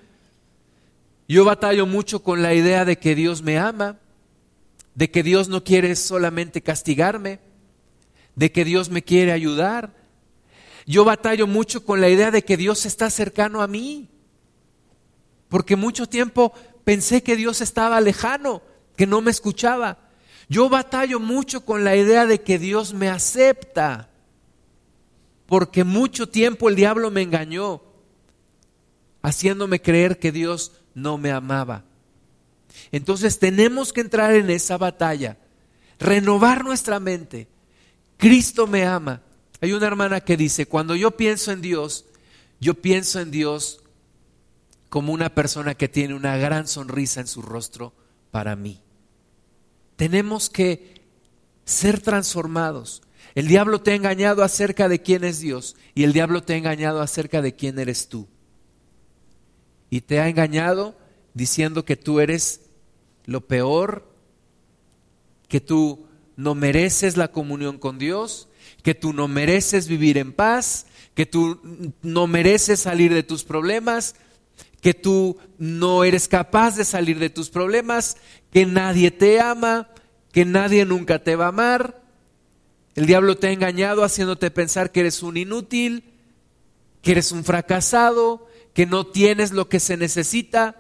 Yo 1.27 1.45
batallo 1.45 1.87
mucho 1.87 2.23
con 2.23 2.43
la 2.43 2.55
idea 2.55 2.85
de 2.85 2.99
que 2.99 3.15
Dios 3.15 3.43
me 3.43 3.59
ama, 3.59 3.99
de 4.95 5.11
que 5.11 5.23
Dios 5.23 5.49
no 5.49 5.65
quiere 5.65 5.97
solamente 5.97 6.61
castigarme, 6.61 7.41
de 8.37 8.53
que 8.53 8.65
Dios 8.65 8.91
me 8.91 9.03
quiere 9.03 9.33
ayudar, 9.33 10.05
yo 10.87 11.05
batallo 11.05 11.47
mucho 11.47 11.85
con 11.85 12.01
la 12.01 12.09
idea 12.09 12.31
de 12.31 12.45
que 12.45 12.57
Dios 12.57 12.85
está 12.85 13.09
cercano 13.09 13.63
a 13.63 13.67
mí, 13.67 14.09
porque 15.49 15.77
mucho 15.77 16.07
tiempo 16.07 16.53
pensé 16.85 17.23
que 17.23 17.37
Dios 17.37 17.61
estaba 17.61 18.01
lejano, 18.01 18.63
que 18.97 19.07
no 19.07 19.21
me 19.21 19.31
escuchaba. 19.31 19.99
Yo 20.49 20.69
batallo 20.69 21.21
mucho 21.21 21.65
con 21.65 21.85
la 21.85 21.97
idea 21.97 22.27
de 22.27 22.43
que 22.43 22.59
Dios 22.59 22.93
me 22.95 23.09
acepta, 23.09 24.11
porque 25.47 25.85
mucho 25.85 26.29
tiempo 26.29 26.69
el 26.69 26.77
diablo 26.77 27.11
me 27.11 27.23
engañó, 27.23 27.83
haciéndome 29.23 29.81
creer 29.81 30.19
que 30.19 30.33
Dios 30.33 30.73
no 30.95 31.19
me 31.19 31.31
amaba. 31.31 31.85
Entonces 32.93 33.39
tenemos 33.39 33.93
que 33.93 34.01
entrar 34.01 34.35
en 34.35 34.51
esa 34.51 34.77
batalla, 34.77 35.39
renovar 35.99 36.65
nuestra 36.65 37.01
mente. 37.01 37.49
Cristo 38.17 38.67
me 38.67 38.85
ama, 38.85 39.23
hay 39.61 39.73
una 39.73 39.87
hermana 39.87 40.21
que 40.21 40.37
dice, 40.37 40.67
cuando 40.67 40.95
yo 40.95 41.13
pienso 41.13 41.51
en 41.53 41.63
Dios, 41.63 42.05
yo 42.61 42.75
pienso 42.75 43.21
en 43.21 43.31
Dios 43.31 43.84
como 44.95 45.13
una 45.13 45.35
persona 45.35 45.75
que 45.75 45.89
tiene 45.89 46.15
una 46.15 46.37
gran 46.37 46.69
sonrisa 46.69 47.21
en 47.21 47.27
su 47.27 47.43
rostro 47.43 47.93
para 48.31 48.55
mí. 48.55 48.81
Tenemos 49.97 50.49
que 50.49 51.03
ser 51.65 52.01
transformados. 52.01 53.03
El 53.35 53.49
diablo 53.49 53.81
te 53.81 53.91
ha 53.91 53.97
engañado 53.97 54.45
acerca 54.45 54.89
de 54.89 55.03
quién 55.03 55.25
es 55.25 55.41
Dios 55.41 55.75
y 55.97 56.05
el 56.05 56.13
diablo 56.13 56.45
te 56.45 56.55
ha 56.55 56.59
engañado 56.59 57.01
acerca 57.01 57.43
de 57.43 57.57
quién 57.57 57.77
eres 57.81 58.09
tú. 58.09 58.29
Y 59.91 60.03
te 60.03 60.21
ha 60.21 60.29
engañado 60.29 60.97
diciendo 61.33 61.85
que 61.85 61.97
tú 61.97 62.21
eres 62.21 62.61
lo 63.25 63.49
peor, 63.49 64.09
que 65.49 65.61
tú 65.61 66.07
no 66.37 66.55
mereces 66.55 67.17
la 67.17 67.33
comunión 67.33 67.79
con 67.79 67.99
Dios, 67.99 68.49
que 68.85 68.95
tú 68.95 69.13
no 69.13 69.27
mereces 69.27 69.89
vivir 69.89 70.19
en 70.19 70.33
paz, 70.33 70.87
que 71.15 71.27
tú 71.27 71.61
no 72.01 72.29
mereces 72.29 72.79
salir 72.79 73.13
de 73.13 73.25
tus 73.25 73.43
problemas, 73.43 74.15
que 74.85 74.93
tú 74.93 75.39
no 75.57 76.05
eres 76.05 76.29
capaz 76.29 76.77
de 76.77 76.85
salir 76.85 77.19
de 77.19 77.31
tus 77.31 77.49
problemas, 77.49 78.19
que 78.53 78.67
nadie 78.67 79.11
te 79.11 79.41
ama, 79.41 79.89
que 80.31 80.45
nadie 80.45 80.85
nunca 80.85 81.25
te 81.25 81.37
va 81.37 81.47
a 81.47 81.49
amar. 81.49 82.03
El 82.95 83.07
diablo 83.07 83.39
te 83.39 83.47
ha 83.47 83.53
engañado 83.53 84.05
haciéndote 84.05 84.51
pensar 84.51 84.93
que 84.93 85.01
eres 85.01 85.23
un 85.23 85.39
inútil, 85.39 86.05
que 87.01 87.13
eres 87.13 87.33
un 87.33 87.45
fracasado, 87.45 88.47
que 88.75 88.85
no 88.85 89.07
tienes 89.07 89.53
lo 89.53 89.71
que 89.71 89.81
se 89.81 89.97
necesita. 89.97 90.79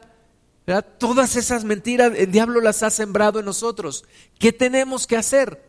Todas 0.98 1.36
esas 1.36 1.64
mentiras 1.64 2.12
el 2.14 2.30
diablo 2.30 2.60
las 2.60 2.82
ha 2.82 2.90
sembrado 2.90 3.38
en 3.38 3.46
nosotros. 3.46 4.04
¿Qué 4.38 4.52
tenemos 4.52 5.06
que 5.06 5.16
hacer? 5.16 5.64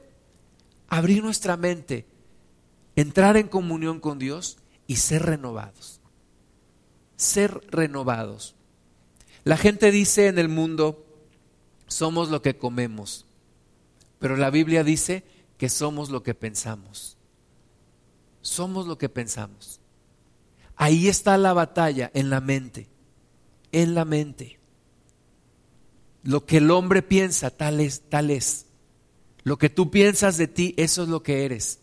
Abrir 0.90 1.24
nuestra 1.24 1.56
mente 1.56 2.06
entrar 2.98 3.38
en 3.38 3.48
comunión 3.48 4.02
con 4.02 4.20
Dios 4.20 4.58
y 4.88 4.98
ser 4.98 5.24
renovados. 5.24 5.95
Ser 7.18 7.62
renovados. 7.70 8.56
La 9.44 9.58
gente 9.58 9.92
dice 9.92 10.28
en 10.28 10.40
el 10.40 10.50
mundo, 10.50 11.06
somos 11.88 12.30
lo 12.30 12.42
que 12.42 12.58
comemos, 12.58 13.26
pero 14.20 14.38
la 14.38 14.50
Biblia 14.50 14.84
dice 14.84 15.24
que 15.58 15.70
somos 15.70 16.10
lo 16.10 16.24
que 16.24 16.34
pensamos. 16.34 17.18
Somos 18.42 18.88
lo 18.88 18.98
que 18.98 19.10
pensamos. 19.10 19.80
Ahí 20.76 21.08
está 21.08 21.38
la 21.38 21.54
batalla 21.54 22.12
en 22.14 22.30
la 22.30 22.42
mente, 22.42 22.88
en 23.72 23.96
la 23.96 24.06
mente. 24.06 24.60
Lo 26.24 26.46
que 26.46 26.58
el 26.58 26.72
hombre 26.72 27.02
piensa, 27.02 27.50
tal 27.52 27.80
es, 27.80 28.02
tal 28.10 28.32
es. 28.32 28.66
Lo 29.44 29.58
que 29.58 29.70
tú 29.70 29.92
piensas 29.92 30.38
de 30.38 30.48
ti, 30.48 30.74
eso 30.78 31.04
es 31.04 31.10
lo 31.10 31.22
que 31.22 31.46
eres. 31.46 31.80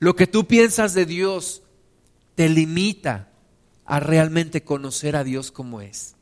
Lo 0.00 0.16
que 0.16 0.26
tú 0.26 0.46
piensas 0.46 0.92
de 0.92 1.06
Dios 1.06 1.62
te 2.34 2.48
limita 2.48 3.29
a 3.90 3.98
realmente 3.98 4.62
conocer 4.62 5.16
a 5.16 5.24
Dios 5.24 5.50
como 5.50 5.80
es. 5.80 6.14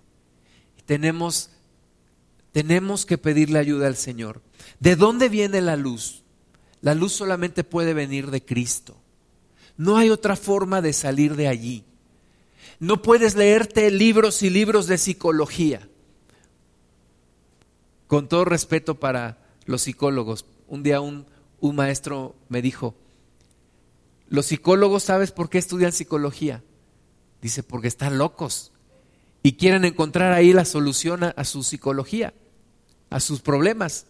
Tenemos, 0.86 1.50
tenemos 2.50 3.04
que 3.04 3.18
pedirle 3.18 3.58
ayuda 3.58 3.88
al 3.88 3.96
Señor. 3.96 4.40
¿De 4.80 4.96
dónde 4.96 5.28
viene 5.28 5.60
la 5.60 5.76
luz? 5.76 6.22
La 6.80 6.94
luz 6.94 7.12
solamente 7.12 7.64
puede 7.64 7.92
venir 7.92 8.30
de 8.30 8.42
Cristo. 8.42 8.96
No 9.76 9.98
hay 9.98 10.08
otra 10.08 10.34
forma 10.34 10.80
de 10.80 10.94
salir 10.94 11.36
de 11.36 11.46
allí. 11.46 11.84
No 12.80 13.02
puedes 13.02 13.34
leerte 13.34 13.90
libros 13.90 14.42
y 14.42 14.48
libros 14.48 14.86
de 14.86 14.96
psicología. 14.96 15.86
Con 18.06 18.28
todo 18.28 18.46
respeto 18.46 18.98
para 18.98 19.44
los 19.66 19.82
psicólogos, 19.82 20.46
un 20.68 20.82
día 20.82 21.02
un, 21.02 21.26
un 21.60 21.76
maestro 21.76 22.34
me 22.48 22.62
dijo, 22.62 22.94
los 24.30 24.46
psicólogos, 24.46 25.02
¿sabes 25.02 25.32
por 25.32 25.50
qué 25.50 25.58
estudian 25.58 25.92
psicología? 25.92 26.64
Dice, 27.41 27.62
porque 27.62 27.89
están 27.89 28.18
locos. 28.18 28.72
y 29.43 29.53
quieren 29.53 29.84
encontrar 29.84 30.32
ahí 30.32 30.53
la 30.53 30.64
solución 30.64 31.22
a, 31.22 31.45
su 31.45 31.62
psicología, 31.62 32.34
a 33.09 33.20
sus 33.20 33.41
problemas. 33.41 34.07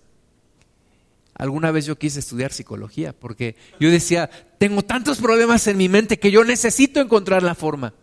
Alguna 1.35 1.71
vez 1.71 1.87
yo 1.87 1.99
quise 1.99 2.19
estudiar 2.19 2.53
psicología 2.53 3.13
porque 3.13 3.55
yo 3.79 3.91
decía, 3.91 4.31
tengo 4.59 4.83
tantos 4.83 5.19
problemas 5.19 5.67
en 5.67 5.77
mi 5.77 5.89
mente 5.89 6.19
que 6.19 6.31
yo 6.31 6.45
necesito 6.45 7.01
encontrar 7.01 7.43
la 7.43 7.55
forma. 7.55 7.95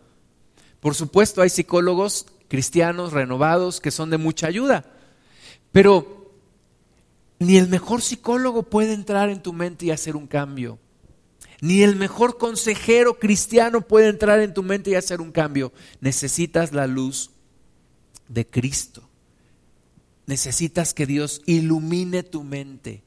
Por 0.80 0.94
supuesto, 0.94 1.42
hay 1.42 1.50
psicólogos 1.50 2.26
cristianos 2.48 3.12
renovados 3.12 3.80
que 3.80 3.90
son 3.90 4.08
de 4.08 4.18
mucha 4.18 4.46
ayuda, 4.46 4.84
pero 5.72 6.32
ni 7.38 7.58
el 7.58 7.68
mejor 7.68 8.02
psicólogo 8.02 8.62
puede 8.62 8.94
entrar 8.94 9.28
en 9.30 9.42
tu 9.42 9.52
mente 9.52 9.86
y 9.86 9.90
hacer 9.90 10.16
un 10.16 10.26
cambio. 10.26 10.78
Ni 11.60 11.82
el 11.82 11.96
mejor 11.96 12.38
consejero 12.38 13.18
cristiano 13.18 13.80
puede 13.80 14.08
entrar 14.08 14.40
en 14.40 14.52
tu 14.52 14.62
mente 14.62 14.90
y 14.90 14.94
hacer 14.94 15.20
un 15.20 15.32
cambio. 15.32 15.72
Necesitas 16.00 16.72
la 16.72 16.86
luz 16.86 17.30
de 18.28 18.46
Cristo. 18.46 19.08
Necesitas 20.26 20.92
que 20.92 21.06
Dios 21.06 21.42
ilumine 21.46 22.22
tu 22.22 22.42
mente, 22.42 23.02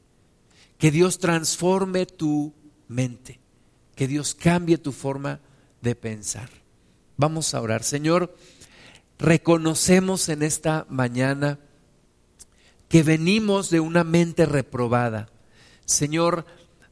que 0.78 0.89
Dios 0.89 1.20
transforme 1.20 2.06
tu 2.06 2.54
mente, 2.88 3.39
que 3.95 4.08
Dios 4.08 4.34
cambie 4.34 4.78
tu 4.78 4.93
forma 4.93 5.41
de 5.82 5.95
pensar. 5.95 6.50
Vamos 7.18 7.54
a 7.54 7.62
orar. 7.62 7.84
Señor, 7.84 8.36
reconocemos 9.18 10.30
en 10.30 10.43
esta 10.43 10.86
mañana 10.89 11.60
que 12.88 13.04
venimos 13.04 13.70
de 13.70 13.82
una 13.82 14.06
mente 14.06 14.45
reprobada. 14.45 15.30
Señor, 15.86 16.45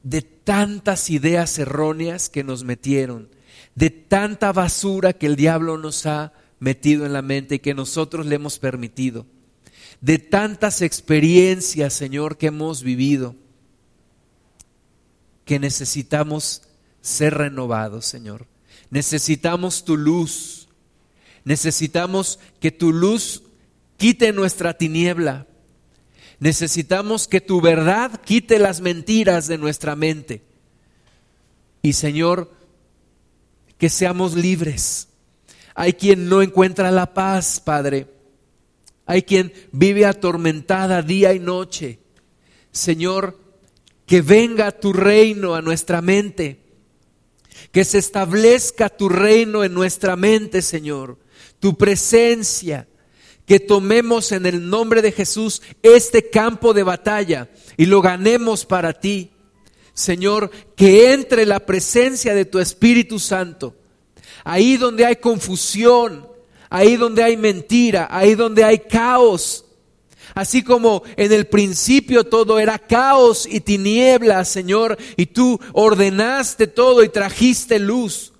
de 0.09 0.21
tantas 0.21 1.09
ideas 1.09 1.59
erróneas 1.59 2.29
que 2.29 2.45
nos 2.45 2.63
metieron, 2.63 3.29
de 3.75 3.89
tanta 3.89 4.53
basura 4.53 5.11
que 5.11 5.25
el 5.25 5.35
diablo 5.35 5.77
nos 5.77 6.05
ha 6.05 6.31
metido 6.59 7.05
en 7.05 7.11
la 7.11 7.21
mente 7.21 7.55
y 7.55 7.59
que 7.59 7.73
nosotros 7.73 8.25
le 8.25 8.35
hemos 8.35 8.57
permitido, 8.57 9.25
de 9.99 10.17
tantas 10.17 10.81
experiencias, 10.81 11.93
Señor, 11.93 12.37
que 12.37 12.47
hemos 12.47 12.83
vivido, 12.83 13.35
que 15.43 15.59
necesitamos 15.59 16.61
ser 17.01 17.33
renovados, 17.33 18.05
Señor. 18.05 18.47
Necesitamos 18.89 19.83
tu 19.83 19.97
luz. 19.97 20.69
Necesitamos 21.43 22.39
que 22.61 22.71
tu 22.71 22.93
luz 22.93 23.43
quite 23.97 24.31
nuestra 24.31 24.77
tiniebla. 24.77 25.47
Necesitamos 26.39 27.27
que 27.27 27.41
tu 27.41 27.61
verdad 27.61 28.21
quite 28.21 28.59
las 28.59 28.81
mentiras 28.81 29.47
de 29.47 29.57
nuestra 29.57 29.95
mente. 29.95 30.43
Y 31.81 31.93
Señor, 31.93 32.51
que 33.77 33.89
seamos 33.89 34.35
libres. 34.35 35.07
Hay 35.73 35.93
quien 35.93 36.29
no 36.29 36.41
encuentra 36.41 36.91
la 36.91 37.13
paz, 37.13 37.59
Padre. 37.59 38.07
Hay 39.05 39.23
quien 39.23 39.53
vive 39.71 40.05
atormentada 40.05 41.01
día 41.01 41.33
y 41.33 41.39
noche. 41.39 41.99
Señor, 42.71 43.39
que 44.05 44.21
venga 44.21 44.71
tu 44.71 44.93
reino 44.93 45.55
a 45.55 45.61
nuestra 45.61 46.01
mente 46.01 46.67
que 47.71 47.83
se 47.83 47.97
establezca 47.97 48.89
tu 48.89 49.09
reino 49.09 49.63
en 49.63 49.73
nuestra 49.73 50.15
mente, 50.15 50.61
Señor, 50.61 51.17
tu 51.59 51.77
presencia, 51.77 52.87
que 53.47 53.59
tomemos 53.59 54.31
en 54.33 54.45
el 54.45 54.69
nombre 54.69 55.01
de 55.01 55.11
Jesús 55.11 55.61
este 55.81 56.29
campo 56.29 56.73
de 56.73 56.83
batalla 56.83 57.49
y 57.77 57.85
lo 57.85 58.01
ganemos 58.01 58.65
para 58.65 58.93
ti. 58.93 59.31
Señor, 59.93 60.51
que 60.75 61.13
entre 61.13 61.45
la 61.45 61.61
presencia 61.61 62.35
de 62.35 62.45
tu 62.45 62.59
Espíritu 62.59 63.17
Santo, 63.17 63.73
ahí 64.43 64.77
donde 64.77 65.05
hay 65.05 65.15
confusión, 65.15 66.27
ahí 66.69 66.97
donde 66.97 67.23
hay 67.23 67.37
mentira, 67.37 68.07
ahí 68.11 68.35
donde 68.35 68.63
hay 68.63 68.79
caos, 68.79 69.63
Así 70.35 70.61
como 70.61 71.01
en 71.15 71.31
el 71.31 71.47
principio 71.47 72.23
todo 72.25 72.59
era 72.59 72.77
caos 72.77 73.47
y 73.49 73.61
tinieblas, 73.61 74.47
Señor, 74.47 74.95
y 75.15 75.25
tú 75.25 75.59
ordenaste 75.73 76.67
todo 76.67 77.03
y 77.03 77.09
trajiste 77.09 77.79
luz. 77.79 78.33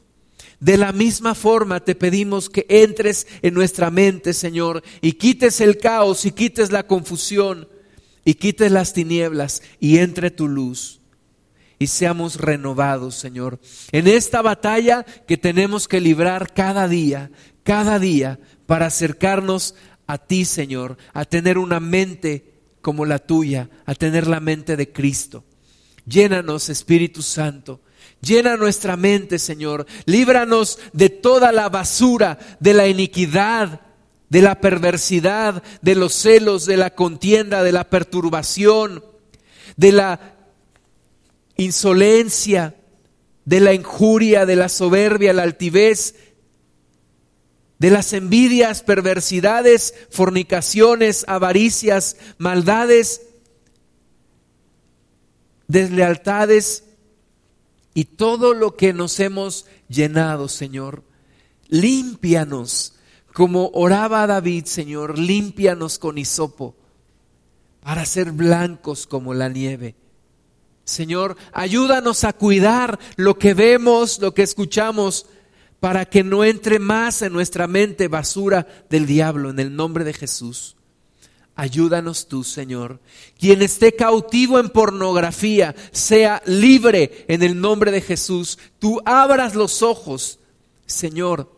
De 0.60 0.78
la 0.78 0.91
misma 0.91 1.36
forma 1.36 1.80
te 1.80 1.95
pedimos 1.95 2.49
que 2.49 2.66
entres 2.70 3.28
en 3.41 3.53
nuestra 3.53 3.91
mente, 3.91 4.34
Señor, 4.34 4.84
y 5.01 5.14
quites 5.14 5.62
el 5.62 5.78
caos 5.78 6.26
y 6.26 6.32
quites 6.32 6.72
la 6.72 6.88
confusión 6.88 7.68
y 8.26 8.34
quites 8.34 8.72
las 8.72 8.93
tinieblas 8.93 9.62
y 9.80 9.99
entre 9.99 10.32
tu 10.32 10.47
luz 10.47 10.97
y 11.80 11.88
seamos 11.88 12.38
renovados, 12.38 13.16
Señor. 13.16 13.60
En 13.91 14.08
esta 14.08 14.41
batalla 14.41 15.03
que 15.03 15.38
tenemos 15.38 15.88
que 15.88 16.01
librar 16.01 16.53
cada 16.53 16.88
día, 16.88 17.32
cada 17.64 17.99
día, 17.99 18.39
para 18.66 18.88
acercarnos 18.88 19.76
a 20.08 20.18
ti, 20.18 20.45
Señor, 20.45 20.97
a 21.14 21.26
tener 21.26 21.58
una 21.58 21.80
mente 21.80 22.53
como 22.82 23.05
la 23.05 23.20
tuya, 23.20 23.70
a 23.86 23.93
tener 23.93 24.28
la 24.28 24.39
mente 24.39 24.76
de 24.76 24.91
Cristo. 24.91 25.43
Llénanos, 26.05 26.70
Espíritu 26.70 27.22
Santo. 27.22 27.82
Llena 28.22 28.57
nuestra 28.57 28.97
mente, 28.97 29.39
Señor. 29.39 29.86
Líbranos 30.05 30.80
de 30.93 31.09
toda 31.09 31.51
la 31.51 31.70
basura, 31.70 32.39
de 32.59 32.74
la 32.74 32.88
iniquidad, 32.88 33.82
de 34.30 34.41
la 34.41 34.59
perversidad, 34.59 35.63
de 35.82 35.95
los 35.95 36.13
celos, 36.13 36.65
de 36.65 36.78
la 36.78 36.95
contienda, 36.95 37.63
de 37.63 37.72
la 37.72 37.89
perturbación, 37.89 39.03
de 39.76 39.91
la 39.91 40.36
insolencia, 41.57 42.76
de 43.45 43.59
la 43.59 43.74
injuria, 43.74 44.45
de 44.45 44.55
la 44.55 44.70
soberbia, 44.70 45.32
la 45.32 45.43
altivez, 45.43 46.15
de 47.80 47.91
las 47.91 48.11
envidias, 48.13 48.82
perversidades, 48.82 49.93
fornicaciones, 50.09 51.24
avaricias, 51.28 52.18
maldades, 52.39 53.22
deslealtades 55.68 56.87
y 57.98 58.06
todo 58.06 58.54
lo 58.54 58.76
que 58.76 58.93
nos 58.93 59.20
hemos 59.20 59.66
llenado, 59.89 60.50
Señor. 60.50 61.04
Límpianos, 61.68 62.93
como 63.34 63.72
oraba 63.74 64.28
David, 64.28 64.66
Señor, 64.66 65.18
límpianos 65.18 65.98
con 65.98 66.20
hisopo 66.20 66.76
para 67.82 68.06
ser 68.06 68.34
blancos 68.34 69.08
como 69.08 69.34
la 69.34 69.50
nieve. 69.50 69.95
Señor, 70.86 71.38
ayúdanos 71.54 72.24
a 72.24 72.34
cuidar 72.34 73.00
lo 73.16 73.39
que 73.39 73.56
vemos, 73.56 74.20
lo 74.20 74.32
que 74.36 74.43
escuchamos, 74.43 75.26
para 75.80 76.06
que 76.06 76.24
no 76.24 76.43
entre 76.43 76.78
más 76.78 77.24
en 77.24 77.34
nuestra 77.34 77.66
mente 77.66 78.10
basura 78.10 78.68
del 78.91 79.08
diablo 79.08 79.50
en 79.50 79.58
el 79.58 79.76
nombre 79.76 80.04
de 80.04 80.14
Jesús. 80.14 80.76
Ayúdanos 81.60 82.28
tú, 82.28 82.43
Señor. 82.43 82.99
Quien 83.39 83.64
esté 83.64 83.95
cautivo 83.95 84.60
en 84.60 84.70
pornografía, 84.70 85.76
sea 85.91 86.39
libre 86.45 87.26
en 87.28 87.41
el 87.41 87.60
nombre 87.60 87.89
de 87.91 87.99
Jesús. 87.99 88.60
Tú 88.78 89.01
abras 89.03 89.55
los 89.55 89.82
ojos, 89.82 90.38
Señor, 90.86 91.51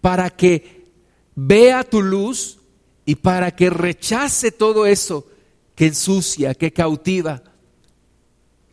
para 0.00 0.30
que 0.30 0.86
vea 1.34 1.82
tu 1.82 2.00
luz 2.00 2.58
y 3.04 3.16
para 3.16 3.56
que 3.56 3.70
rechace 3.70 4.52
todo 4.52 4.86
eso 4.86 5.26
que 5.74 5.86
ensucia, 5.86 6.54
que 6.54 6.72
cautiva, 6.72 7.42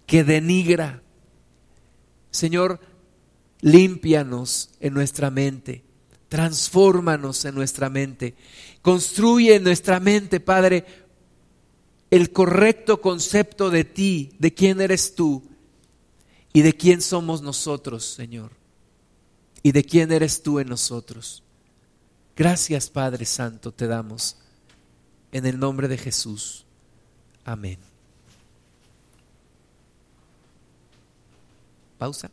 que 0.06 0.24
denigra. 0.24 1.02
Señor, 2.30 2.80
límpianos 3.62 4.70
en 4.80 4.94
nuestra 4.94 5.32
mente, 5.32 5.84
transfórmanos 6.30 7.46
en 7.46 7.56
nuestra 7.56 7.90
mente, 7.90 8.36
construye 8.84 9.56
en 9.56 9.64
nuestra 9.64 10.00
mente, 10.00 10.40
Padre, 10.40 10.86
el 12.12 12.32
correcto 12.32 13.02
concepto 13.02 13.72
de 13.72 13.84
ti, 13.84 14.36
de 14.38 14.54
quién 14.54 14.80
eres 14.80 15.16
tú 15.16 15.42
y 16.54 16.62
de 16.62 16.74
quién 16.74 17.02
somos 17.02 17.42
nosotros, 17.42 18.06
Señor, 18.06 18.52
y 19.64 19.72
de 19.72 19.84
quién 19.84 20.12
eres 20.12 20.44
tú 20.44 20.60
en 20.60 20.70
nosotros. 20.70 21.42
Gracias, 22.36 22.92
Padre 22.92 23.26
Santo, 23.26 23.72
te 23.72 23.88
damos 23.88 24.38
en 25.32 25.48
el 25.48 25.58
nombre 25.58 25.88
de 25.88 25.98
Jesús. 25.98 26.66
Amén. 27.44 27.80
Pausa 31.98 32.30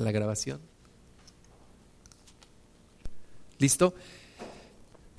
la 0.00 0.12
grabación. 0.12 0.60
¿Listo? 3.58 3.94